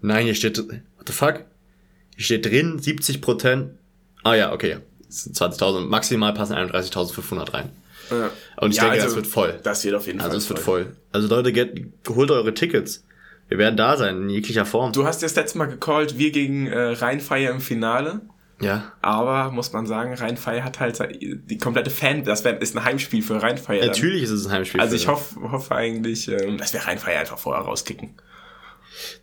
Nein, 0.00 0.24
hier 0.24 0.34
steht, 0.34 0.58
what 0.58 0.68
the 1.06 1.12
fuck? 1.12 1.44
Hier 2.14 2.24
steht 2.24 2.46
drin, 2.46 2.78
70%. 2.80 3.70
Ah 4.22 4.34
ja, 4.34 4.52
okay. 4.52 4.76
Es 5.08 5.24
sind 5.24 5.36
20.000, 5.36 5.80
maximal 5.86 6.32
passen 6.34 6.54
31.500 6.56 7.52
rein. 7.54 7.70
Ja. 8.10 8.30
Und 8.60 8.70
ich 8.70 8.76
Ja, 8.76 8.84
denke, 8.84 9.02
also, 9.02 9.06
das 9.06 9.16
wird 9.16 9.26
voll. 9.26 9.58
Das 9.62 9.84
wird 9.84 9.94
auf 9.94 10.06
jeden 10.06 10.20
Also 10.20 10.30
Fall. 10.30 10.38
es 10.38 10.48
wird 10.48 10.58
voll. 10.58 10.96
Also 11.12 11.28
Leute, 11.28 11.52
get, 11.52 11.80
holt 12.08 12.30
eure 12.30 12.54
Tickets. 12.54 13.02
Wir 13.48 13.58
werden 13.58 13.76
da 13.76 13.96
sein, 13.96 14.22
in 14.22 14.28
jeglicher 14.30 14.64
Form. 14.66 14.92
Du 14.92 15.06
hast 15.06 15.22
das 15.22 15.34
letzte 15.36 15.58
Mal 15.58 15.66
gecallt, 15.66 16.18
wir 16.18 16.30
gegen 16.32 16.66
äh, 16.66 16.78
Rheinfeier 16.92 17.50
im 17.52 17.60
Finale. 17.60 18.20
Ja. 18.60 18.92
Aber 19.02 19.50
muss 19.52 19.72
man 19.72 19.86
sagen, 19.86 20.14
Rheinfeier 20.14 20.64
hat 20.64 20.80
halt 20.80 20.98
die 21.10 21.58
komplette 21.58 21.90
Fan, 21.90 22.24
das 22.24 22.42
wär, 22.42 22.60
ist 22.60 22.74
ein 22.74 22.84
Heimspiel 22.84 23.22
für 23.22 23.42
Rheinfeier. 23.42 23.84
Natürlich 23.86 24.22
ist 24.22 24.30
es 24.30 24.46
ein 24.46 24.52
Heimspiel. 24.52 24.80
Also 24.80 24.92
für 24.92 25.02
ich 25.02 25.08
hoffe, 25.08 25.52
hoffe 25.52 25.74
eigentlich, 25.74 26.28
ähm, 26.28 26.56
dass 26.56 26.72
wir 26.72 26.80
Rheinfeier 26.80 27.20
einfach 27.20 27.38
vorher 27.38 27.64
rauskicken. 27.64 28.14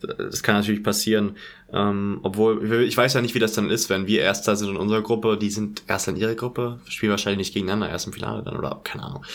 Das 0.01 0.43
kann 0.43 0.55
natürlich 0.55 0.83
passieren. 0.83 1.37
Ähm, 1.71 2.19
obwohl, 2.23 2.83
ich 2.83 2.95
weiß 2.95 3.13
ja 3.13 3.21
nicht, 3.21 3.33
wie 3.33 3.39
das 3.39 3.53
dann 3.53 3.69
ist, 3.69 3.89
wenn 3.89 4.05
wir 4.05 4.21
Erster 4.21 4.55
sind 4.55 4.69
in 4.69 4.77
unserer 4.77 5.01
Gruppe, 5.01 5.37
die 5.37 5.49
sind 5.49 5.83
Erster 5.87 6.11
in 6.11 6.17
ihrer 6.17 6.35
Gruppe, 6.35 6.79
spielen 6.87 7.11
wahrscheinlich 7.11 7.39
nicht 7.39 7.53
gegeneinander, 7.53 7.89
erst 7.89 8.05
im 8.05 8.13
Finale 8.13 8.43
dann, 8.43 8.57
oder 8.57 8.79
keine 8.83 9.03
Ahnung. 9.03 9.25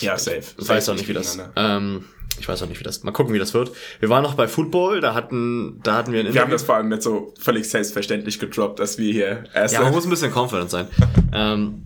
Ja, 0.00 0.18
safe. 0.18 0.42
Ich 0.58 0.68
weiß 0.68 0.88
auch 0.90 0.94
nicht, 0.94 1.08
wie 1.08 1.14
das. 1.14 1.38
Ähm, 1.56 2.04
ich 2.38 2.48
weiß 2.48 2.62
auch 2.62 2.68
nicht, 2.68 2.78
wie 2.78 2.84
das. 2.84 3.02
Mal 3.02 3.12
gucken, 3.12 3.34
wie 3.34 3.38
das 3.38 3.54
wird. 3.54 3.72
Wir 4.00 4.08
waren 4.08 4.22
noch 4.22 4.34
bei 4.34 4.46
Football, 4.46 5.00
da 5.00 5.14
hatten, 5.14 5.80
da 5.82 5.94
hatten 5.94 6.12
wir 6.12 6.20
ein 6.20 6.32
Wir 6.32 6.40
haben 6.40 6.50
das 6.50 6.62
vor 6.62 6.76
allem 6.76 6.88
nicht 6.88 7.02
so 7.02 7.34
völlig 7.40 7.68
selbstverständlich 7.68 8.38
gedroppt, 8.38 8.78
dass 8.78 8.98
wir 8.98 9.12
hier 9.12 9.44
erst. 9.54 9.74
ja, 9.74 9.82
man 9.82 9.92
muss 9.92 10.04
ein 10.04 10.10
bisschen 10.10 10.32
confident 10.32 10.70
sein. 10.70 10.88
ähm, 11.32 11.82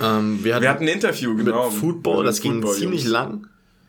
ähm, 0.00 0.44
wir 0.44 0.54
hatten, 0.54 0.62
wir 0.62 0.70
hatten 0.70 0.84
ein 0.84 0.88
Interview, 0.88 1.34
mit 1.34 1.46
genau. 1.46 1.70
Football, 1.70 2.18
mit 2.18 2.28
das 2.28 2.40
ging 2.40 2.66
ziemlich 2.66 3.04
lang. 3.04 3.48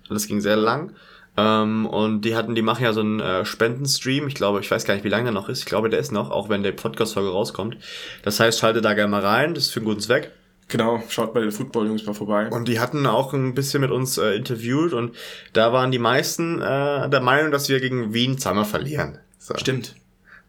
Das 0.10 0.28
ging 0.28 0.42
sehr 0.42 0.56
lang. 0.56 0.94
Ähm, 1.38 1.86
und 1.86 2.22
die 2.22 2.36
hatten, 2.36 2.56
die 2.56 2.64
machen 2.64 2.84
ja 2.84 2.94
so 2.94 3.02
einen 3.02 3.20
äh, 3.20 3.46
Spendenstream. 3.46 4.28
Ich 4.28 4.34
glaube, 4.34 4.60
ich 4.60 4.70
weiß 4.70 4.86
gar 4.86 4.96
nicht, 4.96 5.04
wie 5.04 5.10
lange 5.10 5.26
der 5.26 5.34
noch 5.34 5.50
ist. 5.50 5.60
Ich 5.60 5.66
glaube, 5.66 5.90
der 5.90 6.00
ist 6.00 6.12
noch, 6.12 6.32
auch 6.32 6.50
wenn 6.50 6.64
der 6.64 6.72
Podcast-Folge 6.72 7.30
rauskommt. 7.30 7.78
Das 8.24 8.40
heißt, 8.40 8.60
schaltet 8.60 8.84
da 8.84 8.94
gerne 8.94 9.12
mal 9.12 9.26
rein. 9.26 9.54
Das 9.54 9.66
ist 9.66 9.70
für 9.72 9.80
einen 9.80 9.86
guten 9.86 10.02
Zweck. 10.02 10.32
Genau, 10.70 11.02
schaut 11.08 11.34
bei 11.34 11.40
den 11.40 11.52
Football-Jungs 11.52 12.06
mal 12.06 12.14
vorbei. 12.14 12.50
Und 12.50 12.68
die 12.68 12.80
hatten 12.80 13.06
auch 13.06 13.34
ein 13.34 13.54
bisschen 13.54 13.82
mit 13.82 13.92
uns 13.92 14.18
äh, 14.18 14.32
interviewt 14.32 14.92
und 14.92 15.16
da 15.54 15.72
waren 15.72 15.92
die 15.92 16.00
meisten 16.00 16.62
äh, 16.62 17.10
der 17.10 17.22
Meinung, 17.22 17.52
dass 17.52 17.70
wir 17.70 17.80
gegen 17.80 18.14
Wien 18.14 18.38
zweimal 18.38 18.66
verlieren. 18.66 19.20
So. 19.40 19.56
Stimmt. 19.56 19.96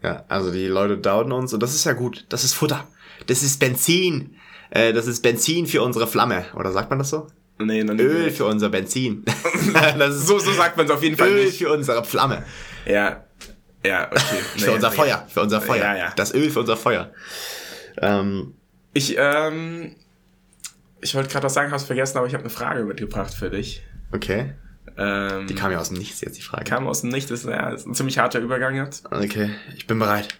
Ja, 0.03 0.25
also 0.29 0.51
die 0.51 0.67
Leute 0.67 0.99
doubten 0.99 1.33
uns 1.33 1.53
und 1.53 1.63
das 1.63 1.75
ist 1.75 1.85
ja 1.85 1.93
gut. 1.93 2.25
Das 2.31 2.43
ist 2.43 2.55
Futter. 2.55 2.89
Das 3.27 3.43
ist 3.45 3.61
Benzin. 3.61 4.35
Äh, 4.71 4.93
das 4.93 5.07
ist 5.07 5.23
Benzin 5.23 5.67
für 5.67 5.83
unsere 5.83 6.09
Flamme. 6.09 6.47
Oder 6.57 6.73
sagt 6.73 6.91
man 6.91 6.99
das 6.99 7.11
so? 7.11 7.29
Nee, 7.59 7.83
noch 7.85 7.95
nicht. 7.95 8.05
Öl 8.05 8.31
für 8.31 8.45
unser 8.47 8.69
Benzin. 8.69 9.25
so, 10.11 10.39
so 10.39 10.53
sagt 10.53 10.77
man 10.77 10.87
es 10.87 10.93
auf 10.93 11.03
jeden 11.03 11.17
Fall 11.17 11.29
Öl 11.31 11.45
nicht. 11.47 11.59
für 11.59 11.73
unsere 11.73 12.05
Flamme. 12.05 12.45
Ja. 12.87 13.25
Ja, 13.85 14.07
okay. 14.11 14.21
Für 14.57 14.67
Nee, 14.67 14.75
unser 14.75 14.91
nee. 14.91 14.97
Feuer. 14.97 15.27
Für 15.29 15.41
unser 15.43 15.61
Feuer. 15.61 15.85
Ja, 15.85 15.97
ja. 15.97 16.13
Das 16.17 16.35
Öl 16.35 16.51
für 16.51 16.61
unser 16.61 16.77
Feuer. 16.77 17.13
Ähm, 18.03 18.55
Ich, 18.93 19.15
ähm, 19.17 19.95
ich 21.01 21.15
wollte 21.15 21.29
gerade 21.31 21.45
was 21.47 21.55
sagen, 21.55 21.71
hab's 21.71 21.85
vergessen, 21.85 22.19
aber 22.19 22.27
ich 22.27 22.35
habe 22.35 22.43
eine 22.43 22.51
Frage 22.51 22.83
mitgebracht 22.85 23.33
für 23.35 23.51
dich. 23.51 23.83
okay. 24.13 24.55
Ähm, 24.97 25.47
Die 25.47 25.55
kam 25.55 25.71
ja 25.71 25.79
aus 25.79 25.91
dem 25.91 25.99
Nichts 25.99 26.21
jetzt, 26.23 26.37
die 26.39 26.43
Frage. 26.43 26.65
kam 26.65 26.89
aus 26.89 27.03
dem 27.03 27.11
Nichts, 27.11 27.31
ist, 27.31 27.45
ja, 27.45 27.71
ist 27.71 27.87
ein 27.87 27.95
ziemlich 27.95 28.19
harter 28.19 28.41
Übergang 28.41 28.75
jetzt. 28.75 29.07
Okay, 29.13 29.51
ich 29.77 29.87
bin 29.87 30.01
bereit. 30.01 30.37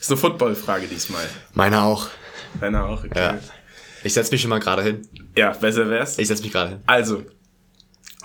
Ist 0.00 0.08
eine 0.12 0.16
Football-Frage 0.18 0.86
diesmal. 0.86 1.24
Meine 1.54 1.82
auch. 1.82 2.06
Deine 2.60 2.84
auch, 2.84 3.02
okay. 3.02 3.18
Ja. 3.18 3.38
Ich 4.06 4.14
setz 4.14 4.30
mich 4.30 4.40
schon 4.40 4.50
mal 4.50 4.60
gerade 4.60 4.82
hin. 4.82 5.02
Ja, 5.36 5.50
besser 5.52 5.88
wär's. 5.90 6.18
Ich 6.18 6.28
setz 6.28 6.42
mich 6.42 6.52
gerade 6.52 6.70
hin. 6.70 6.80
Also, 6.86 7.22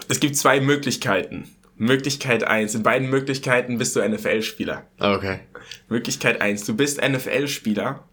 es 0.08 0.20
gibt 0.20 0.36
zwei 0.38 0.60
Möglichkeiten. 0.62 1.50
Möglichkeit 1.76 2.44
eins. 2.44 2.76
In 2.76 2.84
beiden 2.84 3.10
Möglichkeiten 3.10 3.78
bist 3.80 3.96
du 3.96 4.08
NFL-Spieler. 4.08 4.86
Okay. 5.00 5.40
Möglichkeit 5.90 6.40
eins. 6.42 6.64
Du 6.66 6.76
bist 6.76 7.02
NFL-Spieler, 7.02 8.04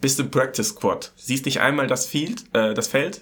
bist 0.00 0.18
im 0.18 0.30
Practice 0.30 0.68
Squad, 0.70 1.12
siehst 1.16 1.44
nicht 1.46 1.60
einmal 1.60 1.86
das 1.86 2.06
Field, 2.06 2.44
äh, 2.52 2.74
das 2.74 2.88
Feld. 2.88 3.20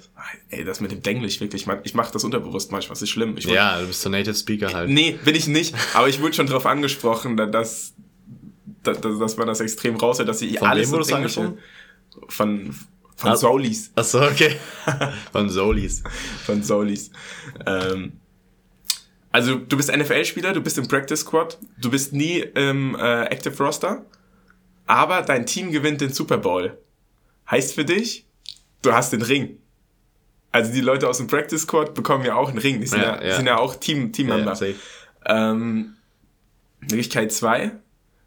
Ey, 0.49 0.65
das 0.65 0.81
mit 0.81 0.91
dem 0.93 1.03
Denglisch 1.03 1.41
wirklich, 1.41 1.67
man, 1.67 1.81
ich 1.85 1.95
mache 1.95 2.13
das 2.13 2.25
unterbewusst 2.25 2.73
manchmal, 2.73 2.95
das 2.95 3.03
ist 3.03 3.11
schlimm. 3.11 3.37
Wurde- 3.37 3.55
Ja, 3.55 3.79
du 3.81 3.87
bist 3.87 4.01
so 4.01 4.09
Native 4.09 4.35
Speaker 4.35 4.73
halt. 4.73 4.89
Nee, 4.89 5.19
bin 5.25 5.35
ich 5.35 5.47
nicht, 5.47 5.75
aber 5.95 6.09
ich 6.09 6.21
wurde 6.23 6.33
schon 6.35 6.47
darauf 6.47 6.65
angesprochen, 6.67 7.37
da- 7.37 7.47
dass, 7.47 7.93
dass, 8.83 9.01
dass 9.01 9.37
man 9.37 9.47
das 9.47 9.61
extrem 9.61 9.97
raushört, 9.97 10.29
dass 10.29 10.41
ich 10.43 10.59
Von 10.59 10.69
alles 10.69 10.91
wem 10.91 11.05
so 11.05 11.15
angesprochen? 11.15 11.59
Von, 12.29 12.75
von 13.23 13.31
Ah. 13.33 13.37
Solis. 13.37 13.91
Achso, 13.95 14.21
okay. 14.27 14.57
Von 15.33 15.49
Solis. 15.49 16.03
von 16.45 16.63
Solis. 16.63 17.11
Ähm, 17.67 18.13
also 19.31 19.57
du 19.57 19.77
bist 19.77 19.91
NFL-Spieler, 19.95 20.53
du 20.53 20.61
bist 20.61 20.77
im 20.79 20.89
Practice 20.89 21.21
Squad, 21.21 21.59
du 21.79 21.91
bist 21.91 22.13
nie 22.13 22.41
im 22.41 22.95
äh, 22.97 23.25
Active 23.27 23.57
Roster, 23.63 24.05
aber 24.87 25.23
dein 25.23 25.47
Team 25.47 25.71
gewinnt 25.73 26.01
den 26.01 26.13
Super 26.13 26.39
Bowl. 26.39 26.77
Heißt 27.51 27.75
für 27.75 27.85
dich, 27.85 28.27
du 28.83 28.93
hast 28.93 29.13
den 29.13 29.23
Ring. 29.23 29.59
Also 30.51 30.73
die 30.73 30.81
Leute 30.83 31.09
aus 31.09 31.19
dem 31.19 31.29
Practice 31.29 31.63
Squad 31.63 31.95
bekommen 31.95 32.25
ja 32.27 32.35
auch 32.35 32.49
einen 32.51 32.59
Ring. 32.59 32.81
Die 32.81 32.87
sind 32.87 33.01
ja, 33.01 33.17
Ja, 33.23 33.25
ja. 33.29 33.37
Sind 33.37 33.47
ja 33.47 33.57
auch 33.59 33.77
Team, 33.77 34.13
Teammember. 34.13 34.59
ähm, 35.27 35.95
Möglichkeit 36.81 37.33
zwei: 37.33 37.71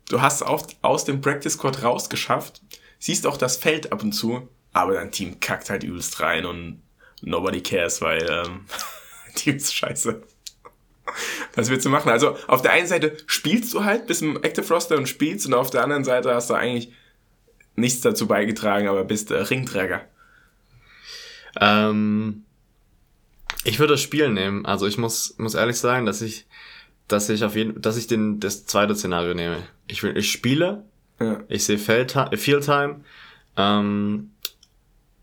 du 0.09 0.21
hast 0.21 0.41
auf, 0.41 0.65
aus 0.81 1.05
dem 1.05 1.21
Practice 1.21 1.53
Squad 1.53 1.83
rausgeschafft, 1.83 2.61
siehst 2.99 3.27
auch 3.27 3.37
das 3.37 3.57
Feld 3.57 3.91
ab 3.91 4.01
und 4.01 4.13
zu, 4.13 4.47
aber 4.75 4.93
dein 4.95 5.09
Team 5.11 5.39
kackt 5.39 5.69
halt 5.69 5.83
übelst 5.85 6.19
rein 6.19 6.45
und 6.45 6.81
nobody 7.21 7.61
cares, 7.61 8.01
weil 8.01 8.27
ähm, 8.29 8.65
Team 9.35 9.55
ist 9.55 9.73
scheiße. 9.73 10.21
Was 11.55 11.69
willst 11.69 11.85
du 11.85 11.89
machen? 11.89 12.09
Also 12.09 12.37
auf 12.47 12.61
der 12.61 12.71
einen 12.71 12.87
Seite 12.87 13.15
spielst 13.25 13.73
du 13.73 13.85
halt 13.85 14.05
bis 14.05 14.21
im 14.21 14.43
Active 14.43 14.67
Roster 14.73 14.97
und 14.97 15.07
spielst 15.07 15.45
und 15.47 15.53
auf 15.53 15.69
der 15.69 15.81
anderen 15.81 16.03
Seite 16.03 16.33
hast 16.33 16.49
du 16.49 16.55
eigentlich 16.55 16.91
nichts 17.77 18.01
dazu 18.01 18.27
beigetragen, 18.27 18.89
aber 18.89 19.05
bist 19.05 19.31
äh, 19.31 19.35
Ringträger. 19.35 20.01
Ähm, 21.61 22.43
ich 23.63 23.79
würde 23.79 23.93
das 23.93 24.01
Spiel 24.01 24.29
nehmen. 24.29 24.65
Also 24.65 24.87
ich 24.87 24.97
muss, 24.97 25.35
muss 25.37 25.55
ehrlich 25.55 25.77
sagen, 25.77 26.05
dass 26.05 26.21
ich, 26.21 26.47
dass 27.07 27.29
ich 27.29 27.45
auf 27.45 27.55
jeden, 27.55 27.81
dass 27.81 27.95
ich 27.95 28.07
den, 28.07 28.41
das 28.41 28.65
zweite 28.65 28.93
Szenario 28.95 29.33
nehme. 29.33 29.63
Ich 29.87 30.03
will, 30.03 30.17
ich 30.17 30.29
spiele, 30.29 30.83
Ja. 31.21 31.39
ich 31.47 31.63
sehe 31.63 31.77
Field 31.77 32.09
Time, 32.65 33.05
ähm, 33.55 34.31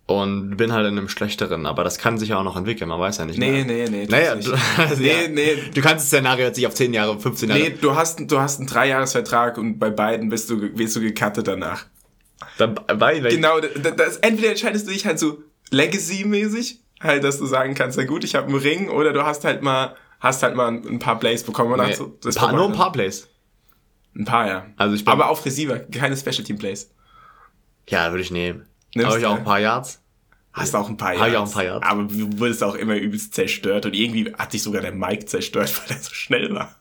und 0.07 0.57
bin 0.57 0.73
halt 0.73 0.87
in 0.87 0.99
einem 0.99 1.09
schlechteren, 1.09 1.65
aber 1.65 1.85
das 1.85 1.99
kann 1.99 2.19
sich 2.19 2.31
ja 2.31 2.39
auch 2.39 2.43
noch 2.43 2.57
entwickeln, 2.57 2.89
man 2.89 2.99
weiß 2.99 3.19
ja 3.19 3.25
nicht. 3.25 3.39
Nee, 3.39 3.65
mehr. 3.65 3.65
nee, 3.65 3.89
nee. 3.89 4.07
Naja, 4.07 4.35
du, 4.35 4.53
also, 4.77 5.03
nee, 5.03 5.23
ja. 5.23 5.29
nee. 5.29 5.57
du 5.73 5.81
kannst 5.81 6.05
das 6.05 6.07
Szenario 6.07 6.47
jetzt 6.47 6.57
nicht 6.57 6.67
auf 6.67 6.75
10 6.75 6.93
Jahre, 6.93 7.19
15 7.19 7.49
Jahre. 7.49 7.61
Nee, 7.61 7.77
du 7.81 7.95
hast, 7.95 8.19
du 8.31 8.41
hast 8.41 8.59
einen 8.59 8.69
Dreijahresvertrag 8.69 9.59
und 9.59 9.79
bei 9.79 9.91
beiden 9.91 10.29
bist 10.29 10.51
du, 10.51 10.77
wirst 10.77 10.97
du 10.97 11.01
gecuttet 11.01 11.47
danach. 11.47 11.87
Bei, 12.59 12.75
weil, 12.93 13.23
Genau, 13.23 13.61
das, 13.61 13.97
das, 13.97 14.17
entweder 14.19 14.51
entscheidest 14.51 14.87
du 14.89 14.93
dich 14.93 15.07
halt 15.07 15.19
so 15.19 15.43
Legacy-mäßig, 15.71 16.81
halt, 17.01 17.25
dass 17.25 17.39
du 17.39 17.47
sagen 17.47 17.75
kannst, 17.75 17.97
na 17.97 18.05
gut, 18.05 18.25
ich 18.25 18.35
habe 18.35 18.49
einen 18.49 18.57
Ring, 18.57 18.91
oder 18.91 19.13
du 19.13 19.25
hast 19.25 19.45
halt 19.45 19.63
mal, 19.63 19.97
hast 20.21 20.43
halt 20.43 20.57
mal 20.57 20.69
ein, 20.69 20.99
paar 20.99 21.19
Plays 21.19 21.45
bekommen. 21.45 21.73
Und 21.73 21.87
nee, 21.87 21.95
so, 21.95 22.19
das 22.23 22.35
paar, 22.35 22.53
nur 22.53 22.67
ein 22.67 22.73
paar 22.73 22.93
Plays. 22.93 23.29
Ein 24.15 24.25
paar, 24.25 24.47
ja. 24.49 24.67
Also 24.77 24.95
ich 24.95 25.05
bin, 25.05 25.13
Aber 25.13 25.31
auf 25.31 25.45
Receiver, 25.45 25.79
keine 25.79 26.17
Special 26.17 26.45
Team 26.45 26.59
Plays. 26.59 26.91
ja, 27.89 28.11
würde 28.11 28.23
ich 28.23 28.31
nehmen. 28.31 28.67
Nimmst 28.95 29.09
Habe 29.09 29.19
ich 29.19 29.25
du? 29.25 29.31
auch 29.31 29.39
ein 29.39 29.45
paar 29.45 29.61
Yards. 29.61 30.01
Hast 30.53 30.75
auch 30.77 30.89
ein 30.89 30.97
paar 30.99 31.17
Hab 31.17 31.27
ich 31.29 31.33
Yards. 31.33 31.37
auch 31.37 31.47
ein 31.47 31.53
paar 31.55 31.65
Yards. 31.65 31.87
Aber 31.87 32.03
du 32.05 32.39
wurdest 32.39 32.63
auch 32.63 32.75
immer 32.75 32.97
übelst 32.97 33.33
zerstört 33.35 33.87
und 33.87 33.95
irgendwie 33.95 34.33
hat 34.35 34.53
dich 34.53 34.63
sogar 34.63 34.83
der 34.83 34.93
Mike 34.93 35.25
zerstört, 35.27 35.75
weil 35.89 35.97
er 35.97 36.03
so 36.03 36.13
schnell 36.13 36.55
war. 36.55 36.75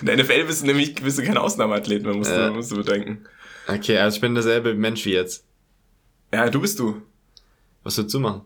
In 0.00 0.06
der 0.06 0.16
NFL 0.16 0.44
bist 0.44 0.62
du 0.62 0.66
nämlich 0.66 0.94
bist 0.94 1.18
du 1.18 1.22
kein 1.24 1.36
Ausnahmeathlet, 1.36 2.02
man 2.04 2.16
musst, 2.18 2.30
Äh. 2.30 2.46
du, 2.48 2.54
musst 2.54 2.70
du 2.72 2.76
bedenken. 2.76 3.26
Okay, 3.66 3.98
also 3.98 4.14
ich 4.16 4.20
bin 4.22 4.34
derselbe 4.34 4.74
Mensch 4.74 5.04
wie 5.04 5.12
jetzt. 5.12 5.44
Ja, 6.32 6.48
du 6.48 6.60
bist 6.60 6.78
du. 6.78 7.02
Was 7.82 7.96
würdest 7.98 8.14
du 8.14 8.20
machen? 8.20 8.42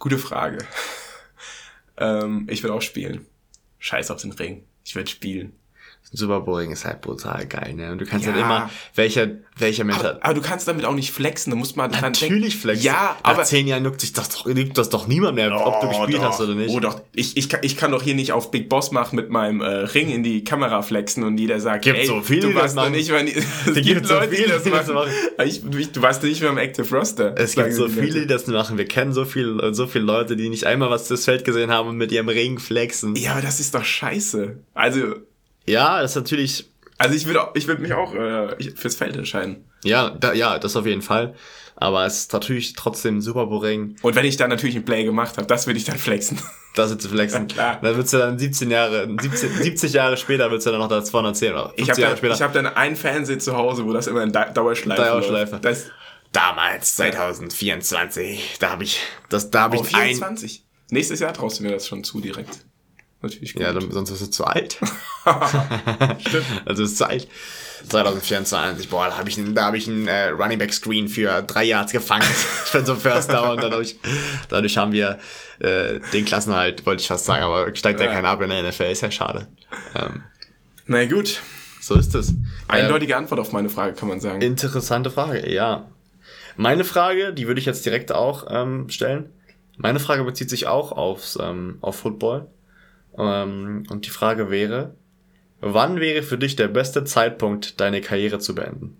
Gute 0.00 0.18
Frage. 0.18 0.58
ähm, 1.96 2.46
ich 2.50 2.62
will 2.62 2.70
auch 2.70 2.82
spielen. 2.82 3.26
Scheiß 3.78 4.10
auf 4.10 4.20
den 4.20 4.32
Ring. 4.32 4.64
Ich 4.84 4.94
will 4.96 5.06
spielen. 5.06 5.52
Super 6.10 6.40
Boring 6.40 6.70
ist 6.70 6.84
halt 6.86 7.02
brutal 7.02 7.46
geil, 7.46 7.74
ne? 7.74 7.92
Und 7.92 7.98
du 8.00 8.06
kannst 8.06 8.24
Ja. 8.26 8.32
halt 8.32 8.42
immer, 8.42 8.70
welcher, 8.94 9.28
welcher 9.58 9.84
Mensch 9.84 9.98
Aber, 9.98 10.08
hat. 10.08 10.24
aber 10.24 10.34
du 10.34 10.40
kannst 10.40 10.66
damit 10.66 10.84
auch 10.86 10.94
nicht 10.94 11.10
flexen. 11.12 11.50
Da 11.50 11.56
muss 11.56 11.76
man 11.76 11.90
Natürlich 11.90 12.56
flexen. 12.56 12.84
Ja, 12.84 13.16
Nach 13.22 13.32
aber 13.32 13.42
zehn 13.44 13.66
Jahren 13.66 13.84
juckt 13.84 14.00
sich 14.00 14.12
das 14.14 14.30
doch, 14.30 14.46
juckt 14.46 14.78
das 14.78 14.88
doch 14.88 15.06
niemand 15.06 15.34
mehr, 15.34 15.54
ob 15.66 15.80
du 15.82 15.88
gespielt 15.88 16.18
doch. 16.18 16.30
hast 16.30 16.40
oder 16.40 16.54
nicht. 16.54 16.74
Oh 16.74 16.80
doch, 16.80 17.02
ich, 17.14 17.36
ich, 17.36 17.48
kann, 17.50 17.60
ich 17.62 17.76
kann 17.76 17.90
doch 17.92 18.02
hier 18.02 18.14
nicht 18.14 18.32
auf 18.32 18.50
Big 18.50 18.68
Boss 18.68 18.90
machen 18.90 19.16
mit 19.16 19.28
meinem 19.30 19.60
äh, 19.60 19.66
Ring 19.66 20.08
in 20.10 20.22
die 20.22 20.44
Kamera 20.44 20.80
flexen 20.82 21.24
und 21.24 21.38
jeder 21.38 21.60
sagt, 21.60 21.84
Gibt 21.84 21.98
ey, 21.98 22.06
so 22.06 22.20
viele, 22.22 22.48
du 22.48 22.54
warst 22.54 22.74
noch 22.74 22.84
machen. 22.84 22.94
nicht. 22.94 23.10
Es 23.66 23.74
gibt 23.74 24.06
so 24.06 24.14
Leute, 24.14 24.28
die 24.30 24.36
viele, 24.36 24.48
das 24.54 24.62
die 24.62 24.70
das 24.70 24.86
machen. 24.86 24.94
machen. 24.94 25.10
Ich, 25.44 25.62
ich, 25.78 25.92
du 25.92 26.00
warst 26.02 26.22
nicht 26.22 26.40
mehr 26.40 26.50
im 26.50 26.58
Active 26.58 26.94
Roster. 26.96 27.34
Es 27.36 27.54
gibt 27.54 27.72
so 27.74 27.88
viele, 27.88 28.20
die 28.20 28.26
das 28.26 28.46
machen. 28.46 28.78
Wir 28.78 28.86
kennen 28.86 29.12
so 29.12 29.24
viele, 29.24 29.74
so 29.74 29.86
viele 29.86 30.04
Leute, 30.04 30.36
die 30.36 30.48
nicht 30.48 30.64
einmal 30.64 30.90
was 30.90 31.08
das 31.08 31.24
Feld 31.26 31.44
gesehen 31.44 31.70
haben 31.70 31.88
und 31.88 31.96
mit 31.96 32.12
ihrem 32.12 32.28
Ring 32.28 32.58
flexen. 32.58 33.14
Ja, 33.16 33.32
aber 33.32 33.42
das 33.42 33.60
ist 33.60 33.74
doch 33.74 33.84
scheiße. 33.84 34.56
Also, 34.74 35.16
Ja, 35.68 36.02
das 36.02 36.12
ist 36.12 36.16
natürlich, 36.16 36.70
also 36.98 37.14
ich 37.14 37.26
würde 37.26 37.40
ich 37.54 37.66
würd 37.66 37.80
mich 37.80 37.92
auch 37.92 38.14
äh, 38.14 38.56
fürs 38.74 38.96
Feld 38.96 39.16
entscheiden. 39.16 39.64
ja, 39.84 40.10
da, 40.10 40.32
ja, 40.32 40.58
das 40.58 40.76
auf 40.76 40.86
jeden 40.86 41.02
Fall. 41.02 41.34
Aber 41.80 42.04
es 42.04 42.18
ist 42.22 42.32
natürlich 42.32 42.72
trotzdem 42.72 43.20
super 43.20 43.46
boring, 43.46 43.94
Und 44.02 44.16
wenn 44.16 44.24
ich 44.24 44.36
dann 44.36 44.50
natürlich 44.50 44.74
ein 44.74 44.84
Play 44.84 45.04
gemacht 45.04 45.36
habe, 45.36 45.46
das 45.46 45.68
würde 45.68 45.78
ich 45.78 45.84
dann 45.84 45.96
flexen. 45.96 46.36
das 46.74 46.98
zu 46.98 47.08
flexen. 47.08 47.46
Ja, 47.48 47.54
klar. 47.54 47.78
Dann 47.80 47.94
würdest 47.94 48.14
du 48.14 48.18
dann 48.18 48.36
17 48.36 48.68
Jahre, 48.68 49.08
17, 49.20 49.62
70 49.62 49.92
Jahre 49.92 50.16
später 50.16 50.50
würdest 50.50 50.66
du 50.66 50.72
dann 50.72 50.80
noch 50.80 50.88
das 50.88 51.04
210 51.06 51.52
oder 51.52 51.72
50 51.76 51.82
Ich 51.82 51.90
habe 52.04 52.16
dann, 52.20 52.32
ich 52.32 52.42
hab 52.42 52.52
dann 52.52 52.66
einen 52.66 52.96
Fernseher 52.96 53.38
zu 53.38 53.56
Hause, 53.56 53.86
wo 53.86 53.92
das 53.92 54.08
immer 54.08 54.24
in 54.24 54.32
Da- 54.32 54.50
Dauerschleife 54.50 55.00
Dauerschleife. 55.00 55.60
Das, 55.62 55.86
Damals, 56.32 56.96
2024, 56.96 58.56
da 58.60 58.70
habe 58.70 58.84
ich, 58.84 59.00
das, 59.30 59.50
da 59.50 59.62
habe 59.62 59.78
oh, 59.78 59.82
ich 59.82 59.94
ein, 59.94 60.08
24. 60.08 60.64
Nächstes 60.90 61.20
Jahr 61.20 61.32
traust 61.32 61.58
du 61.58 61.64
mir 61.64 61.70
das 61.70 61.86
schon 61.86 62.04
zu 62.04 62.20
direkt. 62.20 62.58
Natürlich 63.20 63.52
gut. 63.54 63.62
Ja, 63.62 63.72
dann, 63.72 63.90
sonst 63.90 64.10
bist 64.10 64.22
du 64.22 64.30
zu 64.30 64.44
alt. 64.44 64.78
Also 66.64 66.82
ist 66.84 66.96
zu 66.96 67.06
alt. 67.08 67.28
2024, 67.88 68.88
boah, 68.88 69.06
da 69.08 69.18
habe 69.18 69.28
ich, 69.28 69.38
einen- 69.38 69.54
da 69.54 69.66
hab 69.66 69.74
ich 69.74 69.86
einen 69.88 70.08
äh, 70.08 70.28
Running 70.30 70.58
Back 70.58 70.72
Screen 70.72 71.08
für 71.08 71.42
drei 71.42 71.64
Yards 71.64 71.92
gefangen. 71.92 72.22
für 72.64 72.84
so 72.84 72.94
First 72.94 73.30
Down. 73.32 73.58
Dadurch, 73.58 73.96
dadurch 74.48 74.76
haben 74.76 74.92
wir 74.92 75.18
äh, 75.60 76.00
den 76.12 76.24
Klassenhalt, 76.24 76.84
wollte 76.86 77.02
ich 77.02 77.08
fast 77.08 77.24
sagen, 77.24 77.42
aber 77.44 77.74
steigt 77.76 78.00
ja, 78.00 78.06
Ja. 78.06 78.12
keiner 78.12 78.28
ab 78.28 78.40
in 78.40 78.50
der 78.50 78.62
NFL, 78.62 78.84
ist 78.84 79.02
ja 79.02 79.10
schade. 79.10 79.46
Ähm, 79.94 80.22
Na 80.86 81.04
gut. 81.06 81.40
so 81.80 81.94
ist 81.94 82.14
es. 82.14 82.34
Eindeutige 82.66 83.16
Antwort 83.16 83.40
auf 83.40 83.52
meine 83.52 83.68
Frage, 83.68 83.94
kann 83.94 84.08
man 84.08 84.20
sagen. 84.20 84.40
Interessante 84.42 85.10
Frage, 85.10 85.48
ja. 85.52 85.88
Meine 86.56 86.84
Frage, 86.84 87.32
die 87.32 87.46
würde 87.46 87.60
ich 87.60 87.66
jetzt 87.66 87.86
direkt 87.86 88.10
auch 88.12 88.46
ähm, 88.50 88.88
stellen. 88.90 89.30
Meine 89.76 90.00
Frage 90.00 90.24
bezieht 90.24 90.50
sich 90.50 90.66
auch 90.66 90.90
aufs, 90.90 91.38
ähm, 91.40 91.78
auf 91.80 91.96
Football. 91.96 92.48
Ähm, 93.18 93.84
und 93.90 94.06
die 94.06 94.10
Frage 94.10 94.50
wäre, 94.50 94.94
wann 95.60 96.00
wäre 96.00 96.22
für 96.22 96.38
dich 96.38 96.56
der 96.56 96.68
beste 96.68 97.04
Zeitpunkt, 97.04 97.80
deine 97.80 98.00
Karriere 98.00 98.38
zu 98.38 98.54
beenden? 98.54 98.96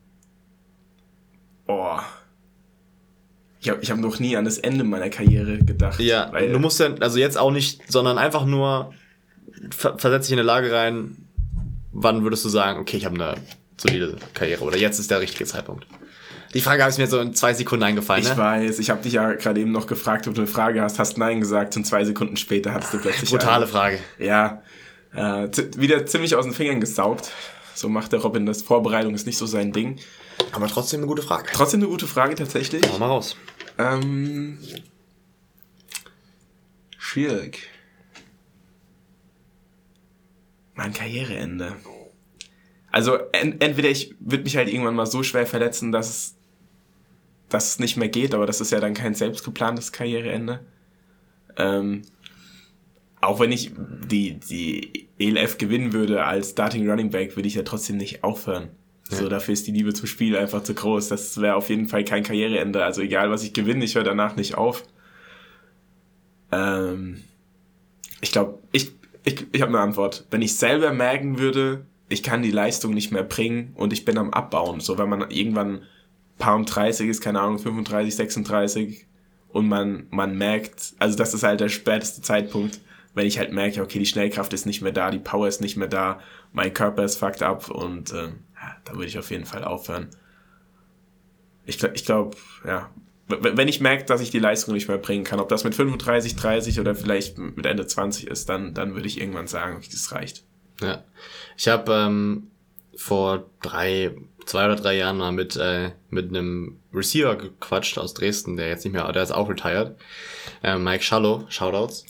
Boah. 1.66 2.04
Ich 3.60 3.68
habe 3.68 3.80
ich 3.82 3.90
hab 3.90 3.98
noch 3.98 4.18
nie 4.20 4.36
an 4.36 4.44
das 4.44 4.58
Ende 4.58 4.84
meiner 4.84 5.10
Karriere 5.10 5.58
gedacht. 5.58 6.00
Ja, 6.00 6.30
du 6.30 6.58
musst 6.58 6.80
ja, 6.80 6.94
also 7.00 7.18
jetzt 7.18 7.36
auch 7.36 7.50
nicht, 7.50 7.90
sondern 7.90 8.18
einfach 8.18 8.44
nur, 8.44 8.94
ver 9.70 9.98
versetz 9.98 10.26
dich 10.26 10.32
in 10.32 10.38
eine 10.38 10.46
Lage 10.46 10.72
rein, 10.72 11.28
wann 11.92 12.22
würdest 12.22 12.44
du 12.44 12.48
sagen, 12.48 12.80
okay, 12.80 12.96
ich 12.96 13.04
habe 13.04 13.16
eine 13.16 13.34
solide 13.76 14.16
Karriere 14.34 14.64
oder 14.64 14.76
jetzt 14.76 14.98
ist 14.98 15.10
der 15.10 15.20
richtige 15.20 15.44
Zeitpunkt. 15.44 15.86
Die 16.54 16.60
Frage 16.60 16.82
habe 16.82 16.90
ich 16.90 16.98
mir 16.98 17.06
so 17.06 17.20
in 17.20 17.34
zwei 17.34 17.52
Sekunden 17.52 17.82
eingefallen, 17.84 18.22
ich 18.22 18.30
ne? 18.30 18.36
weiß, 18.36 18.78
ich 18.78 18.90
habe 18.90 19.02
dich 19.02 19.14
ja 19.14 19.34
gerade 19.34 19.60
eben 19.60 19.72
noch 19.72 19.86
gefragt, 19.86 20.26
ob 20.28 20.34
du 20.34 20.40
eine 20.40 20.50
Frage 20.50 20.80
hast, 20.80 20.98
hast 20.98 21.18
Nein 21.18 21.40
gesagt 21.40 21.76
und 21.76 21.84
zwei 21.84 22.04
Sekunden 22.04 22.36
später 22.36 22.72
hattest 22.72 22.94
du 22.94 22.98
plötzlich 22.98 23.30
Brutale 23.30 23.64
eine. 23.64 23.66
Frage. 23.66 23.98
Ja, 24.18 24.62
äh, 25.14 25.48
wieder 25.76 26.06
ziemlich 26.06 26.34
aus 26.34 26.44
den 26.44 26.54
Fingern 26.54 26.80
gesaugt. 26.80 27.30
So 27.74 27.88
macht 27.88 28.12
der 28.12 28.20
Robin 28.20 28.46
das. 28.46 28.62
Vorbereitung 28.62 29.14
ist 29.14 29.26
nicht 29.26 29.38
so 29.38 29.46
sein 29.46 29.72
Ding. 29.72 30.00
Aber 30.52 30.66
trotzdem 30.66 31.00
eine 31.00 31.06
gute 31.06 31.22
Frage. 31.22 31.48
Trotzdem 31.52 31.80
eine 31.80 31.88
gute 31.88 32.06
Frage 32.06 32.34
tatsächlich. 32.34 32.82
Hau 32.90 32.98
mal 32.98 33.06
raus. 33.06 33.36
Ähm, 33.78 34.58
schwierig. 36.98 37.68
Mein 40.74 40.92
Karriereende. 40.92 41.76
Also 42.90 43.16
en 43.32 43.60
entweder 43.60 43.90
ich 43.90 44.14
würde 44.18 44.44
mich 44.44 44.56
halt 44.56 44.68
irgendwann 44.68 44.94
mal 44.94 45.06
so 45.06 45.22
schwer 45.22 45.46
verletzen, 45.46 45.92
dass 45.92 46.08
es, 46.08 46.37
dass 47.48 47.70
es 47.70 47.78
nicht 47.78 47.96
mehr 47.96 48.08
geht, 48.08 48.34
aber 48.34 48.46
das 48.46 48.60
ist 48.60 48.72
ja 48.72 48.80
dann 48.80 48.94
kein 48.94 49.14
selbstgeplantes 49.14 49.92
Karriereende. 49.92 50.60
Ähm, 51.56 52.02
auch 53.20 53.40
wenn 53.40 53.52
ich 53.52 53.72
die, 53.76 54.38
die 54.38 55.08
ELF 55.18 55.58
gewinnen 55.58 55.92
würde 55.92 56.24
als 56.24 56.50
Starting 56.50 56.88
Running 56.88 57.10
Back, 57.10 57.36
würde 57.36 57.48
ich 57.48 57.54
ja 57.54 57.62
trotzdem 57.62 57.96
nicht 57.96 58.22
aufhören. 58.22 58.70
So, 59.10 59.28
dafür 59.28 59.54
ist 59.54 59.66
die 59.66 59.72
Liebe 59.72 59.94
zum 59.94 60.06
Spiel 60.06 60.36
einfach 60.36 60.62
zu 60.62 60.74
groß. 60.74 61.08
Das 61.08 61.40
wäre 61.40 61.54
auf 61.54 61.70
jeden 61.70 61.88
Fall 61.88 62.04
kein 62.04 62.22
Karriereende. 62.22 62.84
Also 62.84 63.00
egal, 63.00 63.30
was 63.30 63.42
ich 63.42 63.54
gewinne, 63.54 63.84
ich 63.84 63.94
höre 63.94 64.04
danach 64.04 64.36
nicht 64.36 64.56
auf. 64.56 64.84
Ähm, 66.52 67.22
ich 68.20 68.32
glaube, 68.32 68.58
ich, 68.70 68.92
ich, 69.24 69.46
ich 69.50 69.62
habe 69.62 69.70
eine 69.70 69.80
Antwort. 69.80 70.26
Wenn 70.30 70.42
ich 70.42 70.56
selber 70.56 70.92
merken 70.92 71.38
würde, 71.38 71.86
ich 72.10 72.22
kann 72.22 72.42
die 72.42 72.50
Leistung 72.50 72.92
nicht 72.92 73.10
mehr 73.10 73.22
bringen 73.22 73.72
und 73.76 73.94
ich 73.94 74.04
bin 74.04 74.18
am 74.18 74.30
Abbauen. 74.30 74.80
So, 74.80 74.98
wenn 74.98 75.08
man 75.08 75.30
irgendwann 75.30 75.82
paar 76.38 76.56
und 76.56 76.64
30 76.64 77.08
ist, 77.08 77.20
keine 77.20 77.40
Ahnung, 77.40 77.58
35, 77.58 78.14
36 78.16 79.06
und 79.48 79.68
man, 79.68 80.06
man 80.10 80.36
merkt, 80.36 80.94
also 80.98 81.16
das 81.16 81.34
ist 81.34 81.42
halt 81.42 81.60
der 81.60 81.68
späteste 81.68 82.22
Zeitpunkt, 82.22 82.80
wenn 83.14 83.26
ich 83.26 83.38
halt 83.38 83.52
merke, 83.52 83.82
okay, 83.82 83.98
die 83.98 84.06
Schnellkraft 84.06 84.52
ist 84.52 84.66
nicht 84.66 84.82
mehr 84.82 84.92
da, 84.92 85.10
die 85.10 85.18
Power 85.18 85.48
ist 85.48 85.60
nicht 85.60 85.76
mehr 85.76 85.88
da, 85.88 86.20
mein 86.52 86.72
Körper 86.72 87.04
ist 87.04 87.16
fucked 87.16 87.42
up 87.42 87.70
und 87.70 88.12
äh, 88.12 88.28
da 88.84 88.92
würde 88.92 89.06
ich 89.06 89.18
auf 89.18 89.30
jeden 89.30 89.44
Fall 89.44 89.64
aufhören. 89.64 90.08
Ich, 91.66 91.82
ich 91.82 92.04
glaube, 92.04 92.36
ja, 92.64 92.90
wenn 93.28 93.68
ich 93.68 93.80
merke, 93.80 94.04
dass 94.04 94.22
ich 94.22 94.30
die 94.30 94.38
Leistung 94.38 94.72
nicht 94.72 94.88
mehr 94.88 94.98
bringen 94.98 95.24
kann, 95.24 95.40
ob 95.40 95.48
das 95.48 95.64
mit 95.64 95.74
35, 95.74 96.36
30 96.36 96.80
oder 96.80 96.94
vielleicht 96.94 97.36
mit 97.36 97.66
Ende 97.66 97.86
20 97.86 98.26
ist, 98.26 98.48
dann, 98.48 98.72
dann 98.72 98.94
würde 98.94 99.06
ich 99.06 99.20
irgendwann 99.20 99.46
sagen, 99.46 99.76
okay, 99.76 99.88
das 99.90 100.12
reicht. 100.12 100.44
Ja. 100.80 101.04
Ich 101.56 101.68
habe 101.68 101.92
ähm, 101.92 102.50
vor 102.96 103.50
drei, 103.60 104.16
zwei 104.48 104.64
oder 104.64 104.76
drei 104.76 104.96
Jahren 104.96 105.18
mal 105.18 105.32
mit, 105.32 105.56
äh, 105.56 105.90
mit 106.10 106.30
einem 106.30 106.80
Receiver 106.92 107.36
gequatscht 107.36 107.98
aus 107.98 108.14
Dresden, 108.14 108.56
der 108.56 108.68
jetzt 108.68 108.84
nicht 108.84 108.94
mehr, 108.94 109.10
der 109.12 109.22
ist 109.22 109.30
auch 109.30 109.48
retired. 109.48 109.96
Äh, 110.62 110.78
Mike 110.78 111.04
Schallow, 111.04 111.44
Shoutouts. 111.48 112.06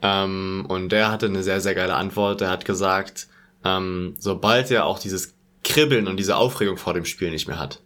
Ähm, 0.00 0.64
und 0.68 0.90
der 0.90 1.10
hatte 1.10 1.26
eine 1.26 1.42
sehr, 1.42 1.60
sehr 1.60 1.74
geile 1.74 1.94
Antwort. 1.94 2.40
Der 2.40 2.50
hat 2.50 2.64
gesagt, 2.64 3.28
ähm, 3.64 4.14
sobald 4.18 4.70
er 4.70 4.86
auch 4.86 4.98
dieses 4.98 5.34
Kribbeln 5.62 6.08
und 6.08 6.16
diese 6.16 6.36
Aufregung 6.36 6.76
vor 6.76 6.94
dem 6.94 7.04
Spiel 7.04 7.30
nicht 7.30 7.46
mehr 7.46 7.58
hat. 7.58 7.80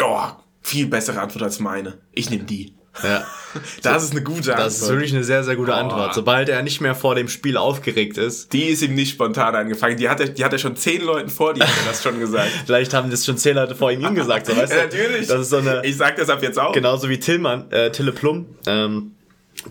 Oh, 0.00 0.26
viel 0.60 0.86
bessere 0.86 1.20
Antwort 1.20 1.42
als 1.44 1.58
meine. 1.60 1.98
Ich 2.12 2.30
nehme 2.30 2.44
die. 2.44 2.74
Ja. 3.02 3.24
Das 3.82 4.02
ist 4.02 4.10
eine 4.10 4.24
gute 4.24 4.50
Antwort. 4.50 4.66
Das 4.66 4.82
ist 4.82 4.88
wirklich 4.88 5.14
eine 5.14 5.22
sehr, 5.22 5.44
sehr 5.44 5.54
gute 5.54 5.70
Oh. 5.70 5.74
Antwort. 5.76 6.12
Sobald 6.12 6.48
er 6.48 6.60
nicht 6.64 6.80
mehr 6.80 6.96
vor 6.96 7.14
dem 7.14 7.28
Spiel 7.28 7.56
aufgeregt 7.56 8.18
ist, 8.18 8.52
Die 8.52 8.64
ist 8.64 8.82
ihm 8.82 8.96
nicht 8.96 9.12
spontan 9.12 9.54
angefangen. 9.54 9.96
Die 9.96 10.08
hat 10.08 10.18
er, 10.18 10.28
die 10.28 10.44
hat 10.44 10.52
er 10.52 10.58
schon 10.58 10.74
zehn 10.74 11.00
Leuten 11.02 11.28
vor 11.30 11.54
dir 11.54 11.64
das 11.86 12.02
schon 12.02 12.18
gesagt. 12.18 12.50
vielleicht 12.66 12.92
haben 12.94 13.12
das 13.12 13.24
schon 13.24 13.38
zehn 13.38 13.54
Leute 13.54 13.76
vor 13.76 13.92
ihm 13.92 14.00
ihm 14.04 14.12
gesagt, 14.16 14.46
so 14.46 14.56
weißt 14.56 14.72
Ja, 14.72 14.82
natürlich. 14.82 15.28
Das 15.28 15.40
ist 15.42 15.50
so 15.50 15.58
eine, 15.58 15.86
Ich 15.86 15.96
sag 15.96 16.16
das 16.16 16.28
ab 16.30 16.42
jetzt 16.42 16.58
auch. 16.58 16.72
genauso 16.72 17.08
wie 17.08 17.20
Tillmann, 17.20 17.70
äh, 17.70 17.92
Tille 17.92 18.10
Plum, 18.10 18.46
ähm, 18.66 19.12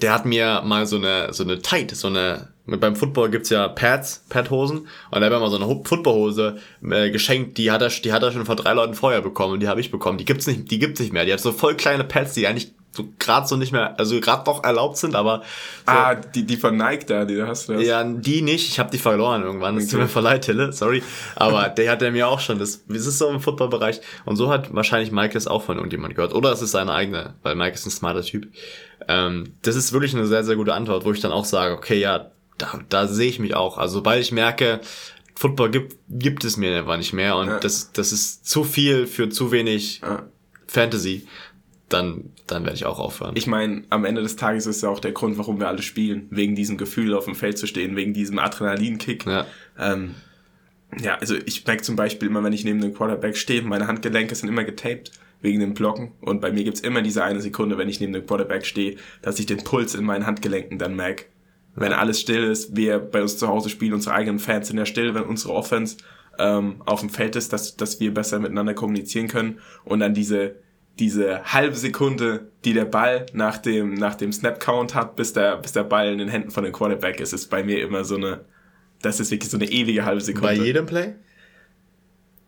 der 0.02 0.14
hat 0.14 0.26
mir 0.26 0.62
mal 0.64 0.86
so 0.86 0.96
eine, 0.96 1.34
so 1.34 1.44
eine 1.44 1.62
Tight, 1.62 1.92
so 1.94 2.08
eine, 2.08 2.48
mit 2.66 2.80
beim 2.80 2.96
Football 2.96 3.32
gibt's 3.32 3.50
ja 3.50 3.68
Pads, 3.68 4.24
Padhosen, 4.30 4.88
und 5.12 5.22
er 5.22 5.26
hat 5.26 5.30
mir 5.34 5.40
mal 5.42 5.50
so 5.50 5.58
eine 5.58 5.68
Footballhose 5.84 6.56
äh, 6.90 7.10
geschenkt, 7.12 7.58
die 7.58 7.70
hat 7.70 7.82
er, 7.82 7.90
die 7.90 8.14
hat 8.14 8.24
er 8.24 8.32
schon 8.32 8.46
von 8.46 8.56
drei 8.56 8.72
Leuten 8.72 8.94
vorher 8.94 9.22
bekommen 9.22 9.56
und 9.56 9.60
die 9.60 9.68
habe 9.68 9.82
ich 9.82 9.92
bekommen. 9.92 10.18
Die 10.18 10.24
gibt's 10.26 10.48
nicht, 10.48 10.72
die 10.72 10.80
gibt's 10.80 11.02
nicht 11.02 11.12
mehr. 11.12 11.26
Die 11.26 11.34
hat 11.34 11.42
so 11.42 11.52
voll 11.52 11.76
kleine 11.76 12.06
Pads, 12.06 12.34
die 12.36 12.48
eigentlich 12.48 12.72
so 12.96 13.10
gerade 13.20 13.48
so 13.48 13.56
nicht 13.56 13.72
mehr, 13.72 13.98
also 14.00 14.20
gerade 14.22 14.44
doch 14.44 14.64
erlaubt 14.64 14.98
sind, 14.98 15.16
aber 15.16 15.40
so, 15.40 15.92
Ah, 15.92 16.14
die, 16.16 16.46
die 16.46 16.58
von 16.58 16.78
Nike 16.78 17.06
da, 17.08 17.26
die 17.26 17.42
hast 17.42 17.68
du 17.68 17.74
das. 17.74 17.84
ja, 17.84 18.04
die 18.04 18.42
nicht. 18.44 18.70
Ich 18.70 18.80
habe 18.80 18.92
die 18.92 19.00
verloren 19.00 19.42
irgendwann. 19.44 19.78
Es 19.78 19.88
tut 19.90 20.00
mir 20.00 20.08
voll 20.08 20.22
leid, 20.24 20.44
Tille, 20.46 20.72
sorry. 20.72 21.02
Aber 21.36 21.70
der 21.70 21.92
hat 21.92 22.02
er 22.04 22.12
mir 22.12 22.28
auch 22.28 22.40
schon. 22.40 22.60
Das, 22.60 22.84
das 22.88 23.06
ist 23.08 23.18
so 23.18 23.30
im 23.30 23.40
Footballbereich. 23.40 24.00
Und 24.26 24.36
so 24.36 24.50
hat 24.52 24.74
wahrscheinlich 24.76 25.12
Mike 25.12 25.36
es 25.38 25.48
auch 25.48 25.64
von 25.64 25.78
irgendjemand 25.78 26.14
gehört. 26.16 26.34
Oder 26.36 26.52
es 26.52 26.62
ist 26.62 26.72
seine 26.72 26.94
eigene, 26.94 27.34
weil 27.42 27.56
Mike 27.56 27.74
ist 27.74 27.86
ein 27.88 27.92
smarter 27.92 28.22
Typ. 28.22 28.48
Ähm, 29.08 29.54
das 29.64 29.76
ist 29.76 29.92
wirklich 29.92 30.14
eine 30.16 30.28
sehr, 30.28 30.44
sehr 30.44 30.56
gute 30.56 30.74
Antwort, 30.76 31.04
wo 31.04 31.12
ich 31.12 31.20
dann 31.20 31.32
auch 31.32 31.46
sage, 31.46 31.74
okay, 31.76 32.00
ja, 32.00 32.28
da, 32.60 32.80
da 32.90 33.08
sehe 33.08 33.28
ich 33.30 33.40
mich 33.40 33.56
auch. 33.56 33.78
Also 33.80 33.96
sobald 33.96 34.22
ich 34.22 34.32
merke, 34.32 34.80
Football 35.36 35.72
gibt, 35.72 35.96
gibt 36.10 36.44
es 36.46 36.58
mir 36.58 36.78
einfach 36.78 36.98
nicht 36.98 37.12
mehr 37.14 37.36
und 37.38 37.48
Ja. 37.48 37.60
das, 37.60 37.92
das 37.92 38.12
ist 38.12 38.48
zu 38.48 38.64
viel 38.64 39.08
für 39.08 39.30
zu 39.30 39.52
wenig 39.52 40.02
Ja. 40.02 40.28
Fantasy, 40.68 41.28
dann, 41.94 42.32
dann 42.48 42.64
werde 42.64 42.76
ich 42.76 42.86
auch 42.86 43.00
aufhören. 43.00 43.36
Ich 43.36 43.48
meine, 43.48 43.84
am 43.90 44.06
Ende 44.06 44.22
des 44.22 44.36
Tages 44.36 44.66
ist 44.66 44.84
ja 44.84 44.90
auch 44.90 45.00
der 45.00 45.12
Grund, 45.12 45.38
warum 45.38 45.60
wir 45.60 45.68
alle 45.68 45.82
spielen. 45.82 46.28
Wegen 46.32 46.56
diesem 46.56 46.78
Gefühl, 46.78 47.14
auf 47.14 47.26
dem 47.26 47.36
Feld 47.36 47.58
zu 47.58 47.68
stehen, 47.68 47.96
wegen 47.96 48.14
diesem 48.14 48.40
Adrenalinkick. 48.40 49.26
ja. 49.26 49.46
Ähm, 49.80 50.16
ja, 51.02 51.16
also 51.16 51.36
ich 51.46 51.66
merke 51.66 51.82
zum 51.82 51.96
Beispiel 51.96 52.28
immer, 52.30 52.44
wenn 52.44 52.54
ich 52.54 52.64
neben 52.66 52.80
dem 52.80 52.94
Quarterback 52.94 53.36
stehe, 53.38 53.64
meine 53.64 53.88
Handgelenke 53.88 54.36
sind 54.36 54.50
immer 54.50 54.64
getaped 54.64 55.12
wegen 55.42 55.60
dem 55.60 55.74
Blocken. 55.74 56.12
Und 56.22 56.40
bei 56.42 56.52
mir 56.52 56.64
gibt's 56.64 56.82
immer 56.82 57.02
diese 57.02 57.24
eine 57.24 57.42
Sekunde, 57.42 57.78
wenn 57.78 57.90
ich 57.90 58.00
neben 58.00 58.14
dem 58.14 58.26
Quarterback 58.26 58.66
stehe, 58.66 58.98
dass 59.22 59.40
ich 59.40 59.46
den 59.46 59.64
Puls 59.64 59.96
in 59.96 60.04
meinen 60.06 60.26
Handgelenken 60.26 60.78
dann 60.78 60.96
merke. 60.96 61.26
Wenn 61.76 61.92
alles 61.92 62.20
still 62.20 62.44
ist, 62.44 62.76
wir 62.76 63.00
bei 63.00 63.22
uns 63.22 63.38
zu 63.38 63.48
Hause 63.48 63.70
spielen, 63.70 63.94
unsere 63.94 64.16
eigenen 64.16 64.40
Fans 64.40 64.68
sind 64.68 64.78
ja 64.78 64.86
still, 64.86 65.16
wenn 65.16 65.24
unsere 65.24 65.54
Offense 65.54 65.98
ähm, 66.38 66.82
auf 66.86 67.00
dem 67.00 67.10
Feld 67.10 67.36
ist, 67.36 67.52
dass, 67.52 67.76
dass 67.76 68.00
wir 68.00 68.14
besser 68.14 68.40
miteinander 68.40 68.74
kommunizieren 68.74 69.28
können. 69.28 69.60
Und 69.84 70.00
dann 70.00 70.14
diese, 70.14 70.56
diese 71.00 71.44
halbe 71.46 71.76
Sekunde, 71.76 72.52
die 72.66 72.74
der 72.74 72.86
Ball 72.86 73.26
nach 73.34 73.58
dem, 73.58 73.94
nach 73.96 74.16
dem 74.16 74.32
Snap-Count 74.32 74.94
hat, 74.94 75.16
bis 75.16 75.34
der, 75.34 75.58
bis 75.58 75.72
der 75.72 75.84
Ball 75.84 76.12
in 76.12 76.20
den 76.20 76.30
Händen 76.30 76.52
von 76.52 76.64
dem 76.64 76.74
Quarterback 76.74 77.20
ist, 77.20 77.34
ist 77.34 77.50
bei 77.50 77.64
mir 77.64 77.82
immer 77.82 78.04
so 78.04 78.16
eine, 78.16 78.46
das 79.02 79.20
ist 79.20 79.32
wirklich 79.32 79.50
so 79.50 79.58
eine 79.58 79.66
ewige 79.66 80.06
halbe 80.06 80.22
Sekunde. 80.22 80.48
Bei 80.48 80.54
jedem 80.54 80.86
Play? 80.86 81.16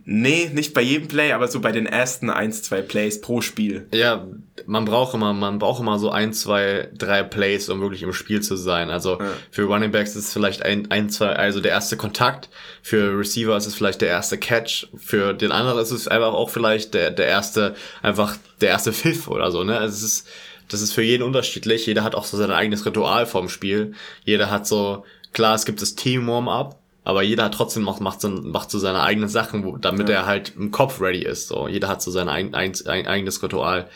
Nee, 0.08 0.52
nicht 0.54 0.76
bei 0.76 0.82
jedem 0.82 1.08
Play, 1.08 1.32
aber 1.32 1.48
so 1.48 1.60
bei 1.62 1.72
den 1.72 1.88
ersten 1.88 2.30
eins, 2.30 2.62
zwei 2.62 2.84
Plays 2.84 3.22
pro 3.22 3.42
Spiel. 3.42 3.88
Ja, 3.92 4.28
man 4.68 4.86
braucht 4.86 5.16
immer, 5.16 5.34
man 5.34 5.58
braucht 5.58 5.82
immer 5.82 5.98
so 5.98 6.12
ein, 6.12 6.32
zwei, 6.32 6.90
drei 6.96 7.24
Plays, 7.24 7.70
um 7.70 7.82
wirklich 7.82 8.04
im 8.04 8.14
Spiel 8.14 8.40
zu 8.42 8.56
sein. 8.56 8.92
Also 8.92 9.20
Ja. 9.20 9.32
für 9.50 9.64
Running 9.64 9.92
Backs 9.92 10.12
ist 10.16 10.26
es 10.28 10.34
vielleicht 10.34 10.62
ein, 10.64 10.92
ein, 10.92 11.10
zwei, 11.10 11.30
also 11.30 11.60
der 11.60 11.72
erste 11.72 11.98
Kontakt. 11.98 12.50
Für 12.84 13.18
Receiver 13.18 13.58
ist 13.58 13.66
es 13.66 13.74
vielleicht 13.74 14.02
der 14.02 14.10
erste 14.10 14.38
Catch. 14.38 14.88
Für 14.96 15.34
den 15.34 15.52
anderen 15.52 15.80
ist 15.80 15.90
es 15.92 16.08
einfach 16.08 16.34
auch 16.34 16.52
vielleicht 16.52 16.94
der, 16.94 17.10
der 17.10 17.26
erste, 17.26 17.74
einfach 18.04 18.38
der 18.62 18.70
erste 18.70 18.94
Pfiff 18.94 19.28
oder 19.28 19.50
so, 19.52 19.64
ne? 19.64 19.78
Also 19.80 19.96
es 19.96 20.04
ist, 20.04 20.28
das 20.70 20.82
ist 20.84 20.94
für 20.94 21.02
jeden 21.04 21.24
unterschiedlich. 21.24 21.88
Jeder 21.88 22.04
hat 22.04 22.14
auch 22.14 22.26
so 22.26 22.38
sein 22.38 22.52
eigenes 22.52 22.86
Ritual 22.86 23.26
vorm 23.26 23.50
Spiel. 23.50 23.94
Jeder 24.24 24.52
hat 24.52 24.68
so, 24.68 25.04
klar, 25.34 25.56
es 25.56 25.66
gibt 25.66 25.82
das 25.82 25.96
Team 25.96 26.28
Warm-up. 26.28 26.80
Aber 27.06 27.22
jeder 27.24 27.46
hat 27.46 27.54
trotzdem 27.54 27.84
macht, 27.84 28.02
macht, 28.02 28.20
so, 28.20 28.28
macht 28.30 28.70
so 28.72 28.80
seine 28.80 29.02
eigenen 29.04 29.30
Sachen, 29.30 29.64
wo, 29.64 29.78
damit 29.78 30.10
Ja. 30.10 30.16
er 30.16 30.26
halt 30.26 30.54
im 30.58 30.72
Kopf 30.72 31.00
ready 31.00 31.24
ist. 31.24 31.48
So, 31.48 31.68
jeder 31.68 31.88
hat 31.88 32.02
so 32.02 32.10
sein 32.12 32.28
ein, 32.28 32.54
ein, 32.56 32.74
ein 32.88 33.08
eigenes 33.08 33.42
Ritual. 33.44 33.88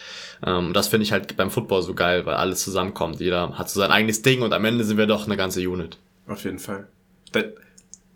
Ähm, 0.45 0.67
und 0.67 0.73
das 0.73 0.87
finde 0.89 1.03
ich 1.05 1.11
halt 1.11 1.35
beim 1.35 1.49
Football 1.49 1.81
so 1.81 1.95
geil, 1.95 2.25
weil 2.25 2.35
alles 2.35 2.61
zusammenkommt. 2.63 3.19
Jeder 3.19 3.57
hat 3.57 3.69
so 3.69 3.79
sein 3.79 3.91
eigenes 3.91 4.21
Ding 4.21 4.41
und 4.43 4.53
am 4.53 4.63
Ende 4.63 4.83
sind 4.83 4.97
wir 4.97 5.07
doch 5.07 5.25
eine 5.25 5.35
ganze 5.37 5.67
Unit. 5.67 5.97
Auf 6.27 6.43
jeden 6.43 6.59
Fall. 6.59 6.87
Das, 7.31 7.45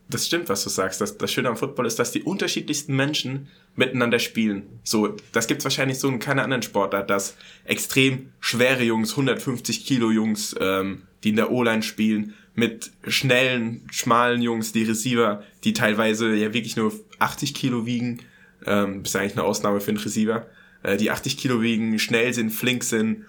das 0.10 0.28
stimmt, 0.28 0.48
was 0.50 0.64
du 0.64 0.70
sagst. 0.70 1.02
Das, 1.02 1.18
das 1.18 1.32
Schöne 1.32 1.50
am 1.50 1.58
Football 1.58 1.88
ist, 1.88 1.98
dass 1.98 2.12
die 2.12 2.22
unterschiedlichsten 2.22 2.96
Menschen 2.96 3.48
miteinander 3.76 4.20
spielen. 4.20 4.80
So, 4.84 5.16
das 5.32 5.48
gibt's 5.48 5.64
wahrscheinlich 5.64 5.98
so 5.98 6.08
in 6.08 6.20
keiner 6.20 6.44
anderen 6.44 6.62
Sportart, 6.62 7.10
dass 7.10 7.36
extrem 7.66 8.30
schwere 8.40 8.84
Jungs, 8.84 9.12
150 9.12 9.88
Kilo 9.88 10.12
Jungs, 10.12 10.56
ähm, 10.60 11.02
die 11.24 11.30
in 11.30 11.36
der 11.38 11.52
O-Line 11.52 11.82
spielen, 11.82 12.36
mit 12.56 12.92
schnellen, 13.08 13.88
schmalen 13.92 14.42
Jungs, 14.42 14.72
die 14.72 14.84
Receiver, 14.84 15.44
die 15.64 15.74
teilweise 15.74 16.34
ja 16.36 16.54
wirklich 16.54 16.76
nur 16.76 16.94
80 17.20 17.54
Kilo 17.54 17.86
wiegen, 17.86 18.20
ähm, 18.66 19.02
ist 19.04 19.16
eigentlich 19.16 19.34
eine 19.34 19.44
Ausnahme 19.44 19.82
für 19.82 19.90
einen 19.90 19.98
Receiver, 19.98 20.46
äh, 20.84 20.98
die 20.98 21.12
80 21.12 21.38
Kilo 21.38 21.62
wiegen, 21.62 21.98
schnell 22.00 22.34
sind, 22.34 22.52
flink 22.52 22.84
sind, 22.84 23.26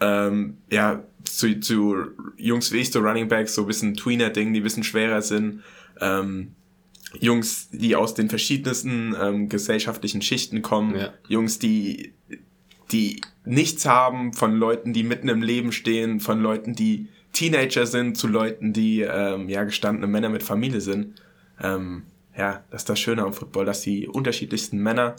ähm, 0.00 0.58
ja, 0.70 1.02
zu, 1.24 1.58
zu 1.60 1.96
Jungs 2.36 2.72
wie 2.72 2.78
ich, 2.78 2.92
so 2.92 3.00
Running 3.00 3.28
Backs, 3.28 3.54
so 3.54 3.62
ein 3.62 3.66
bisschen 3.66 3.94
Tweener-Ding, 3.94 4.52
die 4.52 4.60
ein 4.60 4.62
bisschen 4.62 4.84
schwerer 4.84 5.22
sind. 5.22 5.62
Ähm, 6.00 6.54
Jungs, 7.20 7.68
die 7.70 7.96
aus 7.96 8.14
den 8.14 8.28
verschiedensten 8.28 9.14
ähm, 9.20 9.48
gesellschaftlichen 9.48 10.22
Schichten 10.22 10.62
kommen. 10.62 10.96
Ja. 10.96 11.12
Jungs, 11.28 11.58
die, 11.58 12.12
die 12.92 13.20
nichts 13.44 13.86
haben 13.86 14.32
von 14.32 14.56
Leuten, 14.56 14.92
die 14.92 15.04
mitten 15.04 15.28
im 15.28 15.42
Leben 15.42 15.72
stehen, 15.72 16.20
von 16.20 16.40
Leuten, 16.40 16.74
die 16.74 17.08
Teenager 17.34 17.86
sind, 17.86 18.16
zu 18.16 18.26
Leuten, 18.26 18.72
die 18.72 19.02
ähm, 19.02 19.48
ja 19.50 19.64
gestandene 19.64 20.06
Männer 20.06 20.30
mit 20.30 20.42
Familie 20.42 20.80
sind. 20.80 21.20
Ähm, 21.60 22.04
ja, 22.36 22.64
das 22.70 22.82
ist 22.82 22.88
das 22.88 22.98
Schöne 22.98 23.22
am 23.22 23.34
Football, 23.34 23.66
dass 23.66 23.82
die 23.82 24.08
unterschiedlichsten 24.08 24.78
Männer 24.78 25.16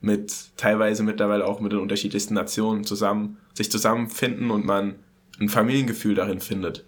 mit 0.00 0.56
teilweise 0.56 1.02
mittlerweile 1.02 1.46
auch 1.46 1.60
mit 1.60 1.72
den 1.72 1.80
unterschiedlichsten 1.80 2.34
Nationen 2.34 2.84
zusammen 2.84 3.38
sich 3.54 3.70
zusammenfinden 3.70 4.50
und 4.50 4.64
man 4.64 4.96
ein 5.40 5.48
Familiengefühl 5.48 6.14
darin 6.14 6.40
findet. 6.40 6.84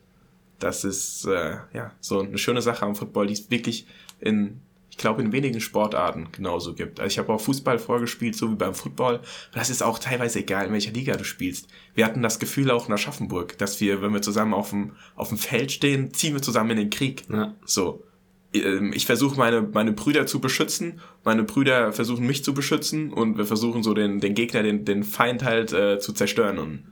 Das 0.59 0.85
ist 0.85 1.27
äh, 1.27 1.57
ja 1.73 1.93
so 2.01 2.21
eine 2.21 2.39
schöne 2.39 2.63
Sache 2.63 2.85
am 2.85 2.95
Football, 2.95 3.27
die 3.27 3.35
es 3.35 3.51
wirklich 3.51 3.87
in 4.21 4.61
ich 4.97 5.03
glaube 5.03 5.21
in 5.21 5.31
wenigen 5.31 5.61
Sportarten 5.61 6.29
genauso 6.33 6.73
gibt. 6.73 7.01
Also 7.01 7.13
ich 7.13 7.19
habe 7.19 7.31
auch 7.31 7.41
Fußball 7.41 7.79
vorgespielt, 7.79 8.35
so 8.35 8.51
wie 8.51 8.55
beim 8.55 8.75
Football. 8.75 9.21
Das 9.53 9.69
ist 9.69 9.83
auch 9.83 9.99
teilweise 9.99 10.39
egal, 10.39 10.67
in 10.67 10.73
welcher 10.73 10.93
Liga 10.93 11.17
du 11.17 11.25
spielst. 11.25 11.69
Wir 11.95 12.07
hatten 12.07 12.23
das 12.23 12.39
Gefühl 12.39 12.71
auch 12.71 12.89
in 12.89 12.95
Aschaffenburg, 12.95 13.59
dass 13.59 13.79
wir, 13.83 14.01
wenn 14.01 14.15
wir 14.15 14.23
zusammen 14.23 14.55
auf 14.55 14.71
dem, 14.71 14.93
auf 15.15 15.29
dem 15.29 15.37
Feld 15.37 15.71
stehen, 15.71 16.15
ziehen 16.15 16.33
wir 16.33 16.41
zusammen 16.41 16.71
in 16.71 16.77
den 16.79 16.91
Krieg. 16.91 17.25
Ja. 17.31 17.55
So. 17.67 18.05
Ähm, 18.55 18.95
Ich 18.95 19.05
versuche 19.05 19.37
meine, 19.37 19.61
meine 19.61 19.93
Brüder 19.93 20.27
zu 20.27 20.41
beschützen, 20.41 21.01
meine 21.25 21.43
Brüder 21.43 21.93
versuchen 21.93 22.27
mich 22.27 22.43
zu 22.43 22.55
beschützen 22.55 23.13
und 23.13 23.37
wir 23.37 23.45
versuchen 23.45 23.83
so 23.83 23.93
den, 23.93 24.21
den 24.21 24.33
Gegner, 24.33 24.63
den, 24.63 24.87
den 24.87 25.05
Feind 25.05 25.45
halt 25.45 25.75
äh, 25.75 25.99
zu 25.99 26.15
zerstören. 26.15 26.59
Und 26.59 26.85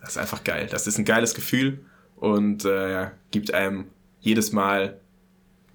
das 0.00 0.12
ist 0.12 0.18
einfach 0.18 0.42
geil. 0.42 0.68
Das 0.70 0.86
ist 0.86 0.96
ein 0.96 1.04
geiles 1.04 1.34
Gefühl 1.34 1.84
und 2.14 2.64
äh, 2.64 2.92
ja, 2.92 3.12
gibt 3.30 3.52
einem 3.52 3.88
jedes 4.20 4.52
Mal 4.52 5.02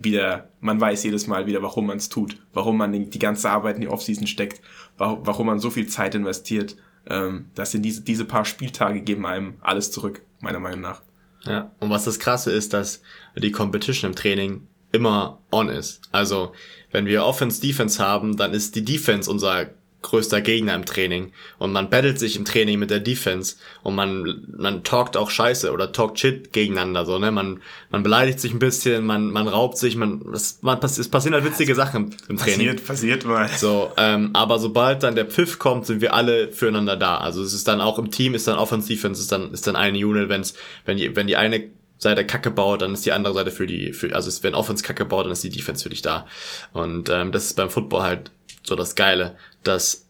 wieder, 0.04 0.50
man 0.60 0.80
weiß 0.80 1.04
jedes 1.04 1.28
Mal 1.28 1.46
wieder, 1.46 1.62
warum 1.62 1.88
man 1.88 1.98
es 1.98 2.10
tut, 2.10 2.38
warum 2.54 2.78
man 2.78 2.92
die, 2.92 3.20
ganze 3.20 3.50
Arbeit 3.50 3.76
in 3.76 3.82
die 3.82 3.88
Offseason 3.88 4.28
steckt, 4.28 4.62
warum, 4.98 5.26
warum 5.26 5.48
man 5.48 5.60
so 5.60 5.70
viel 5.70 5.88
Zeit 5.88 6.16
investiert. 6.16 6.76
Ähm, 7.08 7.48
das 7.56 7.72
sind 7.72 7.84
diese, 7.84 8.02
diese 8.02 8.26
paar 8.26 8.46
Spieltage 8.46 9.02
geben 9.02 9.26
einem 9.26 9.56
alles 9.62 9.92
zurück, 9.92 10.22
meiner 10.40 10.60
Meinung 10.60 10.82
nach. 10.82 11.02
Ja, 11.46 11.72
und 11.80 11.90
was 11.90 12.06
das 12.06 12.20
Krasse 12.20 12.52
ist, 12.52 12.74
dass 12.74 13.02
die 13.36 13.52
Competition 13.52 14.12
im 14.12 14.16
Training 14.16 14.68
immer 14.92 15.40
on 15.52 15.70
ist. 15.70 16.02
Also, 16.12 16.54
wenn 16.92 17.06
wir 17.06 17.26
Offense-Defense 17.26 18.04
haben, 18.04 18.38
dann 18.38 18.54
ist 18.54 18.76
die 18.76 18.86
Defense 18.86 19.30
unser 19.32 19.70
größter 20.02 20.42
Gegner 20.42 20.76
im 20.76 20.86
Training. 20.86 21.32
Und 21.58 21.72
man 21.72 21.90
battelt 21.90 22.20
sich 22.20 22.36
im 22.36 22.46
Training 22.46 22.80
mit 22.80 22.90
der 22.90 23.00
Defense 23.00 23.56
und 23.84 23.96
man, 23.96 24.44
man 24.58 24.84
talkt 24.84 25.16
auch 25.16 25.30
Scheiße 25.30 25.72
oder 25.72 25.92
talkt 25.92 26.20
Shit 26.20 26.54
gegeneinander, 26.54 27.06
so, 27.06 27.20
ne? 27.20 27.32
Man, 27.32 27.62
man 27.90 28.04
beleidigt 28.04 28.40
sich 28.40 28.54
ein 28.54 28.60
bisschen, 28.60 29.06
man, 29.06 29.32
man 29.32 29.48
raubt 29.48 29.78
sich, 29.78 29.96
man, 29.96 30.22
es, 30.34 30.60
man, 30.62 30.80
es 30.80 31.08
passieren 31.10 31.36
halt 31.36 31.46
witzige 31.46 31.76
Sachen 31.76 32.06
im, 32.06 32.12
im 32.30 32.38
Training. 32.38 32.68
Passiert, 32.68 32.88
passiert 32.88 33.26
mal. 33.26 33.50
So, 33.50 33.92
ähm, 33.98 34.32
aber 34.34 34.60
sobald 34.60 35.04
dann 35.04 35.16
der 35.16 35.26
Pfiff 35.26 35.60
kommt, 35.60 35.86
sind 35.86 36.02
wir 36.02 36.14
alle 36.14 36.52
füreinander 36.52 36.98
da. 36.98 37.18
Also 37.18 37.44
es 37.44 37.54
ist 37.54 37.68
dann 37.68 37.82
auch 37.82 38.00
im 38.00 38.12
Team, 38.12 38.34
ist 38.34 38.48
dann 38.48 38.58
Offense, 38.58 38.88
Defense, 38.88 39.22
ist 39.22 39.32
dann, 39.32 39.52
ist 39.54 39.68
dann 39.68 39.76
eine 39.76 39.98
Unit, 39.98 40.30
wenn's, 40.30 40.54
wenn 40.86 40.98
die, 40.98 41.16
wenn 41.16 41.28
die 41.28 41.38
eine 41.38 41.70
Seite 42.02 42.26
Kacke 42.26 42.50
baut, 42.50 42.82
dann 42.82 42.94
ist 42.94 43.06
die 43.06 43.12
andere 43.12 43.34
Seite 43.36 43.52
für 43.52 43.68
die, 43.68 43.94
für, 43.94 44.16
also 44.16 44.28
es, 44.28 44.42
wenn 44.42 44.56
Offense 44.56 44.84
Kacke 44.84 45.06
baut, 45.06 45.26
dann 45.26 45.32
ist 45.32 45.44
die 45.44 45.52
Defense 45.52 45.84
für 45.84 45.90
dich 45.90 46.02
da. 46.02 46.26
Und 46.74 47.10
ähm, 47.10 47.32
das 47.32 47.46
ist 47.46 47.56
beim 47.56 47.70
Football 47.70 48.02
halt 48.02 48.32
so 48.64 48.76
das 48.76 48.96
Geile, 48.96 49.38
dass 49.64 50.08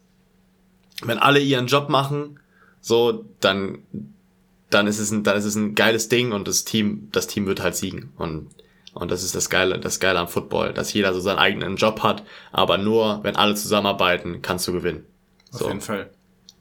wenn 1.04 1.18
alle 1.18 1.40
ihren 1.40 1.66
Job 1.66 1.88
machen, 1.88 2.38
so, 2.80 3.24
dann, 3.40 3.78
dann 4.70 4.86
ist 4.86 4.98
es 4.98 5.10
ein, 5.10 5.22
dann 5.24 5.36
ist 5.36 5.44
es 5.44 5.54
ein 5.54 5.74
geiles 5.74 6.08
Ding 6.08 6.32
und 6.32 6.48
das 6.48 6.64
Team, 6.64 7.08
das 7.12 7.26
Team 7.26 7.46
wird 7.46 7.62
halt 7.62 7.76
siegen. 7.76 8.12
Und 8.16 8.50
Und 8.94 9.10
das 9.10 9.22
ist 9.22 9.34
das 9.34 9.48
Geile, 9.48 9.78
das 9.78 10.00
Geile 10.00 10.18
am 10.18 10.28
Football, 10.28 10.74
dass 10.74 10.92
jeder 10.92 11.14
so 11.14 11.20
seinen 11.20 11.38
eigenen 11.38 11.76
Job 11.76 12.02
hat, 12.02 12.22
aber 12.52 12.76
nur, 12.78 13.20
wenn 13.22 13.36
alle 13.36 13.54
zusammenarbeiten, 13.54 14.42
kannst 14.42 14.68
du 14.68 14.72
gewinnen. 14.72 15.04
Auf 15.52 15.60
So. 15.60 15.68
jeden 15.68 15.80
Fall. 15.80 16.10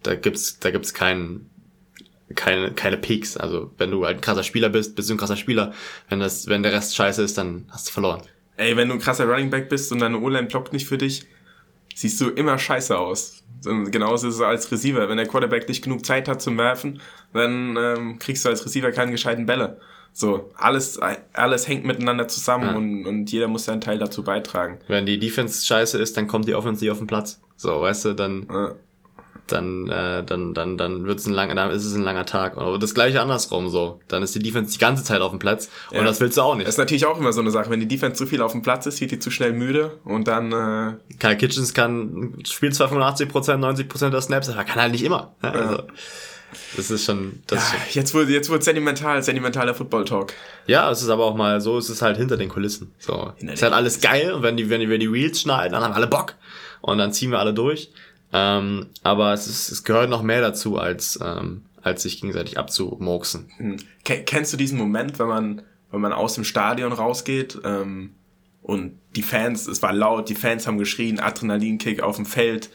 Da 0.04 0.16
gibt's, 0.16 0.58
da 0.60 0.72
gibt's 0.72 0.94
keinen, 0.94 1.50
keine, 2.36 2.72
keine 2.72 2.98
Peaks. 2.98 3.36
Also, 3.38 3.72
wenn 3.78 3.92
du 3.92 4.06
halt 4.06 4.18
ein 4.18 4.22
krasser 4.22 4.44
Spieler 4.44 4.70
bist, 4.70 4.96
bist 4.96 5.10
du 5.10 5.14
ein 5.16 5.18
krasser 5.18 5.36
Spieler. 5.36 5.74
Wenn 6.10 6.20
das, 6.22 6.48
wenn 6.48 6.64
der 6.64 6.72
Rest 6.72 6.96
scheiße 6.96 7.22
ist, 7.22 7.38
dann 7.38 7.66
hast 7.70 7.90
du 7.90 7.92
verloren. 7.92 8.22
Ey, 8.58 8.78
wenn 8.78 8.88
du 8.88 8.94
ein 8.96 9.00
krasser 9.02 9.26
Running 9.26 9.50
Back 9.50 9.68
bist 9.70 9.92
und 9.92 10.00
deine 10.00 10.18
O-Line 10.20 10.48
blockt 10.48 10.72
nicht 10.74 10.88
für 10.88 10.98
dich, 10.98 11.26
siehst 11.96 12.20
du 12.22 12.30
immer 12.30 12.58
scheiße 12.58 12.98
aus. 12.98 13.44
Und 13.66 13.92
genauso 13.92 14.28
ist 14.28 14.36
es 14.36 14.42
als 14.42 14.72
Receiver. 14.72 15.08
Wenn 15.08 15.18
der 15.18 15.28
Quarterback 15.28 15.68
nicht 15.68 15.84
genug 15.84 16.06
Zeit 16.06 16.28
hat 16.28 16.42
zum 16.42 16.58
Werfen, 16.58 17.00
dann 17.34 17.78
ähm, 17.78 18.20
kriegst 18.20 18.44
du 18.44 18.50
als 18.50 18.66
Receiver 18.66 18.92
keine 18.92 19.12
gescheiten 19.12 19.46
Bälle. 19.46 19.80
So, 20.14 20.50
alles, 20.56 21.00
alles 21.34 21.68
hängt 21.68 21.86
miteinander 21.86 22.28
zusammen 22.28 22.66
Ja. 22.70 22.76
und, 22.76 23.06
und 23.06 23.32
jeder 23.32 23.48
muss 23.48 23.66
seinen 23.66 23.80
Teil 23.82 23.98
dazu 23.98 24.24
beitragen. 24.24 24.80
Wenn 24.88 25.06
die 25.06 25.20
Defense 25.20 25.66
scheiße 25.66 25.98
ist, 26.00 26.18
dann 26.18 26.28
kommt 26.28 26.48
die 26.48 26.56
Offense 26.56 26.84
nicht 26.84 26.92
auf 26.92 26.98
den 26.98 27.08
Platz. 27.08 27.40
So, 27.56 27.80
weißt 27.82 28.06
du, 28.06 28.14
dann, 28.14 28.48
Ja. 28.52 28.76
Dann, 29.48 29.90
äh, 29.90 30.24
dann, 30.24 30.54
dann, 30.54 30.78
dann 30.78 31.06
wird's 31.06 31.26
ein 31.26 31.34
langer, 31.34 31.56
dann 31.56 31.72
ist 31.72 31.84
es 31.84 31.94
ein 31.94 32.04
langer 32.04 32.26
Tag. 32.26 32.58
Aber 32.58 32.80
das 32.80 32.94
gleiche 32.94 33.22
andersrum 33.22 33.70
so. 33.70 34.00
Dann 34.08 34.24
ist 34.24 34.34
die 34.34 34.40
Defense 34.40 34.72
die 34.72 34.78
ganze 34.80 35.04
Zeit 35.04 35.20
auf 35.22 35.32
dem 35.32 35.40
Platz 35.40 35.70
und 35.90 35.98
Ja. 35.98 36.04
das 36.04 36.22
willst 36.22 36.38
du 36.38 36.42
auch 36.42 36.56
nicht. 36.56 36.68
Das 36.68 36.76
ist 36.76 36.80
natürlich 36.80 37.06
auch 37.06 37.18
immer 37.20 37.34
so 37.34 37.42
eine 37.42 37.52
Sache. 37.52 37.70
Wenn 37.70 37.80
die 37.82 37.88
Defense 37.88 38.16
zu 38.18 38.26
viel 38.26 38.42
auf 38.42 38.54
dem 38.54 38.62
Platz 38.62 38.86
ist, 38.86 39.02
wird 39.02 39.12
die 39.12 39.20
zu 39.20 39.30
schnell 39.30 39.52
müde 39.54 39.98
und 40.06 40.28
dann, 40.28 40.52
äh, 40.54 40.94
Kyle 41.20 41.36
Kitchens 41.38 41.74
kann, 41.74 42.36
spielt 42.46 42.76
zwar 42.76 42.90
85%, 42.92 43.60
90% 43.60 44.10
der 44.14 44.22
Snaps, 44.22 44.50
aber 44.50 44.64
kann 44.64 44.82
halt 44.82 44.92
nicht 44.94 45.04
immer. 45.04 45.36
Also, 45.42 45.84
das 46.76 46.92
ist 46.92 47.06
schon, 47.06 47.42
das 47.48 47.64
ist 47.64 47.74
ja, 47.74 47.80
schon, 47.80 47.88
jetzt 47.94 48.14
wurde, 48.14 48.32
jetzt 48.32 48.50
wurde 48.50 48.64
sentimental, 48.64 49.22
sentimentaler 49.24 49.74
Football-Talk. 49.74 50.34
ja, 50.68 50.90
es 50.92 51.02
ist 51.02 51.10
aber 51.10 51.26
auch 51.26 51.36
mal 51.36 51.62
so, 51.62 51.78
es 51.78 51.90
ist 51.90 52.02
halt 52.02 52.18
hinter 52.18 52.38
den 52.38 52.50
Kulissen. 52.50 52.94
So, 53.00 53.34
Hinter 53.38 53.54
ist 53.54 53.64
halt 53.64 53.74
alles 53.74 54.02
geil 54.02 54.32
und 54.34 54.44
wenn 54.44 54.58
die, 54.58 54.70
wenn 54.70 54.82
die, 54.82 54.90
wenn 54.90 55.00
die 55.00 55.08
Reels 55.08 55.42
schneiden, 55.42 55.74
dann 55.74 55.84
haben 55.84 55.94
alle 55.94 56.08
Bock 56.08 56.36
und 56.82 56.98
dann 56.98 57.14
ziehen 57.14 57.32
wir 57.32 57.40
alle 57.40 57.54
durch. 57.54 57.90
Ähm, 58.34 58.88
aber 59.04 59.34
es 59.34 59.48
ist, 59.48 59.72
es 59.72 59.84
gehört 59.84 60.10
noch 60.10 60.24
mehr 60.24 60.42
dazu, 60.42 60.78
als, 60.78 61.20
ähm, 61.22 61.64
als 61.82 62.04
sich 62.04 62.22
gegenseitig 62.22 62.58
abzumurksen. 62.58 63.52
Hm. 63.58 63.78
Ke- 64.06 64.24
Kennst 64.24 64.54
du 64.54 64.58
diesen 64.58 64.78
Moment, 64.78 65.20
wenn 65.20 65.28
man, 65.28 65.62
wenn 65.92 66.02
man 66.02 66.14
aus 66.14 66.36
dem 66.36 66.44
Stadion 66.44 66.94
rausgeht 66.94 67.60
ähm, 67.66 68.12
und 68.62 68.98
die 69.16 69.24
Fans, 69.24 69.68
es 69.68 69.82
war 69.82 69.92
laut, 69.92 70.30
die 70.30 70.36
Fans 70.36 70.66
haben 70.66 70.78
geschrien, 70.78 71.20
Adrenalinkick 71.20 72.02
auf 72.02 72.16
dem 72.16 72.26
Feld, 72.26 72.70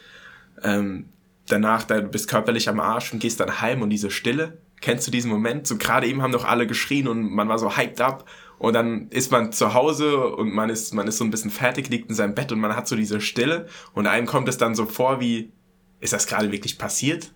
ähm, 0.62 1.08
danach, 1.48 1.84
da, 1.84 2.00
du 2.00 2.08
bist 2.08 2.28
körperlich 2.28 2.68
am 2.68 2.80
Arsch 2.80 3.12
und 3.12 3.20
gehst 3.20 3.40
dann 3.40 3.60
heim 3.60 3.80
und 3.80 3.90
diese 3.90 4.10
Stille, 4.10 4.58
kennst 4.82 5.06
du 5.06 5.10
diesen 5.10 5.30
Moment? 5.30 5.66
So 5.66 5.78
gerade 5.78 6.06
eben 6.06 6.20
haben 6.20 6.32
doch 6.32 6.44
alle 6.44 6.66
geschrien 6.66 7.08
und 7.08 7.30
man 7.30 7.48
war 7.48 7.58
so 7.58 7.76
hyped 7.76 8.00
up 8.02 8.26
und 8.58 8.74
dann 8.74 9.08
ist 9.10 9.30
man 9.32 9.52
zu 9.52 9.74
Hause 9.74 10.18
und 10.18 10.52
man 10.54 10.70
ist, 10.70 10.94
man 10.94 11.06
ist 11.08 11.18
so 11.18 11.24
ein 11.24 11.30
bisschen 11.30 11.50
fertig, 11.50 11.88
liegt 11.88 12.08
in 12.08 12.14
seinem 12.14 12.34
Bett 12.34 12.52
und 12.52 12.60
man 12.60 12.74
hat 12.76 12.88
so 12.88 12.96
diese 12.96 13.20
Stille 13.20 13.66
und 13.94 14.06
einem 14.06 14.26
kommt 14.26 14.48
es 14.48 14.58
dann 14.58 14.74
so 14.74 14.86
vor 14.86 15.20
wie, 15.20 15.52
ist 16.00 16.12
das 16.12 16.26
gerade 16.26 16.52
wirklich 16.52 16.78
passiert? 16.78 17.32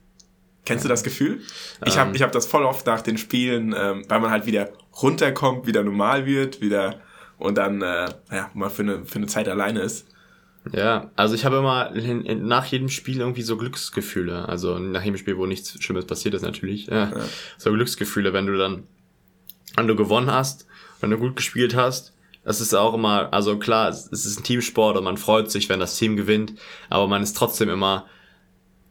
Kennst 0.67 0.85
du 0.85 0.89
das 0.89 1.03
Gefühl? 1.03 1.41
Ich 1.87 1.97
habe 1.99 2.11
Ähm. 2.11 2.17
ich 2.17 2.23
hab 2.23 2.33
das 2.33 2.47
voll 2.47 2.65
oft 2.65 2.87
nach 2.87 3.01
den 3.01 3.17
Spielen, 3.17 3.75
ähm, 3.77 4.05
weil 4.09 4.21
man 4.21 4.31
halt 4.31 4.45
wieder 4.47 4.71
runterkommt, 5.03 5.67
wieder 5.67 5.83
normal 5.83 6.27
wird, 6.27 6.61
wieder 6.61 7.01
und 7.39 7.57
dann 7.57 7.81
äh, 7.81 8.09
ja, 8.31 8.51
mal 8.53 8.69
für 8.69 8.83
eine, 8.83 9.05
für 9.07 9.17
eine 9.17 9.27
Zeit 9.27 9.49
alleine 9.49 9.81
ist. 9.81 10.07
Ja, 10.73 11.11
also 11.17 11.35
ich 11.35 11.47
habe 11.47 11.57
immer 11.57 11.91
nach 12.35 12.67
jedem 12.67 12.91
Spiel 12.91 13.21
irgendwie 13.21 13.41
so 13.41 13.57
Glücksgefühle. 13.57 14.47
Also 14.47 14.79
nach 14.79 15.03
jedem 15.03 15.17
Spiel, 15.17 15.39
wo 15.39 15.47
nichts 15.47 15.83
Schlimmes 15.83 16.05
passiert 16.05 16.35
ist 16.35 16.43
natürlich. 16.43 16.87
Ja, 16.87 17.11
So 17.57 17.73
Glücksgefühle, 17.73 18.35
wenn 18.35 18.45
du 18.47 18.59
dann, 18.59 18.83
wenn 19.77 19.89
du 19.89 19.97
gewonnen 19.97 20.31
hast, 20.31 20.67
wenn 21.01 21.11
du 21.11 21.19
gut 21.19 21.37
gespielt 21.37 21.75
hast. 21.77 22.13
Das 22.45 22.61
ist 22.61 22.73
auch 22.75 22.95
immer, 22.95 23.33
also 23.33 23.59
klar, 23.59 23.89
es 23.91 24.07
ist 24.07 24.39
ein 24.39 24.45
Teamsport 24.45 24.97
und 24.97 25.05
man 25.05 25.19
freut 25.19 25.51
sich, 25.51 25.69
wenn 25.69 25.79
das 25.81 25.97
Team 25.97 26.17
gewinnt, 26.17 26.55
aber 26.89 27.07
man 27.07 27.23
ist 27.23 27.37
trotzdem 27.37 27.69
immer, 27.69 28.07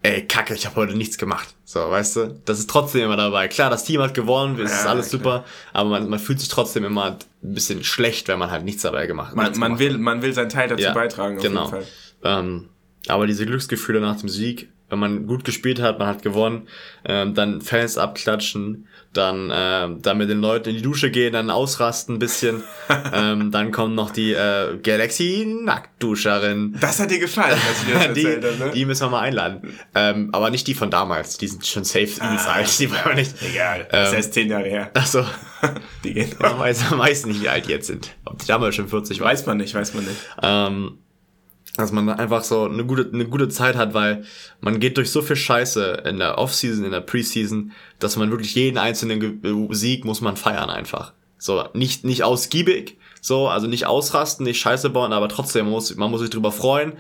ey, 0.03 0.25
kacke, 0.27 0.53
ich 0.53 0.65
habe 0.67 0.75
heute 0.75 0.95
nichts 0.95 1.17
gemacht. 1.17 1.55
So, 1.65 1.79
weißt 1.79 2.15
du? 2.15 2.41
Das 2.45 2.59
ist 2.59 2.69
trotzdem 2.69 3.01
immer 3.03 3.17
dabei. 3.17 3.47
Klar, 3.47 3.69
das 3.71 3.83
Team 3.85 4.01
hat 4.01 4.13
gewonnen, 4.13 4.59
es 4.59 4.71
ist 4.71 4.83
Ja, 4.85 4.91
alles 4.91 5.09
klar. 5.09 5.19
super, 5.19 5.45
aber 5.73 5.89
man, 5.89 6.09
man 6.09 6.19
fühlt 6.19 6.39
sich 6.39 6.47
trotzdem 6.49 6.83
immer 6.85 7.05
ein 7.05 7.53
bisschen 7.53 7.83
schlecht, 7.83 8.27
wenn 8.27 8.37
man 8.39 8.51
halt 8.51 8.63
nichts 8.65 8.83
dabei 8.83 9.07
gemacht 9.07 9.35
Man, 9.35 9.45
nichts 9.45 9.57
man, 9.59 9.69
gemacht 9.77 9.79
will, 9.79 9.97
man 9.97 10.21
will 10.21 10.33
seinen 10.33 10.49
Teil 10.49 10.69
dazu 10.69 10.83
Ja, 10.83 10.93
beitragen, 10.93 11.37
auf 11.37 11.43
genau. 11.43 11.65
jeden 11.65 11.71
Fall. 11.71 11.85
ähm, 12.23 12.69
aber 13.07 13.25
diese 13.27 13.45
Glücksgefühle 13.47 13.99
nach 13.99 14.17
dem 14.19 14.29
Sieg, 14.29 14.69
wenn 14.89 14.99
man 14.99 15.27
gut 15.27 15.43
gespielt 15.43 15.81
hat, 15.81 15.99
man 15.99 16.07
hat 16.07 16.21
gewonnen, 16.23 16.67
ähm, 17.05 17.33
dann 17.35 17.61
Fans 17.61 17.97
abklatschen, 17.97 18.87
dann, 19.13 19.51
ähm, 19.53 20.01
dann 20.01 20.17
mit 20.19 20.29
den 20.29 20.39
Leuten 20.39 20.69
in 20.69 20.75
die 20.75 20.81
Dusche 20.81 21.09
gehen, 21.09 21.33
dann 21.33 21.49
ausrasten 21.49 22.15
ein 22.15 22.19
bisschen, 22.19 22.63
ähm, 23.13 23.51
dann 23.51 23.71
kommt 23.71 23.95
noch 23.95 24.11
die 24.11 24.33
äh, 24.33 24.77
Galaxy 24.83 25.45
Nacktduscherin. 25.63 26.77
Das 26.79 26.99
hat 26.99 27.09
dir 27.11 27.19
gefallen, 27.19 27.57
was 27.67 27.83
ich 27.87 27.93
das 27.93 28.13
Die, 28.13 28.25
erzählt 28.25 28.45
habe, 28.59 28.65
ne? 28.69 28.71
die 28.73 28.85
müssen 28.85 29.03
wir 29.05 29.09
mal 29.09 29.21
einladen. 29.21 29.73
Ähm, 29.95 30.29
aber 30.31 30.49
nicht 30.49 30.67
die 30.67 30.73
von 30.75 30.91
damals, 30.91 31.37
die 31.37 31.47
sind 31.47 31.65
schon 31.65 31.83
safe 31.83 32.03
übelst 32.05 32.47
Ah, 32.47 32.53
alt, 32.53 32.79
die 32.79 32.89
wollen 32.91 33.01
wir 33.05 33.15
nicht. 33.15 33.35
Egal, 33.41 33.87
das 33.89 34.07
ist 34.09 34.11
Ähm, 34.13 34.17
erst 34.17 34.33
zehn 34.33 34.49
Jahre 34.49 34.67
her. 34.69 34.91
Achso, 34.93 35.23
Die 36.03 36.13
gehen. 36.13 36.29
man 36.39 36.57
weiß, 36.59 36.89
man 36.91 36.99
weiß 36.99 37.25
nicht, 37.25 37.41
wie 37.41 37.49
alt 37.49 37.67
die 37.67 37.71
jetzt 37.71 37.87
sind. 37.87 38.15
Ob 38.25 38.39
die 38.39 38.47
damals 38.47 38.75
schon 38.75 38.87
40 38.87 39.19
waren. 39.19 39.29
Weiß 39.31 39.45
man 39.45 39.57
nicht, 39.57 39.73
weiß 39.75 39.93
man 39.93 40.05
nicht. 40.05 40.17
ähm, 40.41 40.97
dass 41.79 41.91
man 41.91 42.09
einfach 42.09 42.43
so 42.43 42.63
eine 42.65 42.85
gute, 42.85 43.09
eine 43.13 43.25
gute 43.25 43.49
Zeit 43.49 43.75
hat, 43.75 43.93
weil 43.93 44.23
man 44.61 44.79
geht 44.79 44.97
durch 44.97 45.11
so 45.11 45.21
viel 45.21 45.35
Scheiße 45.35 46.03
in 46.05 46.19
der 46.19 46.37
Offseason, 46.37 46.85
in 46.85 46.91
der 46.91 47.01
Preseason, 47.01 47.71
dass 47.99 48.15
man 48.17 48.29
wirklich 48.31 48.53
jeden 48.55 48.77
einzelnen 48.77 49.19
Ge- 49.19 49.67
Sieg 49.71 50.05
muss 50.05 50.21
man 50.21 50.37
feiern 50.37 50.69
einfach. 50.69 51.13
So, 51.37 51.63
nicht, 51.73 52.03
nicht 52.03 52.23
ausgiebig, 52.23 52.97
so, 53.21 53.47
also 53.47 53.67
nicht 53.67 53.85
ausrasten, 53.85 54.45
nicht 54.45 54.59
Scheiße 54.59 54.89
bauen, 54.89 55.13
aber 55.13 55.29
trotzdem, 55.29 55.65
man 55.65 55.71
muss, 55.73 55.95
man 55.95 56.11
muss 56.11 56.21
sich 56.21 56.29
drüber 56.29 56.51
freuen. 56.51 56.93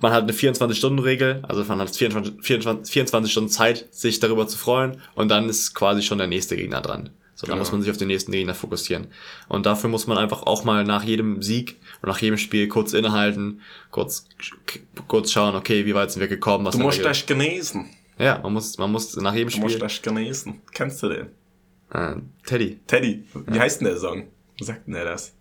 Man 0.00 0.12
hat 0.12 0.24
eine 0.24 0.32
24-Stunden-Regel, 0.32 1.44
also 1.46 1.62
man 1.64 1.78
hat 1.78 1.94
24, 1.94 2.34
24, 2.44 2.92
24 2.92 3.30
Stunden 3.30 3.50
Zeit, 3.50 3.86
sich 3.92 4.18
darüber 4.18 4.48
zu 4.48 4.58
freuen 4.58 5.00
und 5.14 5.28
dann 5.28 5.48
ist 5.48 5.74
quasi 5.74 6.02
schon 6.02 6.18
der 6.18 6.26
nächste 6.26 6.56
Gegner 6.56 6.80
dran. 6.80 7.10
So, 7.36 7.46
da 7.46 7.52
Genau. 7.52 7.60
muss 7.60 7.70
man 7.72 7.82
sich 7.82 7.90
auf 7.90 7.96
den 7.98 8.08
nächsten 8.08 8.32
Gegner 8.32 8.54
fokussieren. 8.54 9.06
Und 9.48 9.64
dafür 9.64 9.88
muss 9.90 10.08
man 10.08 10.18
einfach 10.18 10.42
auch 10.42 10.64
mal 10.64 10.82
nach 10.84 11.04
jedem 11.04 11.40
Sieg 11.40 11.76
und 12.02 12.08
nach 12.08 12.18
jedem 12.18 12.36
Spiel 12.38 12.68
kurz 12.68 12.92
innehalten, 12.92 13.60
kurz, 13.90 14.26
kurz 15.08 15.30
schauen, 15.32 15.54
okay, 15.54 15.86
wie 15.86 15.94
weit 15.94 16.10
sind 16.10 16.20
wir 16.20 16.28
gekommen, 16.28 16.64
was 16.64 16.76
Du 16.76 16.82
musst 16.82 17.04
das 17.04 17.24
genießen. 17.24 17.88
Ja, 18.18 18.38
man 18.42 18.52
muss, 18.52 18.76
man 18.78 18.92
muss 18.92 19.16
nach 19.16 19.34
jedem 19.34 19.50
Du 19.50 19.58
musst 19.58 19.74
Spiel, 19.74 19.80
das 19.86 20.02
genießen. 20.02 20.60
Kennst 20.72 21.02
du 21.02 21.08
den? 21.08 21.26
äh, 21.94 22.14
Teddy, 22.46 22.80
Teddy, 22.86 23.24
wie 23.46 23.58
heißt 23.58 23.80
denn 23.80 23.88
der 23.88 23.96
Song? 23.98 24.28
Wie 24.56 24.64
sagt 24.64 24.86
denn 24.86 24.94
der 24.94 25.04
das? 25.04 25.34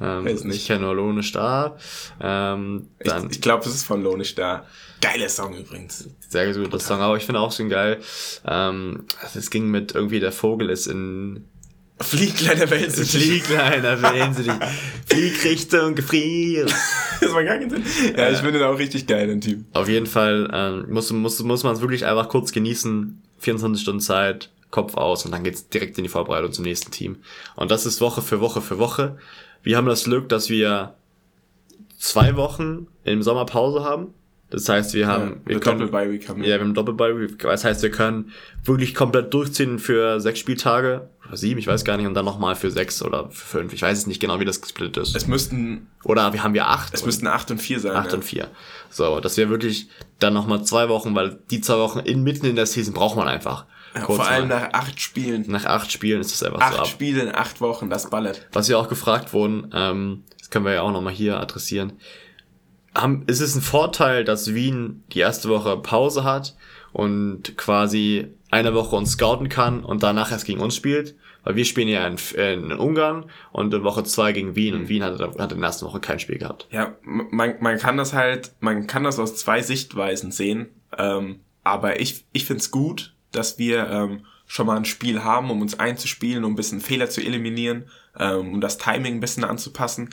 ähm, 0.00 0.24
Weiß 0.24 0.40
ich 0.40 0.44
nicht. 0.46 0.66
kenne 0.66 0.82
nur 0.82 0.94
Lohne 0.94 1.22
Star, 1.22 1.76
ähm, 2.20 2.88
Ich, 3.00 3.10
dann, 3.10 3.28
ich 3.30 3.40
glaube, 3.40 3.64
es 3.66 3.74
ist 3.74 3.84
von 3.84 4.02
Lonisch 4.02 4.34
da. 4.36 4.64
Geiler 5.00 5.28
Song 5.28 5.56
übrigens. 5.56 6.08
sehr 6.28 6.52
gut, 6.54 6.72
das 6.72 6.86
Song, 6.86 7.00
aber 7.00 7.16
ich 7.16 7.24
finde 7.24 7.40
auch 7.40 7.50
so 7.50 7.66
geil, 7.68 7.98
ähm, 8.46 9.04
es 9.34 9.50
ging 9.50 9.68
mit 9.68 9.94
irgendwie, 9.94 10.20
der 10.20 10.30
Vogel 10.32 10.70
ist 10.70 10.86
in, 10.86 11.48
Flieg, 12.02 12.36
kleiner 12.36 12.70
Welt. 12.70 12.92
Flieg, 12.92 13.44
kleiner, 13.44 13.96
dich, 14.32 14.50
Flieg 15.06 15.44
Richtung 15.44 15.94
Gefrier. 15.94 16.66
Das 17.20 17.34
war 17.34 17.44
gar 17.44 17.58
kein 17.58 17.68
Sinn. 17.68 17.84
Ja, 18.16 18.30
ich 18.30 18.38
finde 18.38 18.52
den 18.52 18.62
auch 18.62 18.78
richtig 18.78 19.06
geil, 19.06 19.26
den 19.26 19.42
Typ. 19.42 19.66
Auf 19.74 19.90
jeden 19.90 20.06
Fall 20.06 20.48
ähm, 20.54 20.86
muss, 20.88 21.12
muss, 21.12 21.38
muss 21.42 21.64
man 21.64 21.74
es 21.74 21.82
wirklich 21.82 22.06
einfach 22.06 22.30
kurz 22.30 22.50
genießen. 22.50 23.20
24 23.36 23.82
Stunden 23.82 24.00
Zeit, 24.00 24.50
Kopf 24.70 24.94
aus 24.94 25.26
und 25.26 25.32
dann 25.32 25.44
geht's 25.44 25.68
direkt 25.68 25.98
in 25.98 26.04
die 26.04 26.08
Vorbereitung 26.08 26.50
zum 26.52 26.64
nächsten 26.64 26.90
Team. 26.90 27.18
Und 27.56 27.70
das 27.70 27.84
ist 27.84 28.00
Woche 28.00 28.22
für 28.22 28.40
Woche 28.40 28.62
für 28.62 28.78
Woche. 28.78 29.18
Wir 29.62 29.76
haben 29.76 29.86
das 29.86 30.04
Glück, 30.04 30.30
dass 30.30 30.48
wir 30.48 30.94
zwei 31.98 32.36
Wochen 32.36 32.86
im 33.04 33.22
Sommer 33.22 33.44
Pause 33.44 33.84
haben. 33.84 34.14
Das 34.50 34.68
heißt, 34.68 34.94
wir 34.94 35.06
haben, 35.06 35.40
wir 35.44 35.56
eine 35.56 35.60
können, 35.60 35.80
haben 36.28 36.42
ja, 36.42 36.56
wir 36.56 36.60
haben 36.60 36.74
Doppelball. 36.74 37.28
Das 37.38 37.64
heißt, 37.64 37.82
wir 37.82 37.90
können 37.90 38.32
wirklich 38.64 38.94
komplett 38.94 39.32
durchziehen 39.32 39.78
für 39.78 40.20
sechs 40.20 40.40
Spieltage 40.40 41.08
oder 41.30 41.36
sieben, 41.36 41.60
ich 41.60 41.68
weiß 41.68 41.84
gar 41.84 41.96
nicht, 41.96 42.06
und 42.06 42.14
dann 42.14 42.24
nochmal 42.24 42.56
für 42.56 42.72
sechs 42.72 43.00
oder 43.02 43.30
für 43.30 43.58
fünf. 43.58 43.72
Ich 43.72 43.82
weiß 43.82 43.96
es 43.96 44.06
nicht 44.08 44.20
genau, 44.20 44.40
wie 44.40 44.44
das 44.44 44.60
gesplittet 44.60 45.04
ist. 45.04 45.14
Es 45.14 45.28
müssten, 45.28 45.86
oder 46.02 46.32
wir 46.32 46.42
haben 46.42 46.54
wir 46.54 46.66
acht. 46.66 46.92
es 46.92 47.06
müssten 47.06 47.28
8 47.28 47.52
und 47.52 47.58
4 47.58 47.78
sein. 47.78 47.96
8 47.96 48.08
ja. 48.08 48.14
und 48.14 48.24
4. 48.24 48.48
So, 48.90 49.20
das 49.20 49.36
wäre 49.36 49.50
wirklich 49.50 49.88
dann 50.18 50.34
nochmal 50.34 50.64
zwei 50.64 50.88
Wochen, 50.88 51.14
weil 51.14 51.38
die 51.50 51.60
zwei 51.60 51.78
Wochen 51.78 52.00
in, 52.00 52.24
mitten 52.24 52.46
in 52.46 52.56
der 52.56 52.66
Season 52.66 52.92
braucht 52.92 53.16
man 53.16 53.28
einfach. 53.28 53.66
Ja, 53.94 54.02
vor 54.02 54.26
allem 54.26 54.48
mal. 54.48 54.60
nach 54.60 54.72
8 54.72 55.00
Spielen. 55.00 55.44
nach 55.48 55.64
acht 55.64 55.90
Spielen 55.90 56.20
ist 56.20 56.32
es 56.32 56.42
einfach 56.42 56.60
Acht 56.60 56.74
so 56.74 56.80
ab. 56.80 56.86
Spiele 56.86 57.22
in 57.22 57.34
8 57.34 57.60
Wochen, 57.60 57.90
das 57.90 58.10
ballert. 58.10 58.48
Was 58.52 58.68
wir 58.68 58.78
auch 58.78 58.88
gefragt 58.88 59.32
wurden, 59.32 59.70
ähm, 59.72 60.24
das 60.38 60.50
können 60.50 60.64
wir 60.64 60.72
ja 60.72 60.82
auch 60.82 60.92
nochmal 60.92 61.12
hier 61.12 61.38
adressieren. 61.38 61.94
Haben, 62.94 63.24
ist 63.26 63.40
es 63.40 63.54
ein 63.54 63.62
Vorteil, 63.62 64.24
dass 64.24 64.54
Wien 64.54 65.04
die 65.12 65.20
erste 65.20 65.48
Woche 65.48 65.76
Pause 65.76 66.24
hat 66.24 66.56
und 66.92 67.56
quasi 67.56 68.28
eine 68.50 68.74
Woche 68.74 68.96
uns 68.96 69.12
scouten 69.12 69.48
kann 69.48 69.84
und 69.84 70.02
danach 70.02 70.32
erst 70.32 70.44
gegen 70.44 70.60
uns 70.60 70.74
spielt? 70.74 71.14
Weil 71.44 71.56
wir 71.56 71.64
spielen 71.64 71.88
ja 71.88 72.06
in, 72.06 72.18
in 72.36 72.72
Ungarn 72.72 73.30
und 73.52 73.72
in 73.72 73.82
Woche 73.82 74.04
zwei 74.04 74.32
gegen 74.32 74.56
Wien 74.56 74.74
und 74.74 74.88
Wien 74.88 75.02
hatte, 75.02 75.32
hatte 75.38 75.54
in 75.54 75.60
der 75.60 75.68
ersten 75.68 75.86
Woche 75.86 76.00
kein 76.00 76.18
Spiel 76.18 76.38
gehabt. 76.38 76.66
Ja, 76.70 76.96
man, 77.02 77.54
man 77.60 77.78
kann 77.78 77.96
das 77.96 78.12
halt, 78.12 78.52
man 78.60 78.86
kann 78.86 79.04
das 79.04 79.18
aus 79.18 79.36
zwei 79.36 79.62
Sichtweisen 79.62 80.32
sehen. 80.32 80.68
Ähm, 80.98 81.40
aber 81.62 82.00
ich, 82.00 82.24
ich 82.32 82.44
find's 82.44 82.70
gut, 82.70 83.14
dass 83.32 83.58
wir 83.58 83.88
ähm, 83.88 84.26
schon 84.46 84.66
mal 84.66 84.76
ein 84.76 84.84
Spiel 84.84 85.22
haben, 85.22 85.50
um 85.50 85.62
uns 85.62 85.78
einzuspielen, 85.78 86.44
um 86.44 86.52
ein 86.52 86.56
bisschen 86.56 86.80
Fehler 86.80 87.08
zu 87.08 87.20
eliminieren, 87.20 87.84
ähm, 88.18 88.54
um 88.54 88.60
das 88.60 88.78
Timing 88.78 89.14
ein 89.14 89.20
bisschen 89.20 89.44
anzupassen. 89.44 90.10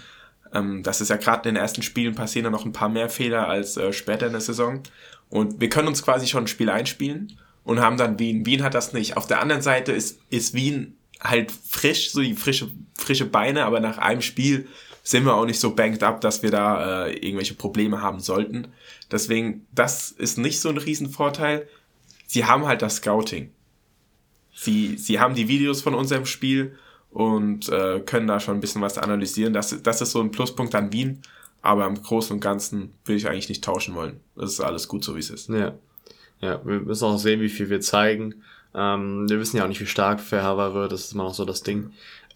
Ähm, 0.53 0.83
das 0.83 1.01
ist 1.01 1.09
ja 1.09 1.17
gerade 1.17 1.49
in 1.49 1.55
den 1.55 1.61
ersten 1.61 1.81
Spielen 1.81 2.15
passieren 2.15 2.43
dann 2.45 2.53
noch 2.53 2.65
ein 2.65 2.73
paar 2.73 2.89
mehr 2.89 3.09
Fehler 3.09 3.47
als 3.47 3.77
äh, 3.77 3.93
später 3.93 4.27
in 4.27 4.33
der 4.33 4.41
Saison. 4.41 4.81
Und 5.29 5.59
wir 5.59 5.69
können 5.69 5.87
uns 5.87 6.03
quasi 6.03 6.27
schon 6.27 6.45
ein 6.45 6.47
Spiel 6.47 6.69
einspielen 6.69 7.37
und 7.63 7.81
haben 7.81 7.97
dann 7.97 8.19
Wien. 8.19 8.45
Wien 8.45 8.63
hat 8.63 8.73
das 8.73 8.93
nicht. 8.93 9.17
Auf 9.17 9.27
der 9.27 9.41
anderen 9.41 9.61
Seite 9.61 9.91
ist, 9.91 10.19
ist 10.29 10.53
Wien 10.53 10.97
halt 11.19 11.51
frisch, 11.51 12.11
so 12.11 12.21
die 12.21 12.35
frische, 12.35 12.69
frische 12.95 13.25
Beine, 13.25 13.65
aber 13.65 13.79
nach 13.79 13.97
einem 13.97 14.21
Spiel 14.21 14.67
sind 15.03 15.25
wir 15.25 15.35
auch 15.35 15.45
nicht 15.45 15.59
so 15.59 15.73
banked 15.73 16.03
up, 16.03 16.21
dass 16.21 16.43
wir 16.43 16.51
da 16.51 17.05
äh, 17.05 17.13
irgendwelche 17.13 17.53
Probleme 17.53 18.01
haben 18.01 18.19
sollten. 18.19 18.67
Deswegen, 19.09 19.65
das 19.71 20.11
ist 20.11 20.37
nicht 20.37 20.59
so 20.59 20.69
ein 20.69 20.77
Riesenvorteil. 20.77 21.67
Sie 22.25 22.45
haben 22.45 22.65
halt 22.65 22.81
das 22.81 22.97
Scouting. 22.97 23.51
Sie, 24.53 24.97
sie 24.97 25.19
haben 25.19 25.35
die 25.35 25.47
Videos 25.47 25.81
von 25.81 25.93
unserem 25.93 26.25
Spiel 26.25 26.77
und 27.17 27.67
äh, 27.69 27.99
können 28.01 28.27
da 28.27 28.39
schon 28.39 28.53
ein 28.57 28.61
bisschen 28.61 28.83
was 28.83 28.99
analysieren. 28.99 29.51
Das, 29.51 29.81
das 29.81 30.01
ist 30.01 30.11
so 30.11 30.21
ein 30.21 30.29
Pluspunkt 30.29 30.75
an 30.75 30.93
Wien, 30.93 31.23
aber 31.63 31.87
im 31.87 31.99
Großen 31.99 32.35
und 32.35 32.41
Ganzen 32.41 32.93
will 33.05 33.15
ich 33.15 33.27
eigentlich 33.27 33.49
nicht 33.49 33.63
tauschen 33.63 33.95
wollen. 33.95 34.19
Das 34.35 34.51
ist 34.51 34.59
alles 34.59 34.87
gut 34.87 35.03
so, 35.03 35.15
wie 35.15 35.19
es 35.21 35.31
ist. 35.31 35.49
Ja. 35.49 35.73
Ja, 36.41 36.63
wir 36.63 36.81
müssen 36.81 37.05
auch 37.05 37.17
sehen, 37.17 37.41
wie 37.41 37.49
viel 37.49 37.71
wir 37.71 37.81
zeigen. 37.81 38.43
Ähm, 38.75 39.27
wir 39.27 39.39
wissen 39.39 39.57
ja 39.57 39.63
auch 39.63 39.67
nicht, 39.67 39.81
wie 39.81 39.87
stark 39.87 40.19
Verhaver 40.19 40.75
wird, 40.75 40.91
das 40.91 41.05
ist 41.05 41.13
immer 41.13 41.23
noch 41.23 41.33
so 41.33 41.43
das 41.43 41.63
Ding. 41.63 41.89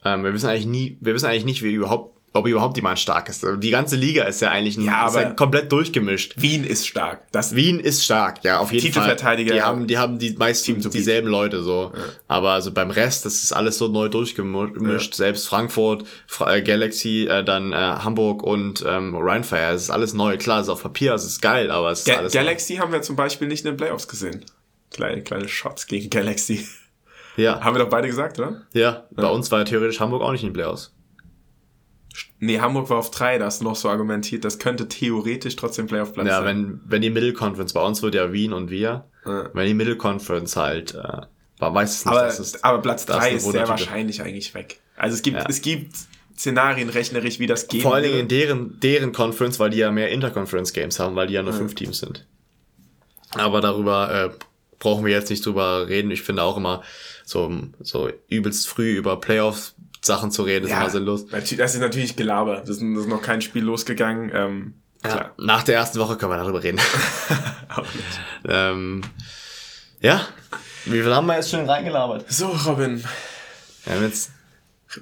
Ähm, 0.03 0.23
wir 0.23 0.33
wissen 0.33 0.49
eigentlich 0.49 0.65
nie, 0.65 0.97
wir 0.99 1.13
wissen 1.13 1.27
eigentlich 1.27 1.45
nicht, 1.45 1.61
wie 1.61 1.73
überhaupt 1.73 2.19
ob 2.33 2.47
überhaupt 2.47 2.77
jemand 2.77 2.97
stark 2.97 3.27
ist. 3.27 3.45
Die 3.57 3.69
ganze 3.71 3.97
Liga 3.97 4.23
ist 4.23 4.41
ja 4.41 4.51
eigentlich 4.51 4.77
ein, 4.77 4.85
Ja, 4.85 5.11
ja 5.13 5.31
komplett 5.31 5.69
durchgemischt. 5.71 6.35
Wien 6.37 6.63
ist 6.63 6.87
stark. 6.87 7.27
Das, 7.31 7.55
Wien 7.55 7.79
ist 7.79 8.05
stark, 8.05 8.43
ja, 8.43 8.59
auf 8.59 8.71
jeden 8.71 8.93
Fall. 8.93 9.03
Titelverteidiger. 9.03 9.53
Die 9.53 9.61
haben, 9.61 9.87
die 9.87 9.97
haben 9.97 10.17
die 10.17 10.31
meisten 10.37 10.79
dieselben 10.79 11.27
Leute 11.27 11.61
so. 11.61 11.91
Aber 12.29 12.51
also 12.51 12.71
beim 12.71 12.89
Rest, 12.89 13.25
das 13.25 13.43
ist 13.43 13.51
alles 13.51 13.77
so 13.77 13.89
neu 13.89 14.07
durchgemischt. 14.07 15.13
Selbst 15.13 15.47
Frankfurt, 15.47 16.05
Fra 16.25 16.55
äh, 16.55 16.61
Galaxy, 16.61 17.27
äh, 17.29 17.43
dann 17.43 17.73
äh, 17.73 17.75
Hamburg 17.75 18.43
und 18.43 18.83
ähm, 18.87 19.15
Rheinfire. 19.15 19.73
Es 19.73 19.83
ist 19.83 19.89
alles 19.89 20.13
neu. 20.13 20.37
Klar, 20.37 20.61
es 20.61 20.67
ist 20.67 20.69
auf 20.69 20.83
Papier, 20.83 21.13
es 21.13 21.25
ist 21.25 21.41
geil, 21.41 21.69
aber 21.69 21.91
es 21.91 21.99
ist 21.99 22.05
Ga 22.05 22.17
alles. 22.17 22.33
Galaxy 22.33 22.77
haben 22.77 22.93
wir 22.93 23.01
zum 23.01 23.17
Beispiel 23.17 23.49
nicht 23.49 23.65
in 23.65 23.71
den 23.71 23.77
Playoffs 23.77 24.07
gesehen. 24.07 24.45
Kleine, 24.91 25.21
kleine 25.21 25.49
Shots 25.49 25.87
gegen 25.87 26.09
Galaxy. 26.09 26.65
Ja, 27.35 27.61
haben 27.61 27.75
wir 27.75 27.83
doch 27.83 27.89
beide 27.89 28.07
gesagt, 28.07 28.39
oder? 28.39 28.61
ja. 28.73 29.05
Bei 29.11 29.27
uns 29.27 29.51
war 29.51 29.59
ja 29.59 29.65
theoretisch 29.65 29.99
Hamburg 29.99 30.21
auch 30.21 30.31
nicht 30.31 30.43
in 30.43 30.49
den 30.49 30.53
Playoffs. 30.53 30.93
Nee, 32.39 32.59
Hamburg 32.59 32.89
war 32.89 32.97
auf 32.97 33.11
drei, 33.11 33.37
da 33.37 33.45
hast 33.45 33.61
du 33.61 33.65
noch 33.65 33.75
so 33.75 33.87
argumentiert, 33.89 34.43
das 34.43 34.59
könnte 34.59 34.87
theoretisch 34.87 35.55
trotzdem 35.55 35.87
Playoff-Platz 35.87 36.27
Ja, 36.27 36.37
sein. 36.41 36.45
wenn, 36.45 36.81
wenn 36.85 37.01
die 37.01 37.09
Middle 37.09 37.33
Conference, 37.33 37.73
bei 37.73 37.81
uns 37.81 38.01
wird 38.01 38.15
ja 38.15 38.33
Wien 38.33 38.51
und 38.53 38.69
wir, 38.69 39.05
Ja. 39.25 39.49
wenn 39.53 39.65
die 39.67 39.73
Middle 39.73 39.95
Conference 39.97 40.55
halt, 40.57 40.93
äh, 40.95 40.97
war, 41.59 41.73
weiß 41.73 41.91
es 41.99 42.05
nicht, 42.05 42.13
aber, 42.17 42.27
ist, 42.27 42.65
aber 42.65 42.81
Platz 42.81 43.05
drei 43.05 43.33
ist 43.33 43.49
sehr 43.49 43.67
wahrscheinlich 43.67 44.21
eigentlich 44.21 44.53
weg. 44.55 44.79
Also 44.97 45.15
es 45.15 45.21
gibt, 45.21 45.37
Ja. 45.37 45.45
es 45.47 45.61
gibt 45.61 45.95
Szenarien 46.37 46.89
rechnerisch, 46.89 47.37
wie 47.39 47.45
das 47.47 47.67
geht. 47.67 47.83
Vor 47.83 47.93
allen 47.93 48.03
Dingen 48.05 48.19
in 48.21 48.27
deren, 48.27 48.79
deren 48.79 49.11
Conference, 49.13 49.59
weil 49.59 49.69
die 49.69 49.77
ja 49.77 49.91
mehr 49.91 50.09
Interconference-Games 50.09 50.99
haben, 50.99 51.15
weil 51.15 51.27
die 51.27 51.35
ja 51.35 51.43
nur 51.43 51.53
fünf 51.53 51.75
Teams 51.75 51.99
sind. 51.99 52.25
Aber 53.35 53.61
darüber 53.61 54.11
äh, 54.11 54.29
brauchen 54.79 55.05
wir 55.05 55.11
jetzt 55.13 55.29
nicht 55.29 55.45
drüber 55.45 55.87
reden. 55.87 56.09
Ich 56.09 56.23
finde 56.23 56.41
auch 56.43 56.57
immer, 56.57 56.81
so, 57.23 57.51
so 57.79 58.09
übelst 58.27 58.67
früh 58.67 58.97
über 58.97 59.19
Playoff-Sachen 60.01 60.31
zu 60.31 60.43
reden, 60.43 60.65
ist 60.65 60.71
immer 60.71 60.89
sinnlos. 60.89 61.27
das 61.27 61.51
ist 61.51 61.79
natürlich 61.79 62.15
Gelaber. 62.15 62.57
Das 62.57 62.69
ist, 62.69 62.81
das 62.81 63.03
ist 63.03 63.07
noch 63.07 63.21
kein 63.21 63.41
Spiel 63.41 63.63
losgegangen. 63.63 64.31
Ähm, 64.33 64.73
Ja, 65.03 65.31
nach 65.37 65.63
der 65.63 65.75
ersten 65.75 65.99
Woche 65.99 66.17
können 66.17 66.31
wir 66.31 66.37
darüber 66.37 66.61
reden. 66.63 66.79
Ähm, 68.43 69.01
ja, 70.01 70.25
wie 70.85 71.01
viel 71.01 71.15
haben 71.15 71.27
wir 71.27 71.35
jetzt 71.35 71.51
schon 71.51 71.69
reingelabert? 71.69 72.25
So, 72.29 72.47
Robin, 72.47 73.01
haben 73.87 74.01
jetzt, 74.01 74.31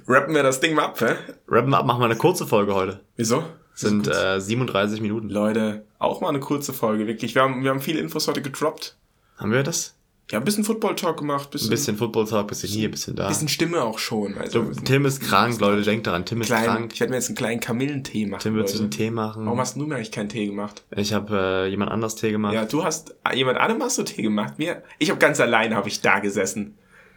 rappen 0.06 0.34
wir 0.34 0.42
das 0.44 0.60
Ding 0.60 0.74
mal 0.74 0.84
ab, 0.84 1.00
hä? 1.00 1.16
rappen 1.48 1.70
wir 1.70 1.78
ab, 1.78 1.86
machen 1.86 2.00
wir 2.00 2.04
eine 2.04 2.16
kurze 2.16 2.46
Folge 2.46 2.74
heute. 2.74 3.00
Wieso? 3.16 3.42
Sind 3.74 4.06
äh, 4.06 4.38
37 4.40 5.00
Minuten. 5.00 5.30
Leute, 5.30 5.84
auch 5.98 6.20
mal 6.20 6.28
eine 6.28 6.38
kurze 6.38 6.72
Folge, 6.74 7.06
wirklich. 7.06 7.34
Wir 7.34 7.42
haben, 7.42 7.64
wir 7.64 7.70
haben 7.70 7.80
viele 7.80 7.98
Infos 7.98 8.28
heute 8.28 8.42
gedroppt. 8.42 8.96
Haben 9.38 9.52
wir 9.52 9.62
das? 9.64 9.96
Ja, 10.30 10.38
ein 10.38 10.44
bisschen 10.44 10.64
Football-Talk 10.64 11.18
gemacht, 11.18 11.50
bisschen, 11.50 11.68
Ein 11.68 11.70
bisschen 11.70 11.96
Football 11.96 12.26
Talk, 12.26 12.48
bisschen 12.48 12.68
hier, 12.68 12.88
ein 12.88 12.90
bisschen 12.92 13.16
da. 13.16 13.26
bisschen 13.28 13.48
Stimme 13.48 13.82
auch 13.82 13.98
schon. 13.98 14.38
Also, 14.38 14.62
Du, 14.62 14.80
Tim 14.82 15.04
ist 15.04 15.20
krank, 15.20 15.60
Leute, 15.60 15.82
denkt 15.82 16.06
daran, 16.06 16.24
Tim 16.24 16.40
ist 16.40 16.46
klein, 16.46 16.64
krank. 16.64 16.90
Ich 16.94 17.00
werde 17.00 17.10
mir 17.10 17.16
jetzt 17.16 17.28
einen 17.28 17.36
kleinen 17.36 17.60
Kamillentee 17.60 18.26
machen. 18.26 18.40
Tim 18.42 18.54
wird 18.54 18.68
sich 18.68 18.80
einen 18.80 18.90
Tee 18.90 19.10
machen. 19.10 19.44
Warum 19.44 19.58
hast 19.58 19.76
du 19.76 19.80
mir 19.86 19.96
eigentlich 19.96 20.12
keinen 20.12 20.28
Tee 20.28 20.46
gemacht? 20.46 20.84
Ich 20.94 21.12
habe 21.12 21.64
äh, 21.66 21.68
jemand 21.68 21.90
anders 21.90 22.14
Tee 22.14 22.30
gemacht. 22.30 22.54
Ja, 22.54 22.64
du 22.64 22.84
hast 22.84 23.14
jemand 23.34 23.58
anderem 23.58 23.82
hast 23.82 23.98
du 23.98 24.04
Tee 24.04 24.22
gemacht. 24.22 24.58
Mir, 24.58 24.82
ich 24.98 25.10
habe 25.10 25.18
ganz 25.18 25.40
alleine 25.40 25.74
habe 25.74 25.88
ich 25.88 26.00
da 26.00 26.20
gesessen 26.20 26.76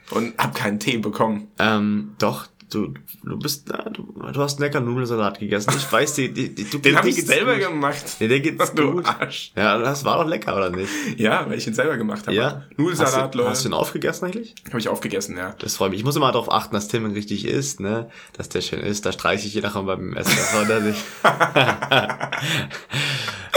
und 0.10 0.38
habe 0.38 0.54
keinen 0.58 0.80
Tee 0.80 0.98
bekommen. 0.98 1.50
Ähm, 1.60 2.16
doch, 2.20 2.48
du, 2.74 2.94
du 3.24 3.38
bist, 3.38 3.68
na, 3.70 3.84
du, 3.90 4.04
du 4.04 4.42
hast 4.42 4.60
lecker 4.60 4.80
Nudelsalat 4.80 5.40
gegessen. 5.40 5.74
Ich 5.78 5.92
weiß, 5.92 6.14
die, 6.16 6.34
die, 6.34 6.54
die, 6.54 6.64
du, 6.70 6.78
Den 6.80 6.98
habe 6.98 7.10
ich 7.10 7.26
selber 7.26 7.56
gut. 7.58 7.68
gemacht. 7.68 8.04
Nee, 8.20 8.28
der 8.28 8.40
geht's 8.40 8.74
Du 8.74 8.92
gut. 8.94 9.06
Arsch. 9.06 9.52
Ja, 9.56 9.78
das 9.78 10.04
war 10.06 10.22
doch 10.22 10.30
lecker, 10.30 10.56
oder 10.56 10.70
nicht? 10.70 10.90
Ja, 11.18 11.46
weil 11.50 11.58
ich 11.58 11.68
ihn 11.68 11.74
selber 11.74 11.98
gemacht 11.98 12.28
habe. 12.28 12.36
Ja. 12.36 12.64
Nudelsalat, 12.78 13.14
hast 13.14 13.34
du, 13.34 13.38
Leute. 13.38 13.50
Hast 13.50 13.66
du 13.66 13.70
ihn 13.70 13.74
aufgegessen 13.74 14.26
eigentlich? 14.26 14.56
Habe 14.68 14.80
ich 14.80 14.90
aufgegessen, 14.90 15.38
ja. 15.38 15.56
Das 15.60 15.78
freut 15.78 15.92
mich. 15.92 16.00
Ich 16.00 16.06
muss 16.06 16.16
immer 16.16 16.32
darauf 16.32 16.52
achten, 16.52 16.74
dass 16.74 16.88
Tim 16.88 17.06
richtig 17.06 17.46
isst, 17.46 17.80
ne? 17.80 18.10
Dass 18.34 18.50
der 18.50 18.62
schön 18.62 18.80
isst. 18.80 19.06
Da 19.06 19.12
streiche 19.12 19.48
ich 19.48 19.54
je 19.54 19.62
nachher 19.62 19.84
beim 19.84 20.14
Essen. 20.14 20.36
Das 20.36 20.54
war 20.54 20.80
nicht. 20.80 21.00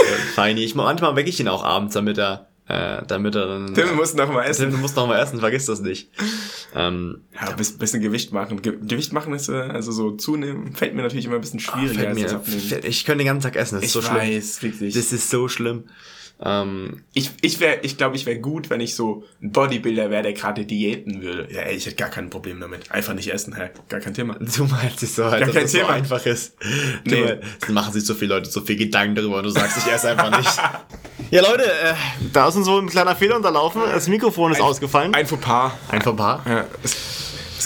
Feini. 0.35 0.63
Ich, 0.63 0.75
manchmal 0.75 1.15
wecke 1.15 1.29
ich 1.29 1.39
ihn 1.39 1.47
auch 1.47 1.63
abends, 1.63 1.93
damit 1.93 2.17
er, 2.17 2.46
äh, 2.67 3.01
damit 3.07 3.35
er 3.35 3.47
dann. 3.47 3.73
Tim, 3.73 3.95
mussten 3.95 4.17
noch 4.17 4.31
mal 4.31 4.43
essen. 4.43 4.63
Tim, 4.63 4.71
du 4.71 4.77
musst 4.77 4.95
noch 4.95 5.07
mal 5.07 5.19
essen, 5.21 5.39
vergiss 5.39 5.65
das 5.65 5.79
nicht. 5.79 6.09
Ähm, 6.75 7.21
Ja, 7.33 7.49
ein 7.49 7.55
bisschen, 7.55 8.01
Gewicht 8.01 8.33
machen. 8.33 8.61
Ge 8.61 8.77
Gewicht 8.81 9.13
machen 9.13 9.33
ist, 9.33 9.47
äh, 9.49 9.53
also 9.53 9.91
so 9.91 10.11
zunehmen, 10.11 10.75
fällt 10.75 10.93
mir 10.95 11.01
natürlich 11.03 11.25
immer 11.25 11.35
ein 11.35 11.41
bisschen 11.41 11.59
schwieriger 11.59 12.13
fällt 12.13 12.33
als 12.33 12.71
mir, 12.71 12.85
ich 12.85 13.05
könnte 13.05 13.23
den 13.23 13.27
ganzen 13.27 13.43
Tag 13.43 13.55
essen, 13.55 13.75
das 13.75 13.83
ist 13.83 13.87
Ich 13.87 13.93
so 13.93 14.01
schlimm. 14.01 14.17
weiß, 14.17 14.63
wirklich. 14.63 14.93
Das 14.95 15.13
ist 15.13 15.29
so 15.29 15.47
schlimm. 15.47 15.85
Ähm, 16.39 17.03
ich 17.13 17.31
ich 17.41 17.59
wäre, 17.59 17.79
ich 17.81 17.97
glaube, 17.97 18.15
ich 18.15 18.25
wäre 18.27 18.39
gut, 18.39 18.69
wenn 18.69 18.79
ich 18.79 18.93
so 18.95 19.23
ein 19.41 19.51
Bodybuilder 19.51 20.11
wäre, 20.11 20.21
der 20.21 20.33
gerade 20.33 20.65
diäten 20.65 21.21
würde. 21.23 21.47
Ja, 21.51 21.61
ey, 21.61 21.75
ich 21.75 21.85
hätte 21.87 21.95
gar 21.95 22.09
kein 22.09 22.29
Problem 22.29 22.59
damit. 22.59 22.91
Einfach 22.91 23.15
nicht 23.15 23.33
essen, 23.33 23.55
hä? 23.55 23.69
Gar 23.89 24.01
kein 24.01 24.13
Thema. 24.13 24.35
du 24.39 24.63
meinst 24.65 25.01
es 25.01 25.15
so, 25.15 25.23
als 25.23 25.39
Gar 25.39 25.47
ob 25.49 25.53
kein 25.55 25.63
das 25.63 25.71
so 25.71 25.77
Thema. 25.79 25.89
einfach 25.89 26.25
ist. 26.25 26.55
Du, 27.05 27.11
Nee. 27.15 27.37
Es 27.61 27.69
machen 27.69 27.91
sich 27.93 28.05
so 28.05 28.13
viele 28.13 28.35
Leute 28.35 28.49
so 28.51 28.61
viel 28.61 28.75
Gedanken 28.75 29.15
darüber 29.15 29.37
und 29.37 29.45
du 29.45 29.49
sagst, 29.49 29.77
ich 29.77 29.91
esse 29.91 30.09
einfach 30.09 30.37
nicht. 30.37 30.61
ja, 31.31 31.41
Leute, 31.41 31.65
äh, 31.65 31.93
da 32.31 32.47
ist 32.49 32.55
uns 32.55 32.67
wohl 32.67 32.81
ein 32.81 32.87
kleiner 32.89 33.15
Fehler 33.15 33.37
unterlaufen. 33.37 33.81
Das 33.91 34.07
Mikrofon 34.07 34.51
ist 34.51 34.61
ausgefallen. 34.61 35.15
Ein 35.15 35.25
Fauxpas. 35.25 35.71
Einfach 35.89 36.11
ein 36.11 36.17
paar. 36.17 36.43
Ja, 36.47 36.65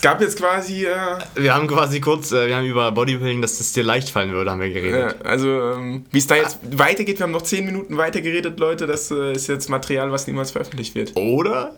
es, 0.02 0.10
gab 0.10 0.22
jetzt 0.22 0.38
quasi, 0.38 0.86
äh, 0.86 0.95
Wir 1.36 1.54
haben 1.54 1.68
quasi 1.68 2.02
kurz, 2.02 2.32
äh, 2.32 2.47
wir 2.47 2.56
haben 2.58 2.66
über 2.66 2.91
Bodybuilding, 2.91 3.41
dass 3.41 3.58
das 3.60 3.72
dir 3.74 3.84
leicht 3.84 4.10
fallen 4.10 4.32
würde, 4.32 4.52
haben 4.52 4.60
wir 4.62 4.70
geredet. 4.72 5.16
ja, 5.20 5.26
also 5.26 5.47
ähm, 5.74 6.06
wie 6.12 6.18
es 6.18 6.28
da 6.28 6.36
jetzt 6.36 6.60
weitergeht, 6.78 7.20
wir 7.20 7.24
haben 7.26 7.32
noch 7.32 7.43
10 7.43 7.66
Minuten 7.66 7.97
weiter 7.97 8.22
geredet, 8.22 8.60
Leute. 8.60 8.88
Das 8.88 9.12
äh, 9.12 9.34
ist 9.34 9.47
jetzt 9.47 9.70
Material, 9.70 10.12
was 10.12 10.28
niemals 10.28 10.52
veröffentlicht 10.52 10.95
wird. 10.95 11.16
Oder 11.16 11.76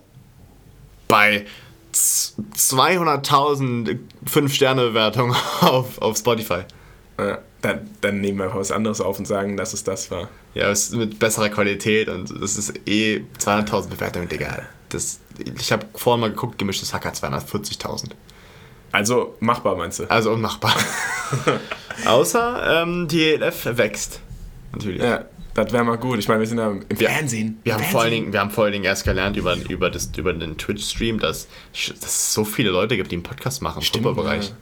bei 1.07 1.45
z- 1.91 2.33
200.000 2.57 3.97
5-Sterne-Bewertungen 4.25 5.35
auf, 5.61 6.01
auf 6.01 6.17
Spotify. 6.17 6.61
Ja, 7.19 7.39
dann, 7.61 7.89
dann 8.01 8.21
nehmen 8.21 8.39
wir 8.39 8.53
was 8.55 8.71
anderes 8.71 8.99
auf 9.01 9.19
und 9.19 9.25
sagen, 9.27 9.55
dass 9.57 9.73
es 9.73 9.83
das 9.83 10.09
war. 10.11 10.29
Ja, 10.55 10.69
es 10.69 10.85
ist 10.89 10.95
mit 10.95 11.19
besserer 11.19 11.49
Qualität 11.49 12.09
und 12.09 12.29
das 12.41 12.57
ist 12.57 12.73
eh 12.87 13.21
200.000 13.39 13.89
Bewertungen, 13.89 14.27
Digga. 14.29 14.63
Das, 14.93 15.19
ich 15.59 15.71
habe 15.71 15.85
vorhin 15.95 16.21
mal 16.21 16.29
geguckt, 16.29 16.57
gemischtes 16.57 16.93
Hacker 16.93 17.11
240.000. 17.11 18.11
Also 18.91 19.35
machbar, 19.39 19.75
meinst 19.75 19.99
du? 19.99 20.09
Also 20.11 20.31
unmachbar. 20.31 20.75
Außer 22.05 22.81
ähm, 22.83 23.07
die 23.07 23.33
ELF 23.33 23.65
wächst. 23.77 24.19
Natürlich. 24.71 25.01
Ja, 25.01 25.25
das 25.53 25.71
wäre 25.71 25.83
mal 25.83 25.97
gut. 25.97 26.19
Ich 26.19 26.27
meine, 26.27 26.39
wir 26.41 26.47
sind 26.47 26.57
ja 26.57 26.69
im 26.71 26.85
Wir- 26.89 27.09
Fernsehen. 27.09 27.59
Wir 27.63 27.73
haben, 27.73 27.79
Fernsehen. 27.81 27.91
vor 27.91 28.01
allen 28.01 28.11
Dingen, 28.11 28.33
wir 28.33 28.39
haben 28.39 28.51
vor 28.51 28.63
allen 28.65 28.73
Dingen 28.73 28.85
erst 28.85 29.03
gelernt 29.03 29.37
über, 29.37 29.55
über, 29.69 29.89
das, 29.89 30.09
über 30.17 30.33
den 30.33 30.57
Twitch-Stream, 30.57 31.19
dass, 31.19 31.47
dass 31.73 32.03
es 32.03 32.33
so 32.33 32.43
viele 32.45 32.69
Leute 32.71 32.95
gibt, 32.97 33.11
die 33.11 33.15
einen 33.15 33.23
Podcast 33.23 33.61
machen 33.61 33.79
im 33.79 33.83
Stimmt, 33.83 34.05
Fußballbereich. 34.05 34.49
ja. 34.49 34.55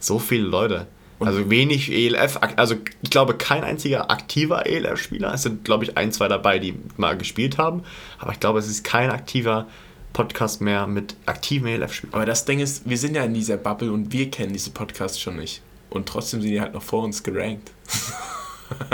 So 0.00 0.18
viele 0.18 0.44
Leute. 0.46 0.86
Also 1.20 1.50
wenig 1.50 1.92
ELF, 1.92 2.38
also 2.56 2.76
ich 3.02 3.10
glaube 3.10 3.34
kein 3.34 3.62
einziger 3.62 4.10
aktiver 4.10 4.66
ELF-Spieler. 4.66 5.34
Es 5.34 5.42
sind, 5.42 5.64
glaube 5.64 5.84
ich, 5.84 5.98
ein, 5.98 6.12
zwei 6.12 6.28
dabei, 6.28 6.58
die 6.58 6.74
mal 6.96 7.16
gespielt 7.16 7.58
haben. 7.58 7.82
Aber 8.18 8.32
ich 8.32 8.40
glaube, 8.40 8.58
es 8.58 8.68
ist 8.68 8.84
kein 8.84 9.10
aktiver 9.10 9.66
Podcast 10.14 10.62
mehr 10.62 10.86
mit 10.86 11.16
aktiven 11.26 11.68
ELF-Spielern. 11.68 12.14
Aber 12.14 12.24
das 12.24 12.46
Ding 12.46 12.58
ist, 12.58 12.88
wir 12.88 12.96
sind 12.96 13.14
ja 13.16 13.24
in 13.24 13.34
dieser 13.34 13.58
Bubble 13.58 13.92
und 13.92 14.12
wir 14.12 14.30
kennen 14.30 14.54
diese 14.54 14.70
Podcasts 14.70 15.20
schon 15.20 15.36
nicht. 15.36 15.60
Und 15.90 16.08
trotzdem 16.08 16.40
sind 16.40 16.50
die 16.50 16.60
halt 16.60 16.72
noch 16.72 16.82
vor 16.82 17.04
uns 17.04 17.22
gerankt. 17.22 17.70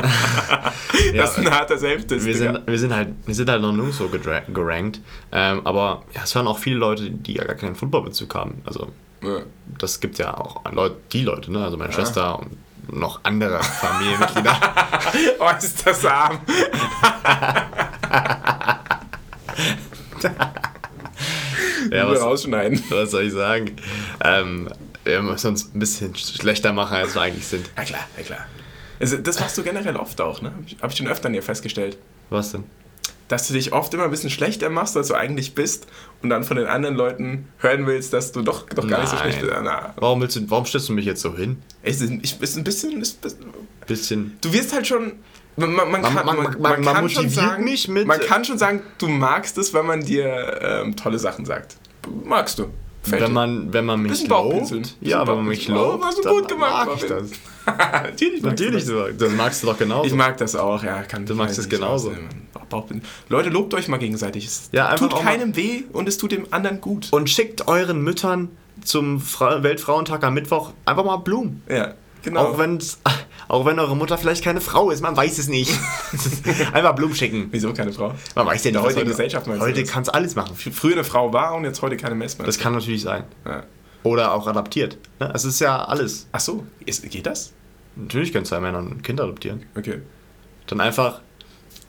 das 1.15 1.33
ist 1.33 1.39
ein 1.39 1.51
harter 1.51 1.79
Selbstdiss. 1.79 2.25
wir 2.25 2.37
sind, 2.37 2.67
wir 2.67 2.79
sind 2.79 2.95
halt, 2.95 3.09
wir 3.25 3.35
sind 3.35 3.49
halt 3.49 3.63
noch 3.63 3.73
nirgendwo 3.73 4.09
gerankt. 4.53 5.01
Ähm, 5.31 5.61
aber 5.65 6.05
ja, 6.15 6.23
es 6.25 6.35
hören 6.35 6.47
auch 6.47 6.59
viele 6.59 6.77
Leute, 6.77 7.11
die 7.11 7.35
ja 7.35 7.45
gar 7.45 7.55
keinen 7.55 7.77
Footballbezug 7.77 8.35
haben. 8.35 8.63
Also 8.65 8.89
Ja. 9.23 9.41
das 9.79 10.01
gibt 10.01 10.19
ja 10.19 10.37
auch 10.37 10.63
Leute, 10.71 10.97
die 11.13 11.23
Leute, 11.23 11.51
ne? 11.51 11.65
Also 11.65 11.77
meine 11.77 11.93
Schwester 11.93 12.39
und 12.39 12.57
noch 12.93 13.21
andere 13.25 13.63
Familienmitglieder. 13.63 14.59
Oh, 15.39 15.51
ist 15.57 15.87
das 15.87 16.05
arm. 16.05 16.41
Ja, 21.91 22.09
was, 22.09 22.21
rausschneiden. 22.21 22.83
was 22.91 23.13
soll 23.13 23.25
ich 23.25 23.33
sagen? 23.33 23.77
Ähm, 24.25 24.69
wir 25.05 25.23
müssen 25.23 25.49
uns 25.49 25.73
ein 25.73 25.79
bisschen 25.79 26.15
schlechter 26.17 26.73
machen, 26.73 26.97
als 26.97 27.15
wir 27.15 27.23
eigentlich 27.23 27.47
sind. 27.47 27.71
Ja 27.77 27.85
klar, 27.85 28.01
ja 28.17 28.23
klar. 28.25 28.47
Also, 28.99 29.19
das 29.19 29.39
machst 29.41 29.57
du 29.59 29.63
generell 29.63 29.97
oft 29.97 30.21
auch, 30.21 30.43
ne? 30.43 30.53
Habe 30.81 30.93
ich 30.93 30.99
schon 30.99 31.07
öfter 31.07 31.27
an 31.27 31.35
dir 31.35 31.43
festgestellt. 31.43 31.97
Was 32.31 32.53
denn? 32.53 32.65
Dass 33.29 33.49
du 33.49 33.55
dich 33.55 33.73
oft 33.73 33.93
immer 33.93 34.05
ein 34.05 34.11
bisschen 34.11 34.31
schlechter 34.31 34.71
machst, 34.71 34.97
als 34.97 35.09
du 35.09 35.15
eigentlich 35.15 35.55
bist 35.55 35.87
und 36.23 36.31
dann 36.31 36.45
von 36.45 36.57
den 36.57 36.67
anderen 36.67 36.95
Leuten 36.95 37.49
hören 37.59 37.87
willst, 37.87 38.13
dass 38.13 38.31
du 38.31 38.43
doch, 38.43 38.69
doch 38.69 38.87
gar 38.87 39.01
nicht 39.01 39.09
so 39.11 39.17
Nein. 39.17 39.33
schlecht 39.33 39.41
bist. 39.41 39.53
Na, 39.65 39.95
Warum, 39.97 40.21
willst 40.21 40.37
du, 40.37 40.49
warum 40.49 40.65
stellst 40.65 40.89
du 40.89 40.93
mich 40.93 41.05
jetzt 41.07 41.23
so 41.23 41.37
hin? 41.37 41.61
es 41.83 42.01
ist, 42.01 42.13
ich, 42.23 42.41
ist 42.41 42.57
ein 42.57 42.63
bisschen... 42.65 43.01
Ist, 43.01 43.19
Bisschen. 43.87 44.37
du 44.41 44.53
wirst 44.53 44.73
halt 44.73 44.87
schon... 44.87 45.13
Man, 45.57 45.73
man, 45.73 45.91
man, 45.91 46.03
kann, 46.03 46.15
man- 46.27 46.37
man, 46.37 46.61
man- 46.61 46.61
man 46.61 46.85
kann 46.85 47.09
schon 47.09 47.25
motiviert 47.25 47.33
sagen, 47.33 47.65
mich 47.65 47.89
mit- 47.89 48.07
man 48.07 48.21
kann 48.21 48.45
schon 48.45 48.59
sagen, 48.59 48.83
du 48.99 49.09
magst 49.09 49.57
es, 49.59 49.73
wenn 49.73 49.87
man 49.87 50.01
dir 50.05 50.59
ähm, 50.61 50.97
tolle 50.97 51.19
Sachen 51.19 51.47
sagt. 51.47 51.77
Magst 52.25 52.59
du. 52.59 52.67
Wenn 53.05 53.33
man, 53.33 53.73
wenn 53.73 53.85
man 53.87 54.03
mich 54.03 54.27
lobt. 54.29 54.97
Ja, 55.01 55.27
wenn 55.27 55.37
man 55.37 55.47
mich 55.47 55.67
lobt, 55.69 56.05
Oh, 56.05 56.23
dann 56.23 56.33
gut 56.35 56.49
gemacht, 56.49 56.87
mag 56.89 56.97
ich 56.97 57.07
das. 57.09 57.31
Natürlich, 57.67 58.43
magst 58.43 58.61
du 58.61 58.65
Natürlich, 58.65 58.85
das. 58.87 59.17
das 59.19 59.33
magst 59.33 59.63
du 59.63 59.67
doch 59.67 59.79
genauso. 59.79 60.07
Ich 60.07 60.15
mag 60.15 60.37
das 60.37 60.55
auch, 60.55 60.83
ja. 60.83 61.03
Kann 61.03 61.27
Du 61.27 61.35
magst 61.35 61.59
es 61.59 61.69
genauso. 61.69 62.13
Leute, 63.29 63.51
lobt 63.51 63.75
euch 63.75 63.89
mal 63.89 63.99
gegenseitig. 63.99 64.47
Es 64.47 64.69
Ja, 64.73 64.95
tut 64.95 65.15
keinem 65.17 65.57
weh 65.57 65.85
und 65.93 66.09
es 66.09 66.19
tut 66.19 66.33
dem 66.33 66.47
anderen 66.53 66.81
gut. 66.81 67.09
Und 67.13 67.29
schickt 67.31 67.69
euren 67.69 68.03
Müttern 68.03 68.51
zum 68.85 69.21
Fra 69.21 69.63
Weltfrauentag 69.63 70.23
am 70.25 70.35
Mittwoch 70.35 70.73
einfach 70.85 71.05
mal 71.05 71.17
Blumen. 71.19 71.63
Ja, 71.69 71.95
genau. 72.23 72.41
Auch, 72.41 72.59
auch 73.49 73.65
wenn 73.67 73.79
eure 73.79 73.97
Mutter 73.97 74.19
vielleicht 74.19 74.45
keine 74.45 74.61
Frau 74.61 74.91
ist, 74.91 75.01
man 75.01 75.17
weiß 75.17 75.39
es 75.39 75.49
nicht. 75.49 75.73
einfach 76.73 76.95
Blumen 76.95 77.15
schicken. 77.15 77.49
Wieso 77.51 77.73
keine 77.73 77.93
Frau? 77.93 78.15
Man 78.35 78.47
weiß 78.47 78.65
ja 78.65 78.73
nicht, 78.73 78.81
heute, 78.81 79.05
Gesellschaft 79.05 79.47
heute 79.49 79.85
kann 79.85 80.03
es 80.03 80.09
alles 80.09 80.35
machen. 80.35 80.55
Früher 80.57 80.95
eine 80.95 81.05
Frau 81.05 81.33
war 81.33 81.55
und 81.55 81.65
jetzt 81.65 81.83
heute 81.83 81.97
keine 81.97 82.23
ist. 82.25 82.41
Das 82.41 82.59
kann 82.59 82.73
natürlich 82.73 83.03
sein. 83.03 83.25
ja. 83.45 83.65
Oder 84.03 84.33
auch 84.33 84.47
adaptiert. 84.47 84.99
Ne? 85.19 85.33
Es 85.35 85.45
ist 85.45 85.59
ja 85.59 85.85
alles. 85.85 86.29
Ach 86.31 86.39
so, 86.39 86.65
ist, 86.85 87.11
geht 87.11 87.27
das? 87.27 87.53
Natürlich 87.97 88.33
können 88.33 88.45
zwei 88.45 88.61
Männer 88.61 88.79
ein 88.79 89.03
Kind 89.03 89.21
adoptieren. 89.21 89.65
Okay. 89.75 90.01
Dann 90.67 90.81
einfach, 90.81 91.23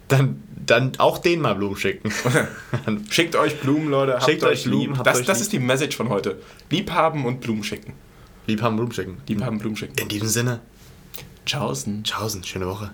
dann, 0.07 0.41
dann 0.65 0.93
auch 0.97 1.17
denen 1.17 1.41
mal 1.41 1.55
Blumen 1.55 1.75
schicken. 1.77 2.11
Schickt 3.09 3.35
euch 3.35 3.59
Blumen, 3.59 3.89
Leute. 3.89 4.19
Schickt 4.23 4.43
euch 4.43 4.63
Blumen, 4.63 4.95
lieb. 4.95 5.03
Das, 5.03 5.19
euch 5.19 5.25
das 5.25 5.37
lieb. 5.37 5.43
ist 5.43 5.53
die 5.53 5.59
Message 5.59 5.95
von 5.97 6.09
heute. 6.09 6.41
Lieb 6.69 6.91
haben 6.91 7.25
und 7.25 7.41
Blumen 7.41 7.63
schicken. 7.63 7.93
Lieb 8.47 8.61
haben 8.61 8.77
Blumen 8.77 8.93
schicken. 8.93 9.17
Lieb 9.27 9.43
haben, 9.43 9.59
Blumen 9.59 9.75
schicken. 9.75 9.97
In 9.99 10.07
diesem 10.07 10.29
Sinne, 10.29 10.61
Tschaußen. 11.45 12.03
tschaußen, 12.03 12.43
schöne 12.45 12.67
Woche. 12.67 12.91